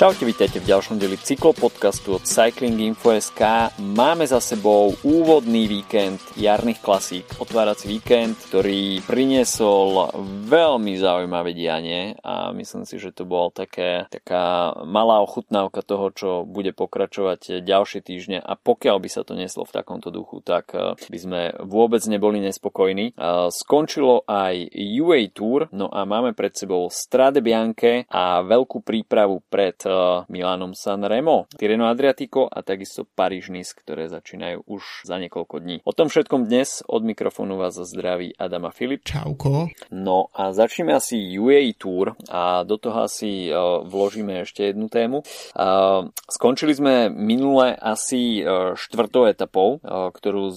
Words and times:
Čaute, 0.00 0.24
vítajte 0.24 0.64
v 0.64 0.72
ďalšom 0.72 0.96
deli 0.96 1.20
cyklopodcastu 1.20 2.16
od 2.16 2.24
Cycling 2.24 2.80
Info.sk. 2.88 3.68
Máme 3.84 4.24
za 4.24 4.40
sebou 4.40 4.96
úvodný 5.04 5.68
víkend 5.68 6.24
jarných 6.40 6.80
klasík, 6.80 7.28
otvárací 7.36 7.84
víkend, 7.84 8.32
ktorý 8.48 9.04
priniesol 9.04 10.08
veľmi 10.48 10.96
zaujímavé 10.96 11.52
dianie 11.52 12.16
a 12.24 12.48
myslím 12.56 12.88
si, 12.88 12.96
že 12.96 13.12
to 13.12 13.28
bol 13.28 13.52
také, 13.52 14.08
taká 14.08 14.72
malá 14.88 15.20
ochutnávka 15.20 15.84
toho, 15.84 16.08
čo 16.16 16.30
bude 16.48 16.72
pokračovať 16.72 17.60
ďalšie 17.60 18.00
týždne 18.00 18.40
a 18.40 18.56
pokiaľ 18.56 19.04
by 19.04 19.08
sa 19.12 19.20
to 19.20 19.36
neslo 19.36 19.68
v 19.68 19.84
takomto 19.84 20.08
duchu, 20.08 20.40
tak 20.40 20.72
eh, 20.72 20.96
by 20.96 21.18
sme 21.20 21.40
vôbec 21.60 22.00
neboli 22.08 22.40
nespokojní. 22.40 23.20
Skončilo 23.52 24.24
aj 24.24 24.64
UA 24.80 25.36
Tour, 25.36 25.68
no 25.76 25.92
a 25.92 26.08
máme 26.08 26.32
pred 26.32 26.56
sebou 26.56 26.88
Strade 26.88 27.44
Bianche 27.44 28.08
a 28.08 28.40
veľkú 28.40 28.80
prípravu 28.80 29.44
pred 29.44 29.89
Milanom 30.30 30.72
Sanremo, 30.72 31.50
Tireno 31.54 31.90
Adriatico 31.90 32.46
a 32.46 32.62
takisto 32.62 33.04
Paríž 33.04 33.50
Nice, 33.50 33.74
ktoré 33.74 34.06
začínajú 34.06 34.64
už 34.66 35.06
za 35.06 35.18
niekoľko 35.18 35.56
dní. 35.60 35.76
O 35.82 35.92
tom 35.92 36.08
všetkom 36.08 36.46
dnes 36.46 36.86
od 36.86 37.02
mikrofónu 37.02 37.58
vás 37.58 37.76
zdraví 37.76 38.32
Adama 38.38 38.70
Filip. 38.70 39.04
Čauko. 39.04 39.68
No 39.90 40.30
a 40.32 40.54
začneme 40.54 40.94
asi 40.94 41.18
UAE 41.36 41.74
Tour 41.76 42.14
a 42.30 42.62
do 42.64 42.78
toho 42.78 43.06
asi 43.06 43.50
uh, 43.50 43.82
vložíme 43.84 44.46
ešte 44.46 44.70
jednu 44.70 44.86
tému. 44.86 45.26
Uh, 45.52 46.08
skončili 46.30 46.72
sme 46.72 47.10
minule 47.10 47.74
asi 47.74 48.42
štvrtou 48.76 49.26
etapou, 49.26 49.82
ktorú 49.82 50.52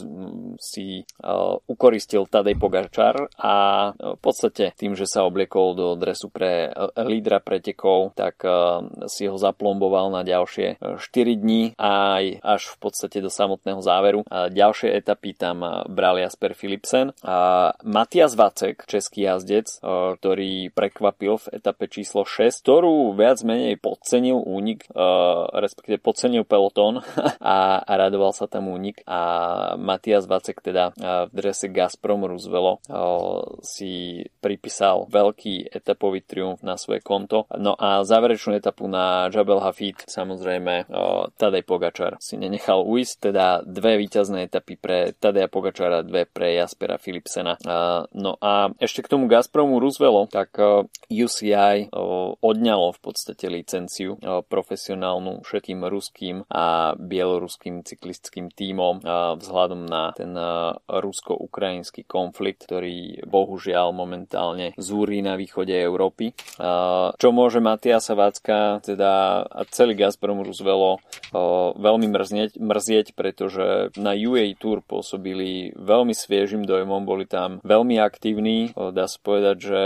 si 0.61 1.03
ukoristil 1.67 2.25
Tadej 2.29 2.55
Pogačar 2.59 3.27
a 3.39 3.55
v 3.93 4.19
podstate 4.21 4.75
tým, 4.77 4.93
že 4.93 5.09
sa 5.09 5.25
obliekol 5.25 5.73
do 5.73 5.87
dresu 5.97 6.29
pre 6.29 6.69
lídra 6.99 7.41
pretekov, 7.41 8.13
tak 8.13 8.43
si 9.09 9.22
si 9.23 9.31
ho 9.31 9.39
zaplomboval 9.39 10.11
na 10.11 10.27
ďalšie 10.27 10.83
4 10.83 10.99
e, 10.99 11.35
dní 11.39 11.63
aj 11.79 12.43
až 12.43 12.75
v 12.75 12.77
podstate 12.83 13.23
do 13.23 13.31
samotného 13.31 13.79
záveru. 13.79 14.27
A 14.27 14.51
ďalšie 14.51 14.91
etapy 14.91 15.31
tam 15.31 15.63
e, 15.63 15.87
bral 15.87 16.19
Jasper 16.19 16.51
Philipsen. 16.51 17.15
A 17.23 17.71
Matias 17.87 18.35
Vacek, 18.35 18.83
český 18.83 19.31
jazdec, 19.31 19.79
e, 19.79 20.19
ktorý 20.19 20.75
prekvapil 20.75 21.39
v 21.39 21.55
etape 21.55 21.87
číslo 21.87 22.27
6, 22.27 22.67
ktorú 22.67 23.15
viac 23.15 23.39
menej 23.47 23.79
podcenil 23.79 24.35
únik, 24.43 24.85
respektíve 25.53 26.01
podcenil 26.01 26.43
pelotón 26.43 27.05
a, 27.39 27.79
a 27.79 27.93
radoval 27.95 28.35
sa 28.35 28.49
tam 28.49 28.67
únik. 28.67 29.05
A 29.07 29.21
Matias 29.77 30.25
Vacek 30.25 30.59
teda 30.59 30.91
v 31.29 31.31
drese 31.31 31.69
Gazprom 31.69 32.25
Roosevelt 32.25 32.81
si 33.61 34.23
pripísal 34.41 35.05
veľký 35.07 35.69
etapový 35.69 36.25
triumf 36.25 36.65
na 36.65 36.75
svoje 36.79 37.05
konto. 37.05 37.45
No 37.53 37.77
a 37.77 38.01
záverečnú 38.01 38.57
etapu 38.57 38.89
na 38.89 39.12
Jabel 39.31 39.59
Hafid 39.61 40.05
samozrejme 40.07 40.87
Tadej 41.37 41.63
Pogačar 41.63 42.17
si 42.19 42.37
nenechal 42.37 42.83
uísť, 42.85 43.31
teda 43.31 43.61
dve 43.63 43.97
víťazné 44.01 44.47
etapy 44.49 44.75
pre 44.77 45.15
Tadeja 45.15 45.47
Pogačara, 45.47 46.05
dve 46.05 46.29
pre 46.29 46.55
Jaspera 46.57 46.97
Philipsena. 46.97 47.57
No 48.13 48.31
a 48.41 48.71
ešte 48.77 49.05
k 49.05 49.11
tomu 49.11 49.25
Gazpromu 49.27 49.79
Roosevelt, 49.79 50.33
tak 50.33 50.57
UCI 51.09 51.93
odňalo 52.39 52.87
v 52.95 52.99
podstate 52.99 53.47
licenciu 53.49 54.17
profesionálnu 54.49 55.43
všetkým 55.43 55.81
ruským 55.85 56.45
a 56.51 56.95
bieloruským 56.97 57.83
cyklistickým 57.83 58.49
tímom 58.53 59.03
vzhľadom 59.39 59.85
na 59.87 60.15
ten 60.15 60.33
rusko-ukrajinský 60.87 62.05
konflikt, 62.07 62.65
ktorý 62.69 63.25
bohužiaľ 63.25 63.95
momentálne 63.95 64.75
zúri 64.77 65.19
na 65.25 65.35
východe 65.35 65.75
Európy. 65.75 66.35
Čo 67.17 67.29
môže 67.33 67.59
Matiasa 67.63 68.13
Vácka 68.13 68.79
teda 68.93 69.43
a 69.43 69.61
celý 69.69 69.97
Gazprom 69.97 70.45
Roosevelt 70.45 71.01
veľmi 71.77 72.07
mrznieť, 72.13 72.61
mrzieť, 72.61 73.07
pretože 73.17 73.89
na 73.97 74.13
UA 74.13 74.53
Tour 74.61 74.85
pôsobili 74.85 75.73
veľmi 75.73 76.13
sviežým 76.13 76.63
dojmom, 76.63 77.03
boli 77.03 77.25
tam 77.25 77.57
veľmi 77.65 77.97
aktívni, 77.97 78.71
dá 78.73 79.09
sa 79.09 79.17
povedať, 79.19 79.55
že 79.57 79.81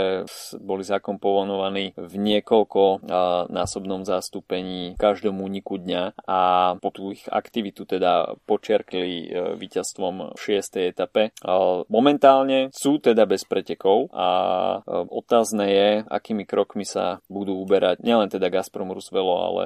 boli 0.60 0.84
zakomponovaní 0.84 1.96
v 1.96 2.14
niekoľko 2.14 3.08
násobnom 3.48 4.04
zastúpení 4.04 4.98
každom 5.00 5.40
úniku 5.40 5.80
dňa 5.80 6.28
a 6.28 6.40
po 6.80 6.92
tú 6.92 7.14
ich 7.14 7.24
aktivitu 7.28 7.88
teda 7.88 8.36
počerkli 8.44 9.12
e, 9.24 9.26
víťazstvom 9.56 10.34
v 10.34 10.40
6. 10.40 10.90
etape. 10.90 11.32
Momentálne 11.88 12.68
sú 12.74 13.00
teda 13.00 13.24
bez 13.24 13.46
pretekov 13.48 14.10
a 14.12 14.28
e, 14.28 14.78
otázne 15.08 15.66
je, 15.68 15.88
akými 16.04 16.44
krokmi 16.44 16.84
sa 16.84 17.22
budú 17.30 17.56
uberať 17.60 18.02
nielen 18.02 18.28
teda 18.28 18.50
Gazprom 18.52 18.90
Roosevelt 18.98 19.18
Velo, 19.18 19.36
ale 19.38 19.62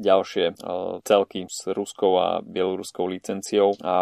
ďalšie 0.00 0.56
celky 1.04 1.48
s 1.48 1.68
ruskou 1.72 2.16
a 2.16 2.40
bieloruskou 2.40 3.08
licenciou. 3.08 3.76
A 3.84 3.96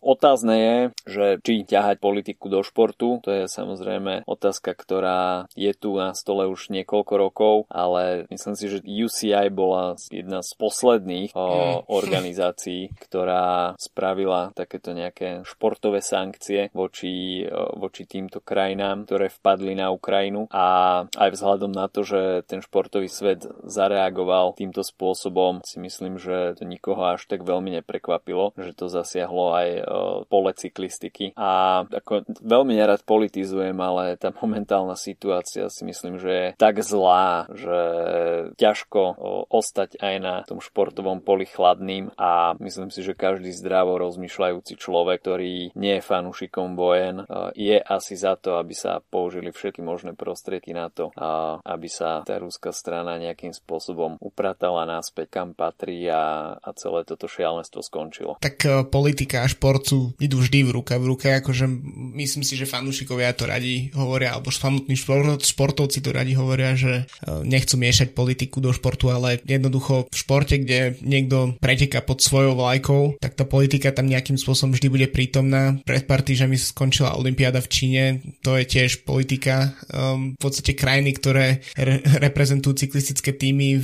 otázne 0.00 0.56
je, 0.56 0.76
že 1.08 1.26
či 1.40 1.64
ťahať 1.64 2.00
politiku 2.00 2.52
do 2.52 2.60
športu, 2.60 3.24
to 3.24 3.30
je 3.32 3.44
samozrejme 3.48 4.28
otázka, 4.28 4.76
ktorá 4.76 5.48
je 5.56 5.72
tu 5.76 5.96
na 5.96 6.12
stole 6.12 6.48
už 6.48 6.72
niekoľko 6.72 7.14
rokov, 7.16 7.54
ale 7.72 8.28
myslím 8.28 8.56
si, 8.56 8.66
že 8.68 8.84
UCI 8.84 9.48
bola 9.52 9.96
jedna 10.08 10.40
z 10.40 10.50
posledných 10.56 11.32
uh, 11.32 11.84
organizácií, 12.00 12.92
ktorá 12.96 13.76
spravila 13.76 14.52
takéto 14.52 14.92
nejaké 14.92 15.44
športové 15.48 16.04
sankcie 16.04 16.68
voči, 16.76 17.44
voči 17.76 18.04
týmto 18.04 18.40
krajinám, 18.40 19.04
ktoré 19.08 19.32
vpadli 19.32 19.76
na 19.76 19.92
Ukrajinu 19.92 20.48
a 20.52 20.66
aj 21.04 21.30
vzhľadom 21.32 21.72
na 21.72 21.86
to, 21.88 22.04
že 22.04 22.44
ten 22.48 22.60
športový 22.60 23.08
svet 23.08 23.44
zareagoval 23.64 24.01
zareagoval 24.02 24.58
týmto 24.58 24.82
spôsobom, 24.82 25.62
si 25.62 25.78
myslím, 25.78 26.18
že 26.18 26.58
to 26.58 26.66
nikoho 26.66 27.14
až 27.14 27.30
tak 27.30 27.46
veľmi 27.46 27.78
neprekvapilo, 27.78 28.50
že 28.58 28.74
to 28.74 28.90
zasiahlo 28.90 29.54
aj 29.54 29.68
e, 29.78 29.82
pole 30.26 30.50
cyklistiky. 30.50 31.38
A 31.38 31.82
ako 31.86 32.26
veľmi 32.42 32.74
nerad 32.74 33.06
politizujem, 33.06 33.78
ale 33.78 34.18
tá 34.18 34.34
momentálna 34.34 34.98
situácia 34.98 35.70
si 35.70 35.86
myslím, 35.86 36.18
že 36.18 36.30
je 36.34 36.46
tak 36.58 36.82
zlá, 36.82 37.46
že 37.54 37.78
ťažko 38.58 39.02
e, 39.06 39.14
ostať 39.54 40.02
aj 40.02 40.14
na 40.18 40.34
tom 40.42 40.58
športovom 40.58 41.22
poli 41.22 41.46
chladným 41.46 42.10
a 42.18 42.58
myslím 42.58 42.90
si, 42.90 43.06
že 43.06 43.14
každý 43.14 43.54
zdravo 43.54 44.02
rozmýšľajúci 44.02 44.74
človek, 44.74 45.22
ktorý 45.22 45.70
nie 45.78 45.94
je 46.02 46.02
fanúšikom 46.02 46.74
vojen, 46.74 47.22
e, 47.22 47.24
je 47.54 47.78
asi 47.78 48.18
za 48.18 48.34
to, 48.34 48.58
aby 48.58 48.74
sa 48.74 48.98
použili 48.98 49.54
všetky 49.54 49.78
možné 49.78 50.18
prostriedky 50.18 50.74
na 50.74 50.90
to, 50.90 51.14
aby 51.62 51.86
sa 51.86 52.24
tá 52.24 52.40
rúska 52.40 52.72
strana 52.72 53.20
nejakým 53.20 53.52
spôsobom 53.52 53.91
spôsobom 53.92 54.16
upratala 54.24 54.88
náspäť, 54.88 55.36
kam 55.36 55.52
patrí 55.52 56.08
a, 56.08 56.56
a 56.56 56.68
celé 56.72 57.04
toto 57.04 57.28
šialenstvo 57.28 57.84
skončilo. 57.84 58.40
Tak 58.40 58.56
uh, 58.64 58.88
politika 58.88 59.44
a 59.44 59.46
šport 59.52 59.84
sú 59.84 60.16
idú 60.16 60.40
vždy 60.40 60.64
v 60.64 60.80
ruka 60.80 60.96
v 60.96 61.12
ruke, 61.12 61.28
akože 61.28 61.68
myslím 62.16 62.40
si, 62.40 62.56
že 62.56 62.64
fanúšikovia 62.64 63.36
to 63.36 63.44
radi 63.44 63.92
hovoria, 63.92 64.32
alebo 64.32 64.48
samotní 64.48 64.96
šport, 64.96 65.44
športovci 65.44 66.00
to 66.00 66.08
radi 66.08 66.32
hovoria, 66.32 66.72
že 66.72 67.04
uh, 67.04 67.44
nechcú 67.44 67.76
miešať 67.76 68.16
politiku 68.16 68.64
do 68.64 68.72
športu, 68.72 69.12
ale 69.12 69.44
jednoducho 69.44 70.08
v 70.08 70.16
športe, 70.16 70.56
kde 70.56 70.96
niekto 71.04 71.60
preteká 71.60 72.00
pod 72.00 72.24
svojou 72.24 72.56
vlajkou, 72.56 73.20
tak 73.20 73.36
tá 73.36 73.44
politika 73.44 73.92
tam 73.92 74.08
nejakým 74.08 74.40
spôsobom 74.40 74.72
vždy 74.72 74.88
bude 74.88 75.06
prítomná. 75.12 75.76
Pred 75.84 76.08
pár 76.08 76.24
týždňami 76.24 76.56
skončila 76.56 77.12
Olympiáda 77.20 77.60
v 77.60 77.68
Číne, 77.68 78.04
to 78.40 78.56
je 78.56 78.64
tiež 78.64 79.04
politika. 79.04 79.76
Um, 79.92 80.32
v 80.32 80.40
podstate 80.40 80.72
krajiny, 80.72 81.12
ktoré 81.12 81.60
re- 81.76 82.00
reprezentujú 82.00 82.88
cyklistické 82.88 83.36
týmy 83.36 83.81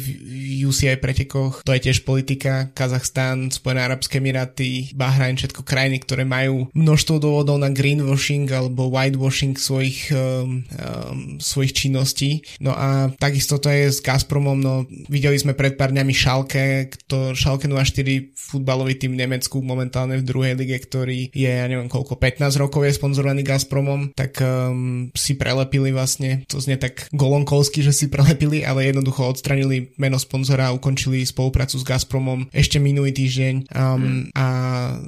UCI 0.69 0.99
pretekoch, 0.99 1.63
to 1.63 1.75
je 1.75 1.85
tiež 1.91 2.03
politika, 2.03 2.71
Kazachstan, 2.75 3.51
Spojené 3.51 3.87
Arabské 3.87 4.19
Emiráty, 4.19 4.91
Bahrajn, 4.95 5.39
všetko 5.39 5.63
krajiny, 5.63 6.03
ktoré 6.03 6.25
majú 6.27 6.71
množstvo 6.75 7.23
dôvodov 7.23 7.61
na 7.61 7.71
greenwashing 7.73 8.49
alebo 8.51 8.91
whitewashing 8.91 9.57
svojich, 9.59 10.11
um, 10.13 10.65
um, 10.65 11.39
svojich 11.39 11.73
činností. 11.75 12.43
No 12.59 12.75
a 12.75 13.13
takisto 13.17 13.59
to 13.59 13.71
je 13.71 13.91
s 13.91 14.03
Gazpromom, 14.03 14.59
no 14.59 14.85
videli 15.11 15.39
sme 15.39 15.55
pred 15.55 15.79
pár 15.79 15.95
dňami 15.95 16.13
Schalke, 16.15 16.91
kto, 16.91 17.35
Schalke 17.35 17.71
04 17.71 18.35
futbalový 18.35 18.97
tým 18.97 19.15
v 19.15 19.21
Nemecku 19.27 19.61
momentálne 19.61 20.17
v 20.21 20.27
druhej 20.27 20.55
lige, 20.57 20.81
ktorý 20.81 21.29
je, 21.33 21.53
ja 21.53 21.67
neviem 21.69 21.91
koľko, 21.91 22.17
15 22.17 22.57
rokov 22.57 22.85
je 22.89 22.97
sponzorovaný 22.97 23.45
Gazpromom, 23.45 24.13
tak 24.17 24.41
um, 24.41 25.13
si 25.13 25.37
prelepili 25.37 25.93
vlastne, 25.93 26.45
to 26.49 26.59
znie 26.59 26.81
tak 26.81 27.07
golonkolsky, 27.13 27.85
že 27.85 27.93
si 27.93 28.07
prelepili, 28.09 28.65
ale 28.65 28.89
jednoducho 28.89 29.29
odstranili 29.29 29.88
meno 29.97 30.21
sponzora 30.21 30.69
a 30.69 30.77
ukončili 30.77 31.25
spoluprácu 31.25 31.81
s 31.81 31.85
Gazpromom 31.87 32.51
ešte 32.53 32.77
minulý 32.83 33.15
týždeň 33.15 33.73
um, 33.73 34.29
a 34.35 34.47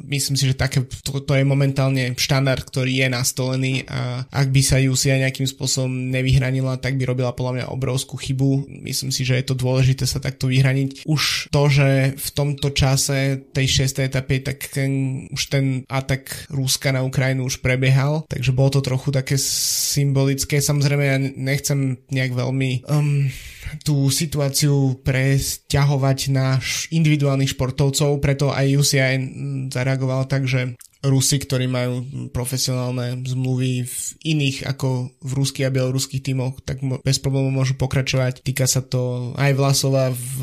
myslím 0.08 0.34
si, 0.38 0.48
že 0.48 0.56
také, 0.56 0.86
to, 1.04 1.20
to 1.20 1.32
je 1.36 1.44
momentálne 1.44 2.14
štandard, 2.16 2.62
ktorý 2.64 3.04
je 3.04 3.08
nastolený 3.10 3.72
a 3.90 4.24
ak 4.30 4.48
by 4.48 4.60
sa 4.64 4.80
UCI 4.80 5.26
nejakým 5.26 5.48
spôsobom 5.48 5.90
nevyhranila, 5.90 6.78
tak 6.78 6.96
by 6.96 7.04
robila 7.08 7.34
podľa 7.34 7.52
mňa 7.60 7.66
obrovskú 7.74 8.16
chybu. 8.16 8.70
Myslím 8.86 9.10
si, 9.10 9.26
že 9.26 9.36
je 9.36 9.44
to 9.46 9.58
dôležité 9.58 10.06
sa 10.06 10.22
takto 10.22 10.46
vyhraniť. 10.46 11.04
Už 11.04 11.50
to, 11.50 11.62
že 11.66 12.14
v 12.14 12.28
tomto 12.30 12.70
čase 12.70 13.42
tej 13.50 13.86
6. 13.90 14.06
etapy, 14.06 14.42
tak 14.44 14.70
ten, 14.70 15.24
už 15.34 15.42
ten 15.50 15.82
atak 15.90 16.50
Rúska 16.52 16.94
na 16.94 17.02
Ukrajinu 17.02 17.50
už 17.50 17.58
prebiehal, 17.64 18.24
takže 18.30 18.54
bolo 18.54 18.78
to 18.78 18.80
trochu 18.84 19.10
také 19.10 19.34
symbolické. 19.40 20.62
Samozrejme 20.62 21.04
ja 21.04 21.18
nechcem 21.18 21.98
nejak 22.12 22.32
veľmi 22.36 22.86
um, 22.86 23.26
tú 23.82 24.08
situáciu 24.10 24.69
tendenciu 24.70 25.02
presťahovať 25.02 26.18
na 26.30 26.62
individuálnych 26.94 27.52
športovcov, 27.58 28.22
preto 28.22 28.54
aj 28.54 28.66
UCI 28.78 29.14
zareagoval 29.70 30.30
tak, 30.30 30.46
že 30.46 30.78
Rusi, 31.00 31.40
ktorí 31.40 31.64
majú 31.64 32.04
profesionálne 32.28 33.24
zmluvy 33.24 33.88
v 33.88 33.96
iných 34.20 34.68
ako 34.68 35.08
v 35.16 35.30
ruských 35.32 35.68
a 35.68 35.72
bieloruských 35.72 36.20
tímoch, 36.20 36.60
tak 36.60 36.84
bez 36.84 37.16
problémov 37.16 37.56
môžu 37.56 37.72
pokračovať. 37.80 38.44
Týka 38.44 38.68
sa 38.68 38.84
to 38.84 39.32
aj 39.40 39.56
Vlasova 39.56 40.12
v, 40.12 40.36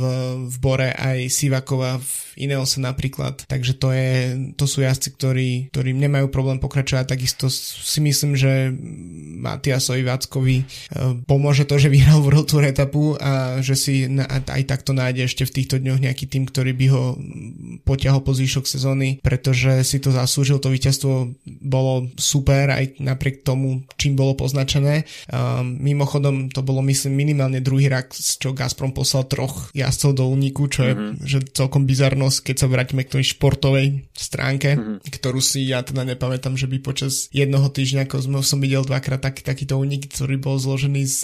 v 0.50 0.56
Bore, 0.58 0.90
aj 0.90 1.30
Sivakova 1.30 2.02
v 2.02 2.10
Ineose 2.42 2.82
napríklad. 2.82 3.46
Takže 3.46 3.78
to, 3.78 3.94
je, 3.94 4.10
to 4.58 4.66
sú 4.66 4.82
jazdci, 4.82 5.14
ktorí, 5.14 5.50
ktorí 5.70 5.94
nemajú 5.94 6.34
problém 6.34 6.58
pokračovať. 6.58 7.06
Takisto 7.06 7.54
si 7.54 8.02
myslím, 8.02 8.34
že 8.34 8.74
Matiasovi 9.38 10.02
Váckovi 10.06 10.58
e, 10.62 10.66
pomôže 11.26 11.70
to, 11.70 11.78
že 11.78 11.94
vyhral 11.94 12.22
World 12.26 12.50
Tour 12.50 12.66
etapu 12.66 13.14
a 13.18 13.62
že 13.62 13.78
si 13.78 14.10
aj 14.26 14.64
takto 14.66 14.94
nájde 14.94 15.30
ešte 15.30 15.46
v 15.46 15.56
týchto 15.62 15.78
dňoch 15.82 16.02
nejaký 16.02 16.26
tým, 16.30 16.50
ktorý 16.50 16.74
by 16.78 16.86
ho 16.94 17.04
potiahol 17.86 18.22
po 18.22 18.34
zvyšok 18.34 18.66
sezóny, 18.66 19.22
pretože 19.22 19.86
si 19.86 19.98
to 19.98 20.14
zaslúži 20.14 20.47
zaslúžil, 20.48 20.64
to 20.64 20.72
víťazstvo 20.72 21.14
bolo 21.68 22.08
super 22.16 22.72
aj 22.72 23.04
napriek 23.04 23.44
tomu, 23.44 23.84
čím 24.00 24.16
bolo 24.16 24.40
poznačené. 24.40 25.04
Um, 25.28 25.76
mimochodom, 25.84 26.48
to 26.48 26.64
bolo 26.64 26.80
myslím 26.88 27.20
minimálne 27.20 27.60
druhý 27.60 27.92
rak, 27.92 28.16
čo 28.16 28.56
Gazprom 28.56 28.96
poslal 28.96 29.28
troch 29.28 29.68
jazdcov 29.76 30.12
do 30.16 30.26
úniku, 30.32 30.72
čo 30.72 30.88
je 30.88 30.94
mm-hmm. 30.96 31.28
že 31.28 31.40
celkom 31.52 31.84
bizarnosť, 31.84 32.38
keď 32.48 32.56
sa 32.56 32.72
vrátime 32.72 33.04
k 33.04 33.20
tej 33.20 33.36
športovej 33.36 34.08
stránke, 34.16 34.80
mm-hmm. 34.80 34.98
ktorú 35.12 35.44
si 35.44 35.68
ja 35.68 35.84
teda 35.84 36.08
nepamätám, 36.08 36.56
že 36.56 36.72
by 36.72 36.80
počas 36.80 37.28
jednoho 37.36 37.68
týždňa, 37.68 38.08
ako 38.08 38.16
sme, 38.24 38.38
som 38.40 38.64
videl 38.64 38.88
dvakrát 38.88 39.20
taký, 39.20 39.44
takýto 39.44 39.76
únik, 39.76 40.08
ktorý 40.08 40.40
bol 40.40 40.56
zložený 40.56 41.04
z, 41.04 41.20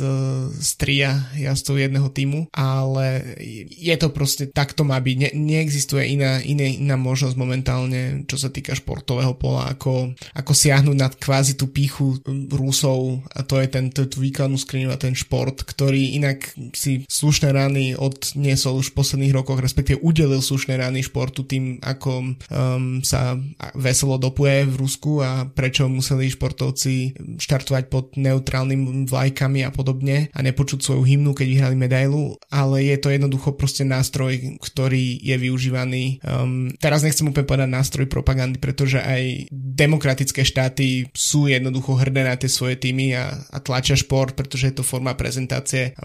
z 0.51 0.69
tria 0.75 1.31
jazdcov 1.39 1.79
jedného 1.79 2.09
týmu, 2.11 2.51
ale 2.51 3.23
je 3.71 3.95
to 3.95 4.11
proste, 4.11 4.51
tak 4.51 4.75
to 4.75 4.83
má 4.83 4.99
byť. 4.99 5.15
Ne, 5.15 5.29
neexistuje 5.33 6.17
iná, 6.17 6.41
iná, 6.41 6.65
iná 6.67 6.95
možnosť 6.97 7.35
momentálne, 7.37 8.25
čo 8.25 8.35
sa 8.35 8.49
týka 8.49 8.73
športov 8.73 9.12
športového 9.13 9.37
pola, 9.37 9.69
ako, 9.69 10.17
ako 10.33 10.51
siahnuť 10.57 10.97
nad 10.97 11.13
kvázi 11.13 11.53
tú 11.53 11.69
píchu 11.69 12.17
Rusov 12.49 13.21
a 13.29 13.45
to 13.45 13.61
je 13.61 13.67
ten, 13.69 13.93
tú 13.93 14.09
výkladnú 14.17 14.57
skriňu 14.57 14.89
a 14.89 14.97
ten 14.97 15.13
šport, 15.13 15.61
ktorý 15.61 16.17
inak 16.17 16.49
si 16.73 17.05
slušné 17.05 17.53
rány 17.53 17.93
odniesol 17.93 18.81
už 18.81 18.89
v 18.91 18.97
posledných 18.97 19.35
rokoch, 19.37 19.61
respektíve 19.61 20.01
udelil 20.01 20.41
slušné 20.41 20.81
rány 20.81 21.05
športu 21.05 21.45
tým, 21.45 21.77
ako 21.85 22.33
um, 22.49 23.05
sa 23.05 23.37
veselo 23.77 24.17
dopuje 24.17 24.65
v 24.65 24.75
Rusku 24.81 25.21
a 25.21 25.45
prečo 25.45 25.85
museli 25.85 26.33
športovci 26.33 27.13
štartovať 27.37 27.83
pod 27.93 28.17
neutrálnymi 28.17 29.05
vlajkami 29.05 29.61
a 29.61 29.69
podobne 29.69 30.33
a 30.33 30.39
nepočuť 30.41 30.81
svoju 30.81 31.03
hymnu, 31.05 31.37
keď 31.37 31.47
vyhrali 31.53 31.75
medailu, 31.77 32.33
ale 32.49 32.89
je 32.89 32.97
to 32.97 33.13
jednoducho 33.13 33.53
proste 33.53 33.85
nástroj, 33.85 34.57
ktorý 34.57 35.21
je 35.21 35.35
využívaný. 35.37 36.23
Um, 36.25 36.73
teraz 36.81 37.05
nechcem 37.05 37.27
úplne 37.29 37.45
povedať 37.45 37.69
nástroj 37.69 38.05
propagandy, 38.09 38.57
pretože 38.63 39.02
aj 39.03 39.51
demokratické 39.73 40.45
štáty 40.45 41.09
sú 41.11 41.49
jednoducho 41.49 41.97
hrdé 41.97 42.21
na 42.21 42.37
tie 42.37 42.47
svoje 42.47 42.77
týmy 42.77 43.17
a, 43.17 43.33
a 43.49 43.57
tlačia 43.57 43.97
šport, 43.97 44.37
pretože 44.37 44.69
je 44.69 44.75
to 44.77 44.85
forma 44.85 45.17
prezentácie. 45.17 45.97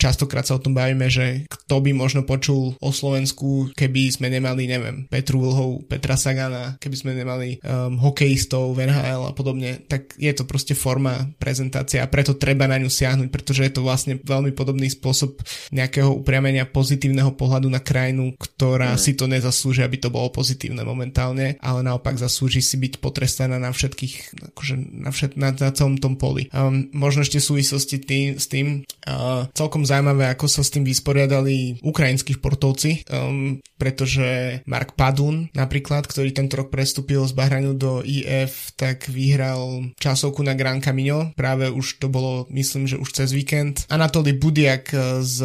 Častokrát 0.00 0.48
sa 0.48 0.56
o 0.56 0.62
tom 0.62 0.72
bavíme, 0.72 1.06
že 1.12 1.44
kto 1.46 1.84
by 1.84 1.92
možno 1.92 2.24
počul 2.24 2.74
o 2.80 2.90
Slovensku, 2.90 3.70
keby 3.76 4.08
sme 4.08 4.32
nemali, 4.32 4.64
neviem, 4.64 5.04
Petru 5.12 5.44
Vlhov, 5.44 5.84
Petra 5.86 6.16
Sagana, 6.16 6.80
keby 6.80 6.96
sme 6.96 7.12
nemali 7.12 7.60
um, 7.60 8.00
hokejistov 8.00 8.72
v 8.72 8.88
NHL 8.88 9.28
a 9.28 9.36
podobne, 9.36 9.84
tak 9.84 10.16
je 10.16 10.32
to 10.32 10.48
proste 10.48 10.72
forma 10.72 11.28
prezentácie 11.36 12.00
a 12.00 12.08
preto 12.08 12.40
treba 12.40 12.64
na 12.64 12.80
ňu 12.80 12.88
siahnuť, 12.88 13.28
pretože 13.28 13.68
je 13.68 13.72
to 13.76 13.84
vlastne 13.84 14.16
veľmi 14.22 14.56
podobný 14.56 14.88
spôsob 14.88 15.36
nejakého 15.74 16.08
upriamenia 16.08 16.64
pozitívneho 16.64 17.36
pohľadu 17.36 17.68
na 17.68 17.82
krajinu, 17.82 18.32
ktorá 18.38 18.96
mm. 18.96 19.00
si 19.00 19.12
to 19.12 19.28
nezaslúži, 19.28 19.84
aby 19.84 20.00
to 20.00 20.08
bolo 20.08 20.32
pozitívne 20.32 20.80
momentálne, 20.86 21.60
ale 21.60 21.80
naopak 21.84 22.16
zaslúži 22.16 22.62
si 22.64 22.80
byť 22.80 23.02
potrestaná 23.10 23.58
na 23.58 23.74
všetkých, 23.74 24.14
akože 24.54 24.74
na, 24.78 25.10
všet, 25.10 25.34
na, 25.34 25.50
na 25.50 25.70
celom 25.74 25.98
tom 25.98 26.14
poli. 26.14 26.46
Um, 26.54 26.86
možno 26.94 27.26
ešte 27.26 27.42
v 27.42 27.48
súvislosti 27.50 27.96
tý, 27.98 28.20
s 28.38 28.46
tým 28.46 28.86
uh, 29.10 29.50
celkom 29.50 29.82
zaujímavé, 29.82 30.30
ako 30.30 30.46
sa 30.46 30.62
s 30.62 30.70
tým 30.70 30.86
vysporiadali 30.86 31.82
ukrajinskí 31.82 32.38
športovci, 32.38 33.10
um, 33.10 33.58
pretože 33.74 34.60
Mark 34.70 34.94
Padun 34.94 35.50
napríklad, 35.56 36.06
ktorý 36.06 36.30
tento 36.30 36.60
rok 36.60 36.70
prestúpil 36.70 37.26
z 37.26 37.32
Bahrajnu 37.34 37.74
do 37.74 38.04
IF, 38.06 38.76
tak 38.78 39.10
vyhral 39.10 39.90
časovku 39.98 40.46
na 40.46 40.54
Gran 40.54 40.78
Camino, 40.78 41.34
práve 41.34 41.72
už 41.72 41.98
to 41.98 42.06
bolo, 42.12 42.44
myslím, 42.52 42.86
že 42.86 43.00
už 43.00 43.10
cez 43.10 43.32
víkend. 43.32 43.88
Anatoly 43.90 44.36
Budiak 44.36 44.92
z, 45.24 45.36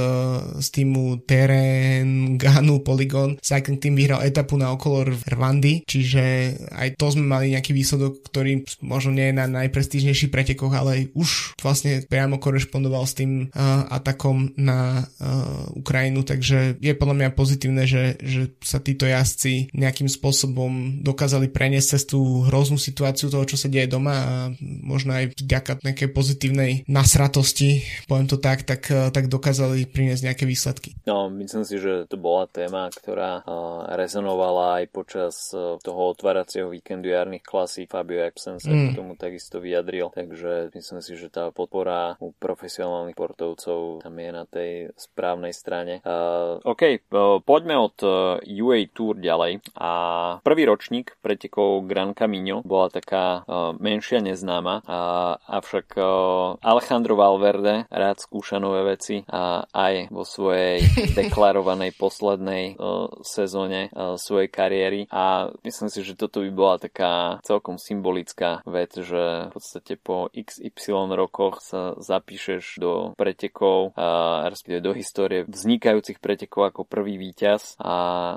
z 0.59 0.67
týmu 0.69 1.23
Terén 1.23 2.35
Ganu 2.35 2.83
Polygon 2.83 3.39
Cycling 3.39 3.79
Team 3.79 3.95
vyhral 3.95 4.27
etapu 4.27 4.59
na 4.59 4.75
okolo 4.75 5.07
Rwandy, 5.07 5.87
čiže 5.87 6.59
aj 6.75 6.99
to 6.99 7.07
sme 7.15 7.23
mali 7.23 7.54
nejaký 7.55 7.71
výsledok, 7.71 8.19
ktorý 8.27 8.67
možno 8.83 9.15
nie 9.15 9.31
je 9.31 9.39
na 9.39 9.45
najprestížnejších 9.47 10.31
pretekoch, 10.31 10.75
ale 10.75 11.09
už 11.15 11.55
vlastne 11.63 12.03
priamo 12.03 12.37
korešpondoval 12.37 13.03
s 13.07 13.15
tým 13.15 13.31
uh, 13.47 13.87
atakom 13.87 14.51
na 14.59 15.07
uh, 15.07 15.71
Ukrajinu, 15.79 16.27
takže 16.27 16.75
je 16.83 16.93
podľa 16.93 17.15
mňa 17.15 17.29
pozitívne, 17.31 17.83
že, 17.87 18.19
že 18.19 18.51
sa 18.59 18.83
títo 18.83 19.07
jazdci 19.07 19.71
nejakým 19.71 20.11
spôsobom 20.11 20.99
dokázali 21.01 21.47
preniesť 21.47 21.87
cez 21.95 22.03
tú 22.09 22.43
hroznú 22.43 22.75
situáciu 22.75 23.31
toho, 23.31 23.47
čo 23.47 23.55
sa 23.55 23.71
deje 23.71 23.87
doma 23.87 24.13
a 24.15 24.31
možno 24.61 25.15
aj 25.15 25.39
vďaka 25.39 25.79
nejakej 25.85 26.09
pozitívnej 26.11 26.71
nasratosti, 26.91 27.85
poviem 28.11 28.27
to 28.27 28.37
tak, 28.41 28.67
tak, 28.67 28.83
uh, 28.91 29.07
tak 29.13 29.31
dokázali 29.31 29.87
priniesť 29.87 30.27
nejaké 30.27 30.43
výsledky. 30.43 30.97
No, 31.07 31.31
myslím 31.31 31.63
si, 31.63 31.79
že 31.79 32.09
to 32.09 32.19
bola 32.19 32.49
téma, 32.49 32.89
ktorá 32.91 33.45
rezonovala 33.95 34.81
aj 34.81 34.85
počas 34.91 35.33
toho 35.55 36.01
otváracieho 36.11 36.67
víkendu 36.69 37.13
jarných 37.13 37.44
klasí 37.45 37.85
Fabio 37.85 38.25
Epsen 38.25 38.57
sa 38.57 38.73
mm. 38.73 38.91
k 38.91 38.97
tomu 38.97 39.13
takisto 39.13 39.61
vyjadril, 39.61 40.09
takže 40.11 40.73
myslím 40.73 40.99
si, 41.05 41.13
že 41.15 41.29
tá 41.29 41.53
podpora 41.53 42.17
u 42.17 42.33
profesionálnych 42.33 43.13
portovcov 43.13 44.01
tam 44.01 44.15
je 44.17 44.29
na 44.33 44.43
tej 44.49 44.71
správnej 44.97 45.53
strane. 45.53 46.01
Uh, 46.01 46.57
OK, 46.65 47.05
uh, 47.13 47.39
poďme 47.45 47.77
od 47.77 47.97
uh, 48.01 48.41
UA 48.41 48.89
Tour 48.91 49.21
ďalej 49.21 49.61
a 49.77 49.91
prvý 50.41 50.65
ročník 50.65 51.15
pretekov 51.21 51.85
Gran 51.85 52.17
Camino 52.17 52.65
bola 52.65 52.89
taká 52.89 53.45
uh, 53.45 53.77
menšia 53.77 54.19
neznáma, 54.19 54.81
uh, 54.81 55.37
avšak 55.45 55.87
uh, 55.95 56.57
Alejandro 56.59 57.13
Valverde 57.15 57.85
rád 57.93 58.17
skúša 58.17 58.57
nové 58.57 58.97
veci 58.97 59.21
a 59.29 59.63
aj 59.69 60.09
vo 60.09 60.25
svojej 60.25 60.81
deklarovanej 61.19 61.93
poslednej 61.95 62.75
uh, 62.75 63.11
sezóne 63.21 63.93
uh, 63.93 64.17
svojej 64.17 64.49
kariéry 64.49 65.01
a 65.11 65.53
myslím 65.61 65.89
si, 65.91 66.01
že 66.01 66.17
toto 66.17 66.41
by 66.41 66.51
bola 66.51 66.75
taká 66.81 67.34
celkom 67.43 67.75
symbolická 67.75 68.63
vec, 68.63 68.95
že 68.95 69.49
v 69.49 69.53
podstate 69.53 69.99
po 69.99 70.31
XY 70.31 71.11
rokoch 71.13 71.59
sa 71.59 71.97
zapíšeš 71.99 72.79
do 72.79 73.11
pretekov, 73.19 73.91
a 73.97 74.47
respektíve 74.47 74.81
do 74.85 74.93
histórie 74.95 75.43
vznikajúcich 75.47 76.23
pretekov 76.23 76.71
ako 76.71 76.81
prvý 76.87 77.19
víťaz 77.19 77.75
a 77.81 77.95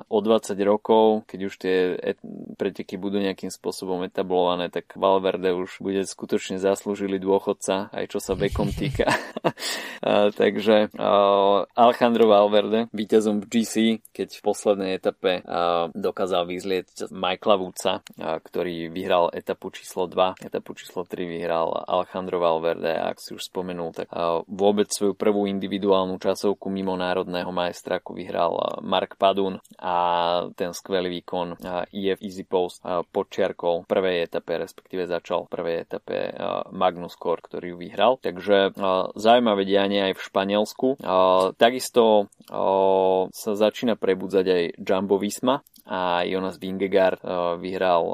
o 0.09 0.19
20 0.19 0.59
rokov, 0.65 1.29
keď 1.31 1.41
už 1.47 1.55
tie 1.61 1.77
et- 1.99 2.25
preteky 2.59 2.99
budú 2.99 3.23
nejakým 3.23 3.53
spôsobom 3.53 4.03
etablované, 4.03 4.73
tak 4.73 4.95
Valverde 4.99 5.55
už 5.55 5.79
bude 5.79 6.03
skutočne 6.03 6.59
zaslúžili 6.59 7.23
dôchodca, 7.23 7.93
aj 7.95 8.05
čo 8.11 8.19
sa 8.19 8.35
vekom 8.35 8.73
týka. 8.75 9.09
a, 10.03 10.31
takže 10.35 10.91
a, 10.99 11.11
Alejandro 11.77 12.31
Valverde, 12.31 12.91
víťazom 12.91 13.45
v 13.45 13.47
GC, 13.47 13.75
keď 14.11 14.29
v 14.35 14.45
poslednej 14.45 14.91
etape 14.99 15.43
a, 15.45 15.89
dokázal 15.95 16.49
vyzlieť 16.49 17.11
Michaela 17.15 17.57
Woodsa 17.61 18.03
ktorý 18.19 18.88
vyhral 18.93 19.31
etapu 19.33 19.71
číslo 19.71 20.11
2, 20.11 20.45
etapu 20.45 20.75
číslo 20.75 21.05
3 21.05 21.25
vyhral 21.25 21.85
Alejandro 21.89 22.41
Valverde 22.41 22.91
ak 22.99 23.21
si 23.23 23.37
už 23.37 23.49
spomenul, 23.49 23.95
tak 23.95 24.11
vôbec 24.49 24.91
svoju 24.91 25.15
prvú 25.15 25.47
individuálnu 25.47 26.19
časovku 26.21 26.69
mimo 26.69 26.99
národného 26.99 27.49
majstraku 27.53 28.13
vyhral 28.13 28.83
Mark 28.85 29.17
Padun 29.17 29.61
a 29.79 29.97
ten 30.59 30.75
skvelý 30.75 31.21
výkon 31.21 31.57
IF 31.95 32.19
Easy 32.21 32.45
Post 32.45 32.83
podčiarkol 32.85 33.85
v 33.85 33.91
prvej 33.91 34.17
etape, 34.27 34.59
respektíve 34.59 35.07
začal 35.07 35.47
v 35.47 35.53
prvej 35.53 35.77
etape 35.87 36.17
Magnus 36.75 37.15
Kor, 37.17 37.41
ktorý 37.41 37.73
ju 37.73 37.77
vyhral. 37.79 38.13
Takže 38.21 38.75
zaujímavé 39.17 39.63
dianie 39.65 40.13
aj 40.13 40.15
v 40.19 40.25
Španielsku. 40.27 40.89
Takisto 41.57 42.29
sa 43.29 43.53
začína 43.53 43.95
prebudzať 43.97 44.47
aj 44.49 44.63
Jumbo 44.83 45.21
Visma 45.21 45.61
a 45.89 46.25
Jonas 46.25 46.61
Vingegaard 46.61 47.21
vyhral 47.61 48.05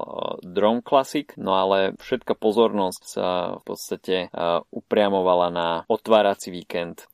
Drone 0.65 0.81
Classic, 0.81 1.29
no 1.37 1.61
ale 1.61 1.93
všetka 2.01 2.41
pozornosť 2.41 3.03
sa 3.05 3.61
v 3.61 3.63
podstate 3.69 4.33
upriamovala 4.73 5.53
na 5.53 5.69
otvárací 5.93 6.49
víkend 6.49 7.05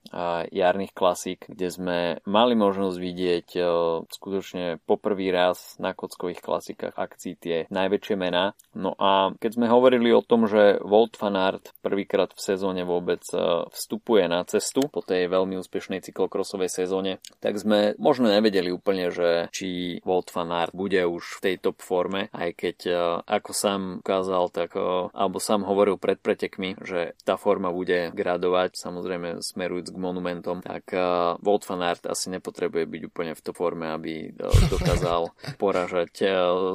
jarných 0.54 0.94
klasík, 0.94 1.50
kde 1.50 1.68
sme 1.70 1.98
mali 2.30 2.54
možnosť 2.54 2.94
vidieť 2.94 3.48
skutočne 4.06 4.78
poprvý 4.86 5.34
raz 5.34 5.74
na 5.82 5.98
kockových 5.98 6.38
klasikách 6.38 6.94
akcií 6.94 7.34
tie 7.42 7.56
najväčšie 7.74 8.14
mená. 8.14 8.54
No 8.70 8.94
a 9.02 9.34
keď 9.34 9.50
sme 9.58 9.66
hovorili 9.66 10.14
o 10.14 10.22
tom, 10.22 10.46
že 10.46 10.78
Volt 10.86 11.18
Fanart 11.18 11.74
prvýkrát 11.82 12.30
v 12.30 12.54
sezóne 12.54 12.86
vôbec 12.86 13.26
vstupuje 13.74 14.30
na 14.30 14.46
cestu 14.46 14.86
po 14.86 15.02
tej 15.02 15.26
veľmi 15.26 15.58
úspešnej 15.58 16.06
cyklokrosovej 16.06 16.70
sezóne, 16.70 17.18
tak 17.42 17.58
sme 17.58 17.98
možno 17.98 18.30
nevedeli 18.30 18.70
úplne, 18.70 19.10
že 19.10 19.50
či 19.50 19.98
Volt 20.06 20.30
Fanart 20.30 20.70
bude 20.70 21.02
už 21.02 21.42
v 21.42 21.42
tej 21.42 21.54
top 21.58 21.82
forme, 21.82 22.30
aj 22.30 22.50
keď 22.54 22.78
ako 23.40 23.52
sám 23.56 23.80
ukázal, 24.04 24.52
tak 24.52 24.76
alebo 25.10 25.38
sám 25.40 25.64
hovoril 25.64 25.96
pred 25.96 26.20
pretekmi, 26.20 26.76
že 26.84 27.16
tá 27.24 27.40
forma 27.40 27.72
bude 27.72 28.12
gradovať, 28.12 28.76
samozrejme 28.76 29.40
smerujúc 29.40 29.90
k 29.90 29.98
monumentom, 29.98 30.60
tak 30.60 30.92
Volt 31.40 31.64
van 31.64 31.82
Aert 31.82 32.06
asi 32.06 32.28
nepotrebuje 32.30 32.84
byť 32.86 33.02
úplne 33.08 33.32
v 33.32 33.42
to 33.42 33.52
forme, 33.56 33.88
aby 33.88 34.30
dokázal 34.68 35.32
poražať 35.62 36.12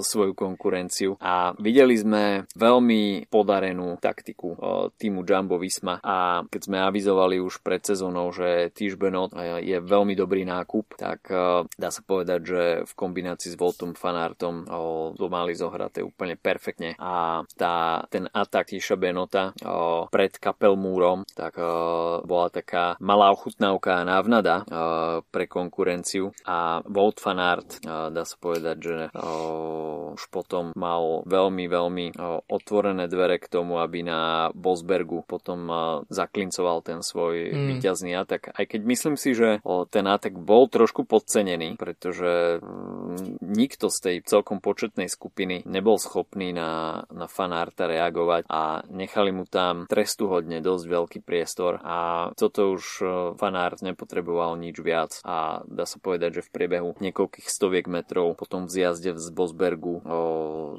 svoju 0.01 0.34
konkurenciu. 0.34 1.15
A 1.22 1.53
videli 1.62 1.95
sme 1.95 2.50
veľmi 2.57 3.29
podarenú 3.29 4.01
taktiku 4.01 4.57
týmu 4.98 5.22
Jumbo 5.24 5.62
Visma 5.62 6.01
a 6.01 6.43
keď 6.48 6.62
sme 6.65 6.77
avizovali 6.81 7.38
už 7.39 7.62
pred 7.62 7.84
sezónou, 7.86 8.34
že 8.34 8.74
Tischbenot 8.74 9.36
uh, 9.36 9.62
je 9.62 9.77
veľmi 9.79 10.17
dobrý 10.17 10.48
nákup, 10.48 10.98
tak 10.98 11.27
dá 11.75 11.89
sa 11.91 12.01
povedať, 12.01 12.39
že 12.45 12.62
v 12.88 12.93
kombinácii 12.95 13.53
s 13.53 13.60
Voltom 13.60 13.93
Fanartom 13.93 14.65
to 15.15 15.25
mali 15.27 15.53
zohraté 15.53 16.01
úplne 16.01 16.39
perfektne 16.45 16.93
a 17.01 17.41
tá, 17.57 18.05
ten 18.13 18.29
atak 18.29 18.69
Tiša 18.69 18.93
Benota 19.01 19.49
uh, 19.65 20.05
pred 20.13 20.37
Kapelmúrom, 20.37 21.25
tak 21.33 21.57
uh, 21.57 22.21
bola 22.21 22.53
taká 22.53 22.93
malá 23.01 23.33
ochutnávka 23.33 24.05
návnada 24.05 24.61
uh, 24.61 25.25
pre 25.33 25.49
konkurenciu 25.49 26.29
a 26.45 26.85
Volt 26.85 27.17
Fanart, 27.17 27.81
dá 27.85 28.23
sa 28.27 28.35
povedať, 28.37 28.77
že 28.77 28.97
uh, 29.15 30.13
už 30.13 30.27
potom 30.27 30.75
mal 30.75 31.23
veľmi, 31.23 31.65
veľmi 31.71 32.05
uh, 32.13 32.43
otvorené 32.51 33.07
dvere 33.07 33.39
k 33.39 33.47
tomu, 33.47 33.79
aby 33.79 34.03
na 34.03 34.51
Bosbergu 34.51 35.23
potom 35.23 35.59
uh, 35.71 35.79
zaklincoval 36.11 36.83
ten 36.83 36.99
svoj 36.99 37.55
mm. 37.55 37.65
víťazný 37.71 38.11
atak. 38.19 38.51
Aj 38.51 38.65
keď 38.67 38.81
myslím 38.83 39.15
si, 39.15 39.31
že 39.31 39.63
uh, 39.63 39.87
ten 39.87 40.03
atak 40.05 40.35
bol 40.35 40.67
trošku 40.67 41.07
podcenený, 41.07 41.79
pretože 41.79 42.59
um, 42.59 43.15
nikto 43.39 43.87
z 43.87 43.97
tej 44.03 44.17
celkom 44.27 44.59
početnej 44.59 45.07
skupiny 45.07 45.63
nebol 45.63 45.95
schopný 45.95 46.35
na, 46.36 47.04
na 47.10 47.27
Fanarta 47.32 47.88
reagovať 47.88 48.48
a 48.51 48.84
nechali 48.92 49.32
mu 49.32 49.48
tam 49.48 49.88
trestuhodne 49.88 50.60
dosť 50.60 50.86
veľký 50.86 51.20
priestor 51.24 51.80
a 51.82 52.30
toto 52.36 52.75
už 52.75 52.84
fanár 53.39 53.77
nepotreboval 53.80 54.56
nič 54.60 54.77
viac 54.80 55.20
a 55.24 55.63
dá 55.68 55.88
sa 55.88 55.98
povedať, 56.00 56.42
že 56.42 56.46
v 56.48 56.54
priebehu 56.54 56.89
niekoľkých 57.00 57.48
stoviek 57.48 57.88
metrov 57.88 58.36
potom 58.36 58.68
v 58.68 58.74
zjazde 58.75 59.18
z 59.18 59.27
Bosbergu 59.32 60.04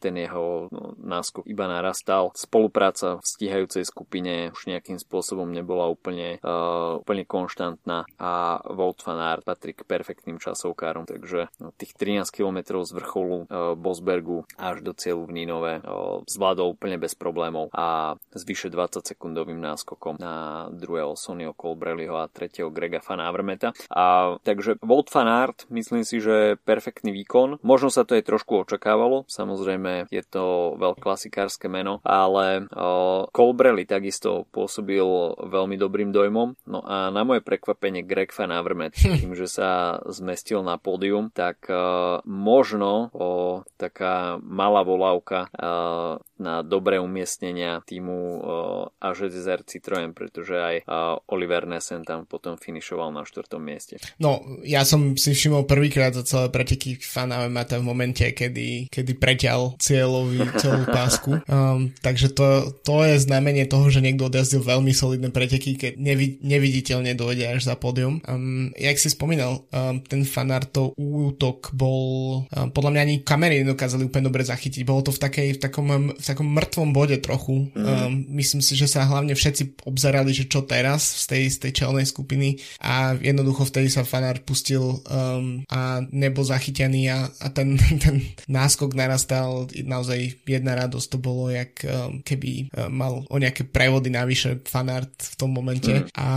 ten 0.00 0.14
jeho 0.16 0.68
no, 0.72 0.96
náskok 0.98 1.46
iba 1.48 1.66
narastal. 1.68 2.32
Spolupráca 2.36 3.18
v 3.20 3.24
stíhajúcej 3.24 3.84
skupine 3.86 4.52
už 4.52 4.68
nejakým 4.68 5.00
spôsobom 5.00 5.48
nebola 5.50 5.88
úplne, 5.88 6.42
uh, 6.42 7.00
úplne 7.00 7.24
konštantná 7.24 8.08
a 8.18 8.60
Wout 8.72 9.00
van 9.04 9.40
patrí 9.42 9.72
k 9.72 9.88
perfektným 9.88 10.38
časovkárom, 10.38 11.08
takže 11.08 11.48
no, 11.60 11.72
tých 11.76 11.96
13 11.96 12.28
km 12.30 12.82
z 12.84 12.90
vrcholu 12.92 13.36
uh, 13.46 13.74
Bosbergu 13.74 14.44
až 14.60 14.84
do 14.84 14.92
cieľu 14.92 15.28
v 15.28 15.45
Uh, 15.54 16.26
zvládol 16.26 16.74
úplne 16.74 16.98
bez 16.98 17.14
problémov 17.14 17.70
a 17.70 18.18
s 18.34 18.42
vyše 18.42 18.72
20 18.72 19.06
sekundovým 19.06 19.60
náskokom 19.60 20.18
na 20.18 20.66
druhého 20.72 21.14
Sonio 21.14 21.54
Colbrelliho 21.54 22.18
a 22.18 22.26
tretieho 22.26 22.72
Grega 22.72 22.98
Van 23.04 23.22
Avermeta. 23.22 23.70
A, 23.92 24.36
takže 24.42 24.80
Volt 24.82 25.12
Van 25.14 25.28
Aert, 25.28 25.68
myslím 25.70 26.02
si, 26.02 26.18
že 26.18 26.58
perfektný 26.64 27.12
výkon. 27.12 27.62
Možno 27.62 27.92
sa 27.92 28.02
to 28.02 28.16
aj 28.16 28.26
trošku 28.26 28.66
očakávalo, 28.66 29.28
samozrejme 29.30 30.10
je 30.10 30.22
to 30.26 30.74
veľkklasikárske 30.80 31.70
meno, 31.70 32.00
ale 32.02 32.66
uh, 32.72 33.28
Colbrelli 33.30 33.84
takisto 33.84 34.48
pôsobil 34.50 35.04
veľmi 35.36 35.76
dobrým 35.76 36.10
dojmom. 36.10 36.56
No 36.66 36.80
a 36.82 37.12
na 37.12 37.22
moje 37.22 37.44
prekvapenie 37.44 38.02
Greg 38.02 38.32
Van 38.32 38.50
Avermet, 38.50 38.96
tým, 39.20 39.36
že 39.36 39.46
sa 39.46 40.00
zmestil 40.08 40.64
na 40.64 40.80
pódium, 40.80 41.28
tak 41.30 41.68
uh, 41.68 42.24
možno 42.24 43.12
uh, 43.12 43.62
taká 43.76 44.40
malá 44.40 44.82
volávka 44.86 45.35
uh, 45.44 46.16
na 46.40 46.54
dobré 46.64 46.96
umiestnenia 46.96 47.84
týmu 47.84 48.16
uh, 48.16 49.04
AŽZR 49.04 49.68
Citroën, 49.68 50.16
pretože 50.16 50.56
aj 50.56 50.76
uh, 50.88 51.20
Oliver 51.28 51.68
Nessen 51.68 52.04
tam 52.08 52.24
potom 52.24 52.56
finišoval 52.56 53.12
na 53.12 53.28
štvrtom 53.28 53.60
mieste. 53.60 54.00
No, 54.16 54.40
ja 54.64 54.88
som 54.88 55.18
si 55.20 55.36
všimol 55.36 55.68
prvýkrát 55.68 56.16
za 56.16 56.24
celé 56.24 56.48
preteky 56.48 56.96
Fanave 57.00 57.52
Mata 57.52 57.76
v 57.76 57.88
momente, 57.88 58.24
kedy, 58.32 58.88
kedy 58.88 59.12
preťal 59.20 59.76
cieľový 59.76 60.40
celú 60.56 60.84
pásku. 60.88 61.32
Um, 61.46 61.94
takže 62.02 62.34
to, 62.36 62.74
to 62.84 63.06
je 63.06 63.22
znamenie 63.22 63.64
toho, 63.70 63.86
že 63.88 64.02
niekto 64.02 64.28
odjazdil 64.28 64.66
veľmi 64.66 64.90
solidné 64.90 65.30
preteky, 65.30 65.78
keď 65.78 65.92
nevi, 65.94 66.36
neviditeľne 66.42 67.14
dojde 67.16 67.48
až 67.48 67.70
za 67.70 67.78
pódium. 67.78 68.18
Um, 68.26 68.74
jak 68.76 68.98
si 68.98 69.08
spomínal, 69.08 69.64
um, 69.70 70.02
ten 70.02 70.26
fanartov 70.26 70.92
útok 70.98 71.70
bol 71.72 72.44
um, 72.50 72.68
podľa 72.74 72.90
mňa 72.92 73.02
ani 73.02 73.16
kamery 73.22 73.62
nedokázali 73.62 74.10
úplne 74.10 74.28
dobre 74.28 74.42
zachytiť. 74.42 74.82
Bolo 74.84 75.06
to 75.06 75.14
v, 75.14 75.18
takej, 75.26 75.48
v 75.56 75.60
takom 75.60 75.86
v 76.12 76.24
takom 76.24 76.46
mŕtvom 76.46 76.90
bode 76.92 77.16
trochu. 77.18 77.72
Mm. 77.72 77.84
Um, 77.86 78.12
myslím 78.38 78.62
si, 78.62 78.78
že 78.78 78.86
sa 78.86 79.08
hlavne 79.08 79.32
všetci 79.32 79.86
obzerali, 79.88 80.30
že 80.30 80.46
čo 80.46 80.62
teraz 80.62 81.24
z 81.24 81.24
tej, 81.26 81.44
z 81.50 81.56
tej 81.66 81.72
čelnej 81.82 82.06
skupiny 82.06 82.60
a 82.82 83.16
jednoducho 83.16 83.64
vtedy 83.64 83.88
sa 83.88 84.04
fanár 84.04 84.44
pustil 84.44 85.00
um, 85.08 85.64
a 85.72 86.04
nebol 86.12 86.44
zachytený 86.44 87.08
a, 87.10 87.26
a 87.40 87.46
ten, 87.50 87.80
ten 88.04 88.22
náskok 88.46 88.92
narastal 88.92 89.66
naozaj 89.72 90.44
jedna 90.44 90.76
radosť 90.76 91.06
to 91.08 91.18
bolo, 91.18 91.48
jak 91.48 91.72
um, 91.86 92.20
keby 92.20 92.68
um, 92.70 92.92
mal 92.92 93.12
o 93.26 93.36
nejaké 93.40 93.64
prevody 93.64 94.12
navyše 94.12 94.60
fanart 94.68 95.10
v 95.16 95.34
tom 95.40 95.50
momente 95.56 95.92
mm. 95.92 96.12
a 96.14 96.28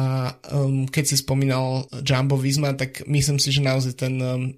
um, 0.55 0.87
keď 0.87 1.03
si 1.11 1.15
spomínal 1.19 1.85
Jumbo 2.01 2.39
Visma, 2.39 2.71
tak 2.73 3.03
myslím 3.05 3.37
si, 3.37 3.51
že 3.51 3.65
naozaj 3.65 3.93
ten, 3.99 4.15
um, 4.23 4.55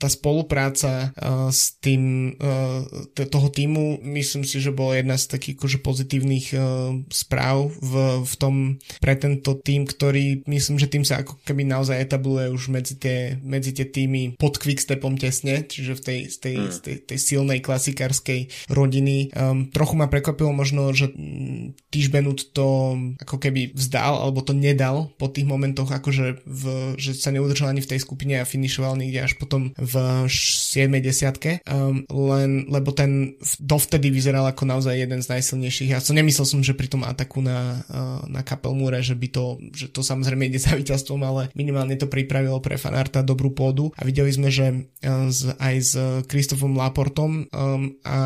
tá 0.00 0.08
spolupráca 0.08 1.12
uh, 1.12 1.52
s 1.52 1.76
tým 1.82 2.32
uh, 2.40 2.82
toho 3.28 3.48
týmu, 3.52 3.67
myslím 4.02 4.42
si, 4.46 4.58
že 4.62 4.72
bola 4.72 4.98
jedna 4.98 5.20
z 5.20 5.28
takých 5.28 5.56
akože 5.60 5.78
pozitívnych 5.84 6.46
uh, 6.54 6.96
správ 7.12 7.74
v, 7.78 8.24
v 8.24 8.34
tom 8.40 8.54
pre 8.98 9.14
tento 9.18 9.58
tým, 9.58 9.84
ktorý 9.84 10.46
myslím, 10.48 10.76
že 10.80 10.90
tým 10.90 11.04
sa 11.04 11.20
ako 11.20 11.40
keby 11.44 11.68
naozaj 11.68 11.98
etabluje 11.98 12.48
už 12.52 12.72
medzi 12.72 12.94
tie, 12.96 13.36
medzi 13.44 13.74
tie 13.76 13.86
týmy 13.88 14.38
pod 14.40 14.56
Quickstepom 14.60 15.16
tesne, 15.20 15.64
čiže 15.66 15.98
v 15.98 16.02
tej, 16.02 16.18
tej, 16.38 16.56
mm. 16.56 16.78
tej, 16.82 16.96
tej 17.04 17.18
silnej 17.18 17.58
klasikárskej 17.60 18.70
rodiny. 18.72 19.32
Um, 19.34 19.68
trochu 19.70 19.94
ma 19.98 20.06
prekvapilo 20.08 20.50
možno, 20.54 20.90
že 20.96 21.12
um, 21.12 21.74
Benut 22.08 22.54
to 22.56 22.96
ako 23.20 23.36
keby 23.36 23.76
vzdal, 23.76 24.24
alebo 24.24 24.40
to 24.40 24.56
nedal 24.56 25.12
po 25.20 25.28
tých 25.28 25.44
momentoch, 25.44 25.92
akože 25.92 26.40
v, 26.46 26.62
že 26.96 27.12
sa 27.12 27.28
neudržal 27.34 27.74
ani 27.74 27.84
v 27.84 27.90
tej 27.90 28.00
skupine 28.00 28.40
a 28.40 28.48
finišoval 28.48 28.96
niekde 28.96 29.28
až 29.28 29.36
potom 29.36 29.76
v 29.76 29.94
7. 30.28 30.88
desiatke, 31.04 31.60
um, 31.68 32.06
len, 32.08 32.64
lebo 32.72 32.94
ten 32.96 33.36
dovtedy 33.58 34.14
vyzeral 34.14 34.46
ako 34.46 34.64
naozaj 34.64 34.94
jeden 34.94 35.18
z 35.18 35.30
najsilnejších. 35.34 35.90
Ja 35.92 36.00
som 36.00 36.14
nemyslel 36.14 36.46
som, 36.46 36.60
že 36.62 36.78
pri 36.78 36.86
tom 36.86 37.02
ataku 37.02 37.42
na, 37.42 37.82
uh, 37.90 38.22
na 38.30 38.46
Kapelmúre, 38.46 39.02
že 39.02 39.18
by 39.18 39.28
to, 39.34 39.58
že 39.74 39.90
to 39.90 40.00
samozrejme 40.06 40.46
ide 40.46 40.62
za 40.62 40.78
víťazstvom, 40.78 41.20
ale 41.26 41.50
minimálne 41.58 41.98
to 41.98 42.06
pripravilo 42.06 42.62
pre 42.62 42.78
fanarta 42.78 43.26
dobrú 43.26 43.50
pôdu 43.50 43.90
a 43.98 44.06
videli 44.06 44.30
sme, 44.30 44.48
že 44.48 44.66
uh, 44.70 45.26
z, 45.28 45.58
aj 45.58 45.74
s 45.82 45.92
Kristofom 46.30 46.78
Laportom 46.78 47.50
um, 47.50 47.98
a 48.06 48.18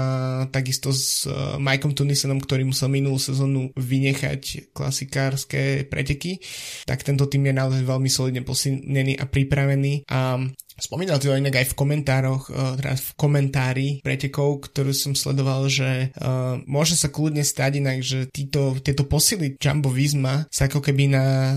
takisto 0.52 0.92
s 0.92 1.24
uh, 1.24 1.56
Mikeom 1.56 1.96
Tunisenom, 1.96 2.36
ktorý 2.36 2.68
musel 2.68 2.92
minulú 2.92 3.16
sezónu 3.16 3.72
vynechať 3.72 4.72
klasikárske 4.76 5.88
preteky, 5.88 6.44
tak 6.84 7.00
tento 7.02 7.24
tým 7.24 7.48
je 7.48 7.54
naozaj 7.56 7.82
veľmi 7.88 8.10
solidne 8.12 8.44
posilnený 8.44 9.16
a 9.16 9.24
pripravený 9.24 10.04
a 10.12 10.44
Spomínal 10.82 11.22
to 11.22 11.30
inak 11.30 11.62
aj 11.62 11.70
v 11.70 11.78
komentároch, 11.78 12.50
uh, 12.50 12.74
teda 12.74 12.98
v 12.98 13.10
komentári 13.14 13.88
pretekov, 14.02 14.66
ktorú 14.66 14.90
som 14.90 15.14
sledoval, 15.14 15.70
že 15.70 16.10
uh, 16.18 16.58
môže 16.66 16.98
sa 16.98 17.06
kľudne 17.06 17.46
stať 17.46 17.78
inak, 17.78 18.02
že 18.02 18.26
títo, 18.26 18.74
tieto 18.82 19.06
posily 19.06 19.54
Jumbo 19.62 19.94
Visma 19.94 20.50
sa 20.50 20.66
ako 20.66 20.82
keby 20.82 21.14
na 21.14 21.22
uh, 21.22 21.54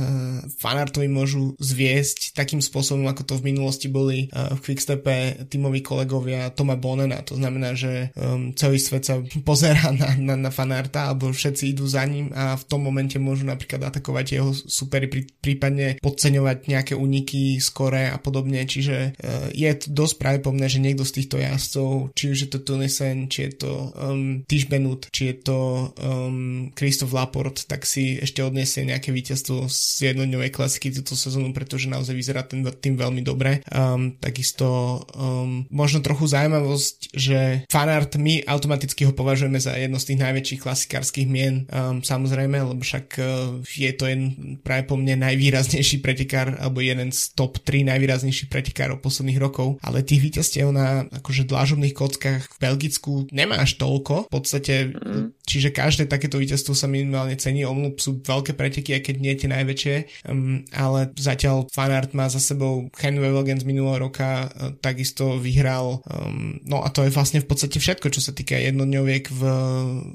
fanartovi 0.61 1.09
môžu 1.09 1.57
zviesť 1.57 2.37
takým 2.37 2.61
spôsobom, 2.61 3.09
ako 3.09 3.25
to 3.25 3.33
v 3.41 3.49
minulosti 3.49 3.89
boli 3.89 4.29
uh, 4.29 4.53
v 4.53 4.61
Quickstepe 4.61 5.49
tímoví 5.49 5.81
kolegovia 5.81 6.53
Toma 6.53 6.77
Bonena. 6.77 7.25
To 7.25 7.33
znamená, 7.33 7.73
že 7.73 8.13
um, 8.13 8.53
celý 8.53 8.77
svet 8.77 9.09
sa 9.09 9.17
pozerá 9.49 9.89
na, 9.89 10.13
na, 10.21 10.35
na 10.37 10.51
fanarta 10.53 11.09
alebo 11.09 11.33
všetci 11.33 11.73
idú 11.73 11.89
za 11.89 12.05
ním 12.05 12.29
a 12.29 12.53
v 12.53 12.63
tom 12.69 12.85
momente 12.85 13.17
môžu 13.17 13.49
napríklad 13.49 13.89
atakovať 13.89 14.25
jeho 14.37 14.53
supery, 14.53 15.09
prípadne 15.41 15.97
podceňovať 15.97 16.69
nejaké 16.69 16.93
úniky 16.93 17.57
skore 17.57 18.13
a 18.13 18.21
podobne. 18.21 18.61
Čiže 18.61 19.14
je 19.53 19.71
to 19.75 19.87
dosť 19.91 20.15
pravdepodobné, 20.19 20.67
že 20.67 20.83
niekto 20.83 21.07
z 21.07 21.15
týchto 21.21 21.37
jazdcov, 21.39 22.15
či 22.17 22.25
už 22.31 22.37
je 22.45 22.49
to 22.49 22.59
Tunisen, 22.61 23.27
či 23.31 23.49
je 23.49 23.51
to 23.65 23.71
um, 23.95 24.43
Tischbenut, 24.45 25.07
či 25.13 25.31
je 25.31 25.35
to 25.45 25.59
um, 25.99 26.71
Christoph 26.73 27.13
Laport, 27.13 27.67
tak 27.69 27.87
si 27.87 28.19
ešte 28.19 28.41
odniesie 28.41 28.83
nejaké 28.83 29.13
víťazstvo 29.13 29.69
z 29.69 30.13
jednodňovej 30.13 30.51
klasiky 30.51 30.91
túto 30.91 31.13
sezónu, 31.13 31.53
pretože 31.53 31.91
naozaj 31.91 32.15
vyzerá 32.15 32.43
ten 32.43 32.65
tým 32.65 32.95
veľmi 32.97 33.21
dobre. 33.21 33.61
Um, 33.69 34.17
takisto 34.17 35.01
um, 35.13 35.65
možno 35.69 36.01
trochu 36.01 36.27
zaujímavosť, 36.27 37.15
že 37.15 37.39
fanart 37.69 38.17
my 38.17 38.43
automaticky 38.45 39.05
ho 39.05 39.13
považujeme 39.13 39.61
za 39.61 39.77
jedno 39.77 40.01
z 40.01 40.13
tých 40.13 40.19
najväčších 40.21 40.61
klasikárskych 40.61 41.27
mien, 41.29 41.69
um, 41.69 42.01
samozrejme, 42.01 42.57
lebo 42.61 42.81
však 42.81 43.05
uh, 43.21 43.25
je 43.63 43.91
to 43.93 44.09
jeden 44.09 44.59
práve 44.65 44.89
po 44.89 44.97
mne 44.97 45.21
najvýraznejší 45.21 46.01
pretekár, 46.01 46.57
alebo 46.57 46.81
jeden 46.81 47.13
z 47.13 47.35
top 47.37 47.61
3 47.61 47.87
najvýraznejších 47.93 48.49
pretekárov 48.49 49.04
posledných 49.05 49.37
rokov, 49.37 49.77
ale 49.85 50.01
tých 50.01 50.25
víťazstiev 50.25 50.73
na 50.73 51.05
akože 51.13 51.45
dlážobných 51.45 51.93
kockách 51.93 52.49
v 52.49 52.57
Belgicku 52.57 53.29
nemáš 53.29 53.77
toľko, 53.77 54.25
v 54.25 54.31
podstate, 54.33 54.75
mm. 54.89 55.45
čiže 55.45 55.69
každé 55.69 56.09
takéto 56.09 56.41
víťazstvo 56.41 56.73
sa 56.73 56.89
minimálne 56.89 57.37
cení, 57.37 57.61
omlup 57.69 58.01
sú 58.01 58.17
veľké 58.25 58.57
preteky, 58.57 58.97
aj 58.97 59.01
keď 59.05 59.15
nie 59.21 59.33
tie 59.37 59.49
najväčšie, 59.53 59.95
um, 60.25 60.65
ale 60.73 61.13
zatiaľ 61.13 61.69
fanart 61.69 62.17
má 62.17 62.25
za 62.25 62.41
sebou 62.41 62.89
Ken 62.97 63.21
Wevelgen 63.21 63.61
z 63.61 63.69
minulého 63.69 64.09
roka, 64.09 64.49
uh, 64.49 64.73
takisto 64.81 65.37
vyhral, 65.37 66.01
um, 66.09 66.57
no 66.65 66.81
a 66.81 66.89
to 66.89 67.05
je 67.05 67.13
vlastne 67.13 67.43
v 67.43 67.47
podstate 67.47 67.77
všetko, 67.77 68.09
čo 68.09 68.23
sa 68.23 68.33
týka 68.33 68.57
jednodňoviek 68.57 69.29
v, 69.29 69.41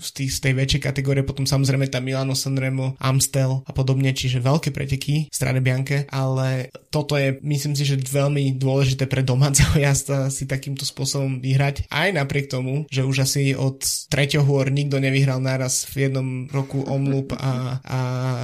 v 0.00 0.08
tý, 0.10 0.26
z 0.26 0.38
tej 0.42 0.52
väčšej 0.58 0.82
kategórie, 0.82 1.22
potom 1.22 1.46
samozrejme 1.46 1.86
tam 1.86 2.02
Milano 2.02 2.34
Sanremo, 2.34 2.98
Amstel 2.98 3.62
a 3.62 3.70
podobne, 3.70 4.10
čiže 4.10 4.42
veľké 4.42 4.74
preteky 4.74 5.30
v 5.30 5.34
strane 5.34 5.60
Bianke, 5.62 6.08
ale 6.08 6.72
toto 6.90 7.14
je, 7.14 7.38
myslím 7.44 7.76
si, 7.76 7.84
že 7.86 8.00
veľmi 8.00 8.56
dôležité 8.56 8.69
pre 9.10 9.22
domáceho 9.24 9.78
jazda 9.84 10.28
si 10.28 10.44
takýmto 10.44 10.84
spôsobom 10.84 11.40
vyhrať, 11.40 11.88
aj 11.90 12.08
napriek 12.14 12.52
tomu, 12.52 12.84
že 12.92 13.06
už 13.06 13.26
asi 13.26 13.54
od 13.56 13.82
treťoho 14.10 14.42
hôr 14.46 14.72
nikto 14.74 14.98
nevyhral 14.98 15.38
naraz 15.38 15.86
v 15.94 16.10
jednom 16.10 16.50
roku 16.50 16.82
Omlup 16.82 17.36
a, 17.38 17.78
a, 17.84 18.00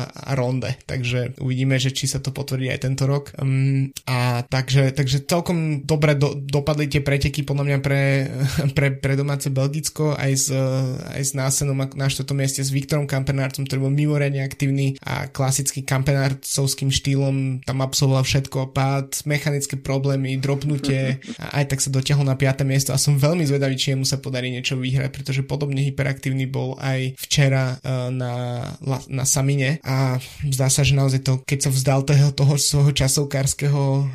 a 0.07 0.31
Ronde, 0.39 0.79
takže 0.87 1.35
uvidíme, 1.43 1.81
že 1.83 1.91
či 1.91 2.07
sa 2.07 2.23
to 2.23 2.31
potvrdí 2.31 2.71
aj 2.71 2.87
tento 2.87 3.05
rok. 3.11 3.35
Um, 3.43 3.91
a 4.07 4.47
takže, 4.47 4.95
takže 4.95 5.27
celkom 5.27 5.83
dobre 5.83 6.15
do, 6.15 6.39
dopadli 6.39 6.87
tie 6.87 7.03
preteky 7.03 7.43
podľa 7.43 7.65
mňa 7.67 7.79
pre, 7.83 8.03
pre, 8.77 8.89
pre 8.95 9.19
domáce 9.19 9.51
Belgicko 9.51 10.15
aj 10.15 10.33
s, 10.33 10.49
aj 11.11 11.23
s 11.23 11.33
Násenom 11.35 11.77
na 11.77 12.07
štvrtom 12.07 12.37
mieste 12.39 12.63
s 12.63 12.71
Viktorom 12.71 13.11
Kampenárcom, 13.11 13.67
ktorý 13.67 13.91
bol 13.91 13.93
mimoriadne 13.93 14.47
aktívny 14.47 14.97
a 15.03 15.27
klasický 15.29 15.83
kampenárcovským 15.83 16.89
štýlom 16.89 17.67
tam 17.67 17.79
absolvoval 17.83 18.23
všetko, 18.23 18.71
pád, 18.73 19.27
mechanické 19.29 19.75
problémy, 19.77 20.16
dropnutie 20.39 21.21
a 21.39 21.63
aj 21.63 21.65
tak 21.75 21.81
sa 21.83 21.91
dotiahol 21.93 22.27
na 22.27 22.35
5. 22.39 22.65
miesto 22.67 22.91
a 22.91 23.01
som 23.01 23.21
veľmi 23.21 23.45
zvedavý, 23.47 23.77
či 23.79 23.95
mu 23.97 24.05
sa 24.05 24.19
podarí 24.21 24.51
niečo 24.51 24.77
vyhrať, 24.77 25.11
pretože 25.13 25.47
podobne 25.47 25.83
hyperaktívny 25.85 26.49
bol 26.49 26.77
aj 26.81 27.17
včera 27.21 27.77
uh, 27.81 28.09
na, 28.13 28.63
na 29.09 29.25
Samine 29.25 29.79
a 29.83 30.19
zdá 30.49 30.69
sa, 30.69 30.87
že 30.87 30.97
naozaj 30.97 31.21
to, 31.25 31.41
keď 31.43 31.69
sa 31.69 31.71
vzdal 31.71 32.01
toho, 32.07 32.31
toho 32.33 32.55
svojho 32.57 32.93
časovkárskeho 32.93 33.83
um, 33.83 34.07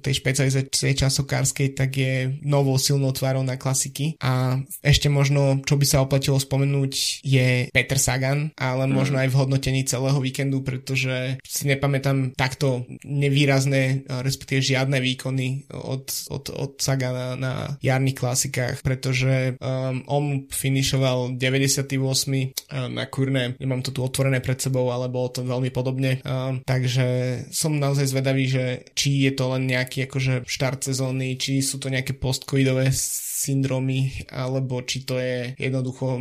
tej 0.00 0.20
špecializácie 0.20 0.94
časovkárskej, 0.94 1.76
tak 1.76 1.90
je 1.94 2.14
novou 2.44 2.76
silnou 2.80 3.10
tvárou 3.14 3.42
na 3.42 3.56
klasiky 3.56 4.16
a 4.20 4.60
ešte 4.82 5.08
možno, 5.08 5.60
čo 5.62 5.78
by 5.78 5.84
sa 5.86 6.02
oplatilo 6.02 6.36
spomenúť 6.36 7.24
je 7.24 7.68
Peter 7.70 7.98
Sagan, 7.98 8.52
ale 8.58 8.84
mm. 8.84 8.92
možno 8.92 9.16
aj 9.20 9.28
v 9.30 9.38
hodnotení 9.38 9.82
celého 9.86 10.18
víkendu, 10.18 10.60
pretože 10.60 11.38
si 11.44 11.62
nepamätám 11.68 12.34
takto 12.34 12.84
nevýrazné, 13.04 14.08
respektíve 14.08 14.60
žiadne 14.60 14.98
výkony 15.14 15.70
od, 15.70 16.10
od, 16.34 16.44
od 16.50 16.72
Sagana 16.82 17.38
na 17.38 17.78
jarných 17.78 18.18
klasikách, 18.18 18.82
pretože 18.82 19.54
um, 19.62 20.02
on 20.10 20.50
finišoval 20.50 21.38
98. 21.38 21.94
Um, 21.94 22.50
na 22.90 23.06
kurne, 23.06 23.54
nemám 23.62 23.86
to 23.86 23.94
tu 23.94 24.02
otvorené 24.02 24.42
pred 24.42 24.58
sebou, 24.58 24.90
ale 24.90 25.06
bolo 25.06 25.30
to 25.30 25.46
veľmi 25.46 25.70
podobne, 25.70 26.18
um, 26.26 26.58
takže 26.66 27.06
som 27.54 27.78
naozaj 27.78 28.10
zvedavý, 28.10 28.44
že 28.50 28.64
či 28.98 29.30
je 29.30 29.32
to 29.38 29.54
len 29.54 29.70
nejaký 29.70 30.10
akože 30.10 30.42
štart 30.42 30.90
sezóny, 30.90 31.38
či 31.38 31.62
sú 31.62 31.78
to 31.78 31.86
nejaké 31.86 32.18
postcovidové 32.18 32.90
syndromy, 33.44 34.24
alebo 34.32 34.80
či 34.80 35.04
to 35.04 35.20
je 35.20 35.52
jednoducho 35.60 36.16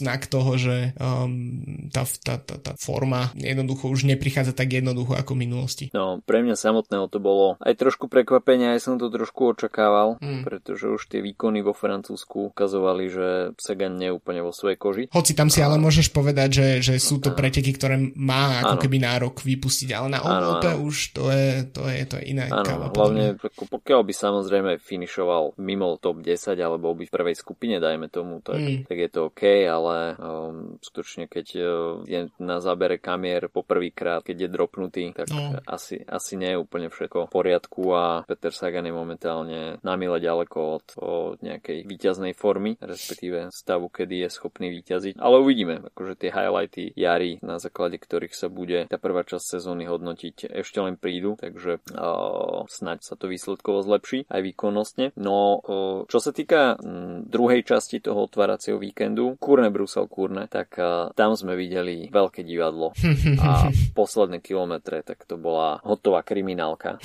znak 0.00 0.26
toho, 0.32 0.56
že 0.56 0.96
um, 0.96 1.90
tá, 1.92 2.08
tá, 2.24 2.40
tá, 2.40 2.56
tá 2.56 2.72
forma 2.80 3.28
jednoducho 3.36 3.92
už 3.92 4.08
neprichádza 4.08 4.56
tak 4.56 4.72
jednoducho 4.72 5.12
ako 5.12 5.36
v 5.36 5.42
minulosti. 5.44 5.84
No, 5.92 6.24
pre 6.24 6.40
mňa 6.40 6.56
samotného 6.56 7.06
to 7.12 7.20
bolo 7.20 7.60
aj 7.60 7.76
trošku 7.76 8.08
prekvapenie, 8.08 8.72
aj 8.72 8.80
som 8.80 8.94
to 8.96 9.12
trošku 9.12 9.52
očakával, 9.52 10.16
mm. 10.22 10.48
pretože 10.48 10.88
už 10.88 11.10
tie 11.10 11.20
výkony 11.20 11.60
vo 11.60 11.76
Francúzsku 11.76 12.54
ukazovali, 12.54 13.04
že 13.12 13.26
Sagan 13.60 14.00
nie 14.00 14.08
je 14.08 14.16
úplne 14.16 14.40
vo 14.40 14.54
svojej 14.54 14.78
koži. 14.80 15.04
Hoci 15.12 15.32
tam 15.36 15.52
si 15.52 15.60
a... 15.60 15.68
ale 15.68 15.76
môžeš 15.76 16.14
povedať, 16.14 16.48
že, 16.48 16.68
že 16.80 16.94
sú 16.96 17.20
to 17.20 17.34
preteky, 17.34 17.74
ktoré 17.74 17.98
má 18.16 18.62
ako 18.64 18.74
ano. 18.78 18.82
keby 18.82 18.96
nárok 19.02 19.42
vypustiť, 19.42 19.88
ale 19.92 20.08
na 20.16 20.20
OLP 20.22 20.64
už 20.80 20.96
to 21.12 21.28
je, 21.28 21.48
to 21.74 21.82
je, 21.90 21.98
to 22.06 22.14
je 22.22 22.24
iná 22.32 22.48
ano, 22.48 22.64
káva. 22.64 22.86
Hlavne 22.94 23.36
pokiaľ 23.68 24.00
by 24.06 24.12
samozrejme 24.14 24.72
finišoval 24.78 25.58
mimo 25.58 25.98
top 25.98 26.22
10 26.22 26.37
10 26.38 26.54
alebo 26.54 26.94
byť 26.94 27.08
v 27.10 27.16
prvej 27.18 27.36
skupine, 27.36 27.82
dajme 27.82 28.06
tomu, 28.06 28.38
tak, 28.38 28.62
mm. 28.62 28.86
tak 28.86 28.98
je 28.98 29.10
to 29.10 29.20
OK, 29.28 29.42
ale 29.66 30.14
um, 30.14 30.78
skutočne 30.78 31.26
keď 31.26 31.46
uh, 31.58 31.66
je 32.06 32.20
na 32.38 32.62
zábere 32.62 33.02
kamier 33.02 33.50
poprvýkrát, 33.50 34.22
keď 34.22 34.46
je 34.46 34.48
dropnutý, 34.48 35.04
tak 35.10 35.28
no. 35.34 35.58
asi, 35.66 35.98
asi 36.06 36.38
nie 36.38 36.54
je 36.54 36.62
úplne 36.62 36.88
všetko 36.88 37.26
v 37.26 37.34
poriadku 37.34 37.82
a 37.92 38.22
Peter 38.24 38.54
Sagan 38.54 38.86
je 38.86 38.94
momentálne 38.94 39.60
na 39.82 39.94
mile 39.98 40.22
ďaleko 40.22 40.58
od, 40.78 40.86
od 41.02 41.36
nejakej 41.42 41.84
výťaznej 41.88 42.32
formy, 42.38 42.78
respektíve 42.78 43.50
stavu, 43.50 43.90
kedy 43.90 44.26
je 44.26 44.28
schopný 44.30 44.68
výťaziť. 44.70 45.18
Ale 45.18 45.42
uvidíme, 45.42 45.82
akože 45.92 46.14
tie 46.14 46.30
highlighty 46.30 46.94
jary, 46.94 47.42
na 47.42 47.58
základe 47.58 47.98
ktorých 47.98 48.36
sa 48.36 48.46
bude 48.46 48.86
tá 48.86 48.96
prvá 49.00 49.24
časť 49.24 49.58
sezóny 49.58 49.88
hodnotiť, 49.88 50.52
ešte 50.52 50.78
len 50.78 51.00
prídu, 51.00 51.34
takže 51.40 51.82
uh, 51.96 52.68
snaď 52.68 53.02
sa 53.02 53.14
to 53.16 53.26
výsledkovo 53.26 53.82
zlepší 53.82 54.28
aj 54.28 54.40
výkonnostne. 54.44 55.06
No, 55.16 55.58
uh, 55.64 56.04
čo 56.06 56.18
sa 56.20 56.27
týka 56.32 56.76
mm, 56.78 57.28
druhej 57.28 57.62
časti 57.62 58.00
toho 58.00 58.26
otváracieho 58.26 58.80
víkendu, 58.80 59.36
Kurne 59.36 59.68
Brusel 59.68 60.08
Kurne, 60.08 60.48
tak 60.48 60.74
uh, 60.80 61.12
tam 61.12 61.36
sme 61.36 61.54
videli 61.54 62.08
veľké 62.08 62.42
divadlo 62.42 62.96
a 63.44 63.68
posledné 63.92 64.40
kilometre, 64.40 65.04
tak 65.04 65.28
to 65.28 65.36
bola 65.36 65.78
hotová 65.84 66.24
kriminálka. 66.24 66.98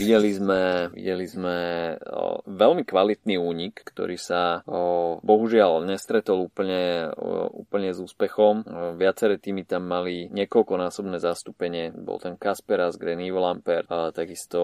videli 0.00 0.30
sme, 0.36 0.92
videli 0.92 1.26
sme 1.26 1.56
uh, 1.96 2.40
veľmi 2.44 2.84
kvalitný 2.84 3.40
únik, 3.40 3.82
ktorý 3.86 4.20
sa 4.20 4.60
uh, 4.62 5.18
bohužiaľ 5.24 5.86
nestretol 5.88 6.46
úplne, 6.46 7.10
uh, 7.10 7.48
úplne 7.50 7.94
s 7.94 7.98
úspechom. 8.02 8.62
Uh, 8.62 8.92
viaceré 8.98 9.40
týmy 9.40 9.64
tam 9.64 9.88
mali 9.88 10.28
niekoľkonásobné 10.30 11.16
zastúpenie. 11.22 11.94
Bol 11.96 12.20
ten 12.20 12.34
Kasperas, 12.36 13.00
Gren 13.00 13.24
Ivo 13.24 13.40
Lampert, 13.40 13.88
takisto 14.12 14.60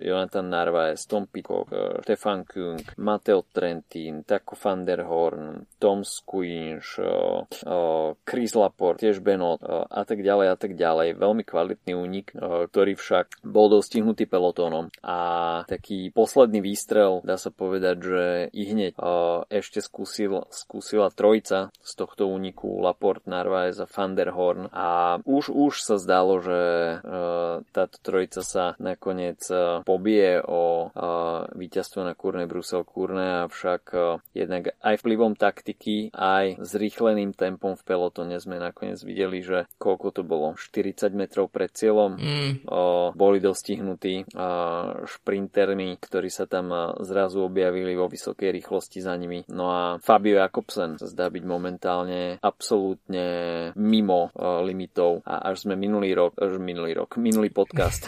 Jonathan 0.00 0.46
Narvaez, 0.46 1.04
Tom 1.04 1.26
Pitcock, 1.26 1.68
Stefan 2.02 2.46
Kung, 2.46 2.80
Mateo 3.30 3.46
Trentin, 3.52 4.24
Taco 4.26 4.58
van 4.58 4.82
der 4.82 5.06
Horn, 5.06 5.62
Tom 5.78 6.02
Squinch, 6.02 6.98
Chris 8.26 8.52
Laporte, 8.58 9.06
tiež 9.06 9.22
Benot 9.22 9.62
a 9.62 10.02
tak 10.02 10.26
ďalej 10.26 10.46
a 10.50 10.56
tak 10.58 10.74
ďalej. 10.74 11.14
Veľmi 11.14 11.46
kvalitný 11.46 11.94
únik, 11.94 12.34
ktorý 12.34 12.98
však 12.98 13.46
bol 13.46 13.70
dostihnutý 13.70 14.26
pelotónom. 14.26 14.90
A 15.06 15.18
taký 15.70 16.10
posledný 16.10 16.58
výstrel, 16.58 17.22
dá 17.22 17.38
sa 17.38 17.54
povedať, 17.54 17.96
že 18.02 18.24
i 18.50 18.62
hneď 18.66 18.98
ešte 19.46 19.78
skúsil, 19.78 20.50
skúsila 20.50 21.14
trojica 21.14 21.70
z 21.78 21.92
tohto 21.94 22.26
úniku 22.26 22.82
Laporte, 22.82 23.30
Narvaez 23.30 23.78
a 23.78 23.86
van 23.86 24.18
der 24.18 24.34
Horn 24.34 24.66
a 24.74 25.22
už, 25.22 25.54
už 25.54 25.86
sa 25.86 26.02
zdalo, 26.02 26.42
že 26.42 26.60
táto 27.70 27.96
trojica 28.02 28.42
sa 28.42 28.74
nakoniec 28.82 29.38
pobije 29.86 30.42
o 30.42 30.90
víťazstvo 31.54 32.02
na 32.02 32.18
Kurne 32.18 32.50
Brusel 32.50 32.82
Kurne 32.82 33.19
a 33.24 33.50
avšak 33.50 33.82
e, 33.92 33.98
jednak 34.36 34.76
aj 34.78 34.94
vplyvom 35.00 35.34
taktiky, 35.34 36.12
aj 36.14 36.60
zrýchleným 36.60 37.32
tempom 37.34 37.74
v 37.74 37.82
pelotone 37.82 38.36
sme 38.38 38.60
nakoniec 38.60 39.00
videli, 39.02 39.40
že 39.40 39.66
koľko 39.80 40.14
to 40.14 40.22
bolo, 40.22 40.54
40 40.54 41.10
metrov 41.16 41.48
pred 41.48 41.72
cieľom 41.72 42.16
mm. 42.16 42.52
o, 42.68 43.10
boli 43.16 43.40
dostihnutí 43.40 44.28
šprintermi, 45.00 45.96
ktorí 45.98 46.28
sa 46.28 46.44
tam 46.44 46.70
e, 46.70 46.78
zrazu 47.06 47.42
objavili 47.44 47.96
vo 47.96 48.06
vysokej 48.06 48.52
rýchlosti 48.60 49.02
za 49.02 49.14
nimi. 49.16 49.44
No 49.50 49.72
a 49.72 49.82
Fabio 49.98 50.38
Jakobsen 50.38 51.00
sa 51.00 51.06
zdá 51.08 51.32
byť 51.32 51.44
momentálne 51.44 52.38
absolútne 52.40 53.26
mimo 53.76 54.30
o, 54.30 54.62
limitov 54.64 55.24
a 55.24 55.50
až 55.50 55.66
sme 55.68 55.74
minulý 55.76 56.14
rok, 56.14 56.36
až 56.38 56.60
minulý 56.60 56.96
rok, 56.96 57.16
minulý 57.16 57.50
podcast 57.50 58.06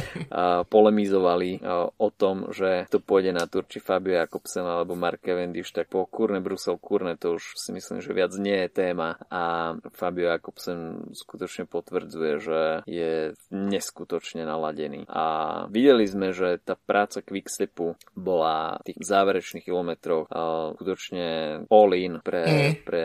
polemizovali 0.74 1.60
o, 1.98 2.08
tom, 2.14 2.52
že 2.52 2.86
to 2.92 3.00
pôjde 3.00 3.32
na 3.32 3.46
Turči 3.48 3.80
Fabio 3.80 4.20
Jakobsen 4.40 4.64
alebo 4.64 4.96
Mark 4.96 5.20
Cavendish, 5.20 5.68
tak 5.76 5.92
po 5.92 6.08
Kurne 6.08 6.40
Brusel 6.40 6.80
Kurne 6.80 7.20
to 7.20 7.36
už 7.36 7.60
si 7.60 7.76
myslím, 7.76 8.00
že 8.00 8.16
viac 8.16 8.32
nie 8.40 8.56
je 8.64 8.72
téma 8.72 9.20
a 9.28 9.76
Fabio 9.92 10.32
Jakobsen 10.32 11.12
skutočne 11.12 11.68
potvrdzuje, 11.68 12.32
že 12.40 12.60
je 12.88 13.36
neskutočne 13.52 14.48
naladený. 14.48 15.04
A 15.12 15.24
videli 15.68 16.08
sme, 16.08 16.32
že 16.32 16.56
tá 16.64 16.72
práca 16.72 17.20
Quickstepu 17.20 18.00
bola 18.16 18.80
v 18.80 18.96
tých 18.96 19.04
záverečných 19.04 19.68
kilometroch 19.68 20.32
uh, 20.32 20.72
skutočne 20.80 21.28
all 21.68 21.92
in 21.92 22.24
pre, 22.24 22.42
mm. 22.48 22.72
pre 22.88 23.04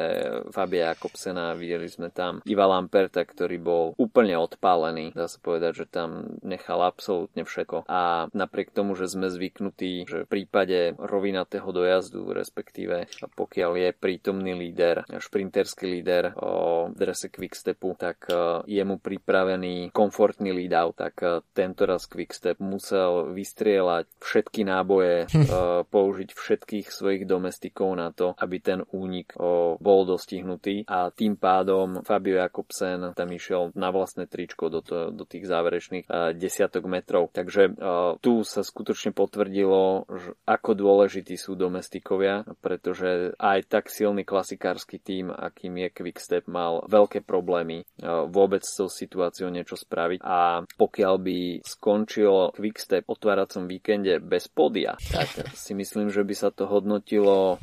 Fabia 0.56 0.96
Jakobsena. 0.96 1.60
Videli 1.60 1.92
sme 1.92 2.16
tam 2.16 2.40
Iva 2.48 2.64
Lamperta, 2.64 3.28
ktorý 3.28 3.60
bol 3.60 3.86
úplne 4.00 4.40
odpálený. 4.40 5.12
Dá 5.12 5.28
sa 5.28 5.44
povedať, 5.44 5.84
že 5.84 5.86
tam 5.92 6.40
nechal 6.48 6.80
absolútne 6.80 7.44
všetko. 7.44 7.92
A 7.92 8.32
napriek 8.32 8.72
tomu, 8.72 8.96
že 8.96 9.12
sme 9.12 9.28
zvyknutí, 9.28 10.08
že 10.08 10.24
v 10.24 10.32
prípade 10.32 10.96
rovinatého 11.16 11.66
dojazdu, 11.72 12.36
respektíve 12.36 13.08
pokiaľ 13.40 13.72
je 13.80 13.90
prítomný 13.96 14.54
líder, 14.54 15.08
šprinterský 15.08 15.88
líder 15.88 16.36
o 16.36 16.88
drese 16.92 17.32
Quickstepu, 17.32 17.96
tak 17.96 18.28
je 18.68 18.84
mu 18.84 19.00
pripravený 19.00 19.96
komfortný 19.96 20.52
lead 20.52 20.76
out, 20.76 21.00
tak 21.00 21.24
tento 21.56 21.88
raz 21.88 22.04
Quickstep 22.06 22.60
musel 22.60 23.32
vystrieľať 23.32 24.12
všetky 24.20 24.68
náboje, 24.68 25.32
hm. 25.32 25.48
použiť 25.88 26.30
všetkých 26.36 26.88
svojich 26.92 27.24
domestikov 27.24 27.96
na 27.96 28.12
to, 28.12 28.36
aby 28.36 28.58
ten 28.60 28.84
únik 28.92 29.32
bol 29.80 30.02
dostihnutý 30.04 30.84
a 30.90 31.10
tým 31.14 31.40
pádom 31.40 32.04
Fabio 32.04 32.42
Jakobsen 32.42 33.16
tam 33.16 33.30
išiel 33.32 33.72
na 33.78 33.94
vlastné 33.94 34.28
tričko 34.28 34.68
do, 34.68 34.82
to, 34.82 35.14
do 35.14 35.24
tých 35.24 35.48
záverečných 35.48 36.36
desiatok 36.36 36.90
metrov. 36.90 37.30
Takže 37.32 37.78
tu 38.20 38.34
sa 38.44 38.62
skutočne 38.66 39.14
potvrdilo, 39.14 40.10
ako 40.46 40.70
dôležití 41.06 41.38
sú 41.38 41.54
domestikovia, 41.54 42.42
pretože 42.66 43.38
aj 43.38 43.70
tak 43.70 43.94
silný 43.94 44.26
klasikársky 44.26 44.98
tým, 44.98 45.30
akým 45.30 45.78
je 45.86 45.94
Quickstep, 45.94 46.50
mal 46.50 46.82
veľké 46.90 47.22
problémy 47.22 47.86
vôbec 48.26 48.66
s 48.66 48.82
tou 48.82 48.90
situáciou 48.90 49.54
niečo 49.54 49.78
spraviť 49.78 50.26
a 50.26 50.66
pokiaľ 50.66 51.16
by 51.22 51.62
skončil 51.62 52.58
Quickstep 52.58 53.06
otváracom 53.06 53.70
víkende 53.70 54.18
bez 54.18 54.50
podia, 54.50 54.98
tak 55.14 55.30
si 55.54 55.78
myslím, 55.78 56.10
že 56.10 56.26
by 56.26 56.34
sa 56.34 56.50
to 56.50 56.66
hodnotilo 56.66 57.62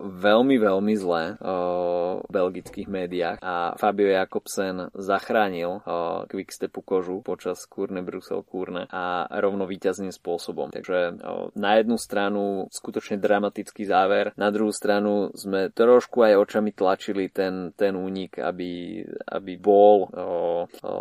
veľmi, 0.00 0.56
veľmi 0.56 0.94
zle 0.96 1.36
v 1.36 2.32
belgických 2.32 2.88
médiách 2.88 3.44
a 3.44 3.76
Fabio 3.76 4.08
Jakobsen 4.08 4.88
zachránil 4.96 5.84
Quickstepu 6.32 6.80
kožu 6.80 7.20
počas 7.20 7.60
Kurne 7.68 8.00
Brusel 8.00 8.40
Kurne 8.40 8.88
a 8.88 9.28
rovno 9.36 9.68
víťazným 9.68 10.16
spôsobom. 10.16 10.72
Takže 10.72 11.20
na 11.52 11.70
jednu 11.76 11.98
stranu 11.98 12.53
skutočne 12.70 13.18
dramatický 13.18 13.84
záver, 13.86 14.36
na 14.38 14.48
druhú 14.54 14.70
stranu 14.70 15.34
sme 15.34 15.72
trošku 15.74 16.22
aj 16.24 16.34
očami 16.38 16.70
tlačili 16.70 17.30
ten, 17.30 17.74
ten 17.74 17.98
únik, 17.98 18.38
aby, 18.38 19.02
aby 19.30 19.52
bol, 19.58 20.08
o, 20.08 20.66
o, 20.66 20.96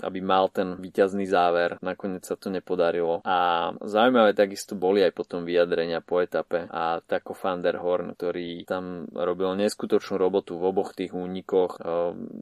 aby 0.00 0.18
mal 0.22 0.48
ten 0.52 0.78
víťazný 0.78 1.28
záver. 1.28 1.76
Nakoniec 1.84 2.24
sa 2.24 2.38
to 2.38 2.48
nepodarilo. 2.52 3.20
A 3.26 3.70
zaujímavé 3.82 4.32
takisto 4.32 4.78
boli 4.78 5.04
aj 5.04 5.12
potom 5.14 5.44
vyjadrenia 5.44 6.00
po 6.00 6.22
etape 6.22 6.70
a 6.70 7.02
tako 7.04 7.34
Van 7.38 7.60
der 7.60 7.80
Horn, 7.80 8.14
ktorý 8.14 8.64
tam 8.64 9.08
robil 9.12 9.54
neskutočnú 9.58 10.16
robotu 10.20 10.56
v 10.56 10.68
oboch 10.70 10.94
tých 10.94 11.14
únikoch, 11.14 11.80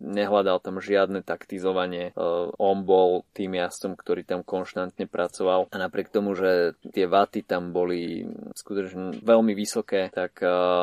nehľadal 0.03 0.61
tam 0.61 0.83
žiadne 0.83 1.23
taktizovanie, 1.25 2.13
on 2.61 2.79
bol 2.85 3.25
tým 3.33 3.57
jazdcom, 3.57 3.97
ktorý 3.97 4.23
tam 4.27 4.41
konštantne 4.43 5.09
pracoval 5.09 5.69
a 5.71 5.77
napriek 5.77 6.13
tomu, 6.13 6.37
že 6.37 6.77
tie 6.93 7.09
vaty 7.09 7.47
tam 7.47 7.71
boli 7.73 8.27
skutočne 8.55 9.23
veľmi 9.23 9.53
vysoké, 9.53 10.13
tak 10.13 10.41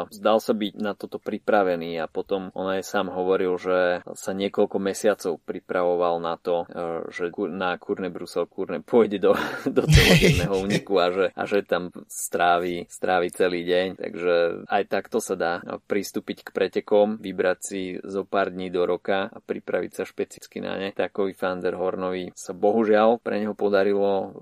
zdal 0.10 0.38
sa 0.40 0.54
byť 0.54 0.74
na 0.80 0.94
toto 0.98 1.18
pripravený 1.22 2.00
a 2.02 2.10
potom 2.10 2.50
on 2.54 2.68
aj 2.74 2.84
sám 2.86 3.12
hovoril, 3.14 3.56
že 3.58 4.04
sa 4.14 4.32
niekoľko 4.34 4.78
mesiacov 4.80 5.40
pripravoval 5.44 6.20
na 6.20 6.36
to, 6.40 6.68
že 7.10 7.34
na 7.50 7.76
Kurne 7.78 8.10
Brusel 8.14 8.46
Kurne 8.48 8.80
pôjde 8.82 9.18
do, 9.20 9.34
do 9.78 9.84
celodenného 9.86 10.56
úniku 10.66 11.00
a 11.00 11.08
že, 11.12 11.26
a 11.34 11.44
že 11.44 11.66
tam 11.66 11.90
strávi, 12.08 12.86
strávi 12.88 13.28
celý 13.34 13.66
deň. 13.66 13.88
Takže 13.98 14.36
aj 14.68 14.84
takto 14.90 15.18
sa 15.20 15.36
dá 15.36 15.54
pristúpiť 15.90 16.46
k 16.46 16.50
pretekom, 16.54 17.18
vybrať 17.20 17.60
si 17.60 17.82
zo 18.04 18.24
pár 18.24 18.54
dní 18.54 18.70
do 18.70 18.86
roka 18.86 19.30
a 19.30 19.38
pripraviť 19.40 19.92
sa 19.92 20.04
špecificky 20.04 20.62
na 20.62 20.78
ne. 20.78 20.90
Takový 20.94 21.34
Fander 21.34 21.76
Hornovi 21.76 22.32
sa 22.38 22.54
bohužiaľ 22.54 23.22
pre 23.22 23.42
neho 23.42 23.58
podarilo 23.58 24.34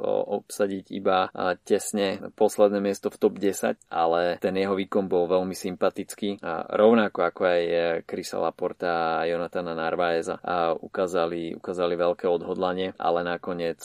obsadiť 0.42 0.92
iba 0.94 1.32
tesne 1.64 2.32
posledné 2.36 2.80
miesto 3.02 3.18
v 3.18 3.18
top 3.18 3.36
10, 3.42 3.82
ale 3.90 4.38
ten 4.38 4.54
jeho 4.54 4.78
výkon 4.78 5.10
bol 5.10 5.26
veľmi 5.26 5.58
sympatický 5.58 6.38
a 6.46 6.70
rovnako 6.78 7.26
ako 7.26 7.42
aj 7.50 7.62
Krisa 8.06 8.38
Laporta 8.38 9.18
a 9.18 9.26
Jonatana 9.26 9.74
Narvaeza 9.74 10.38
a 10.38 10.78
ukázali, 10.78 11.58
ukázali 11.58 11.98
veľké 11.98 12.30
odhodlanie, 12.30 12.94
ale 13.02 13.26
nakoniec 13.26 13.82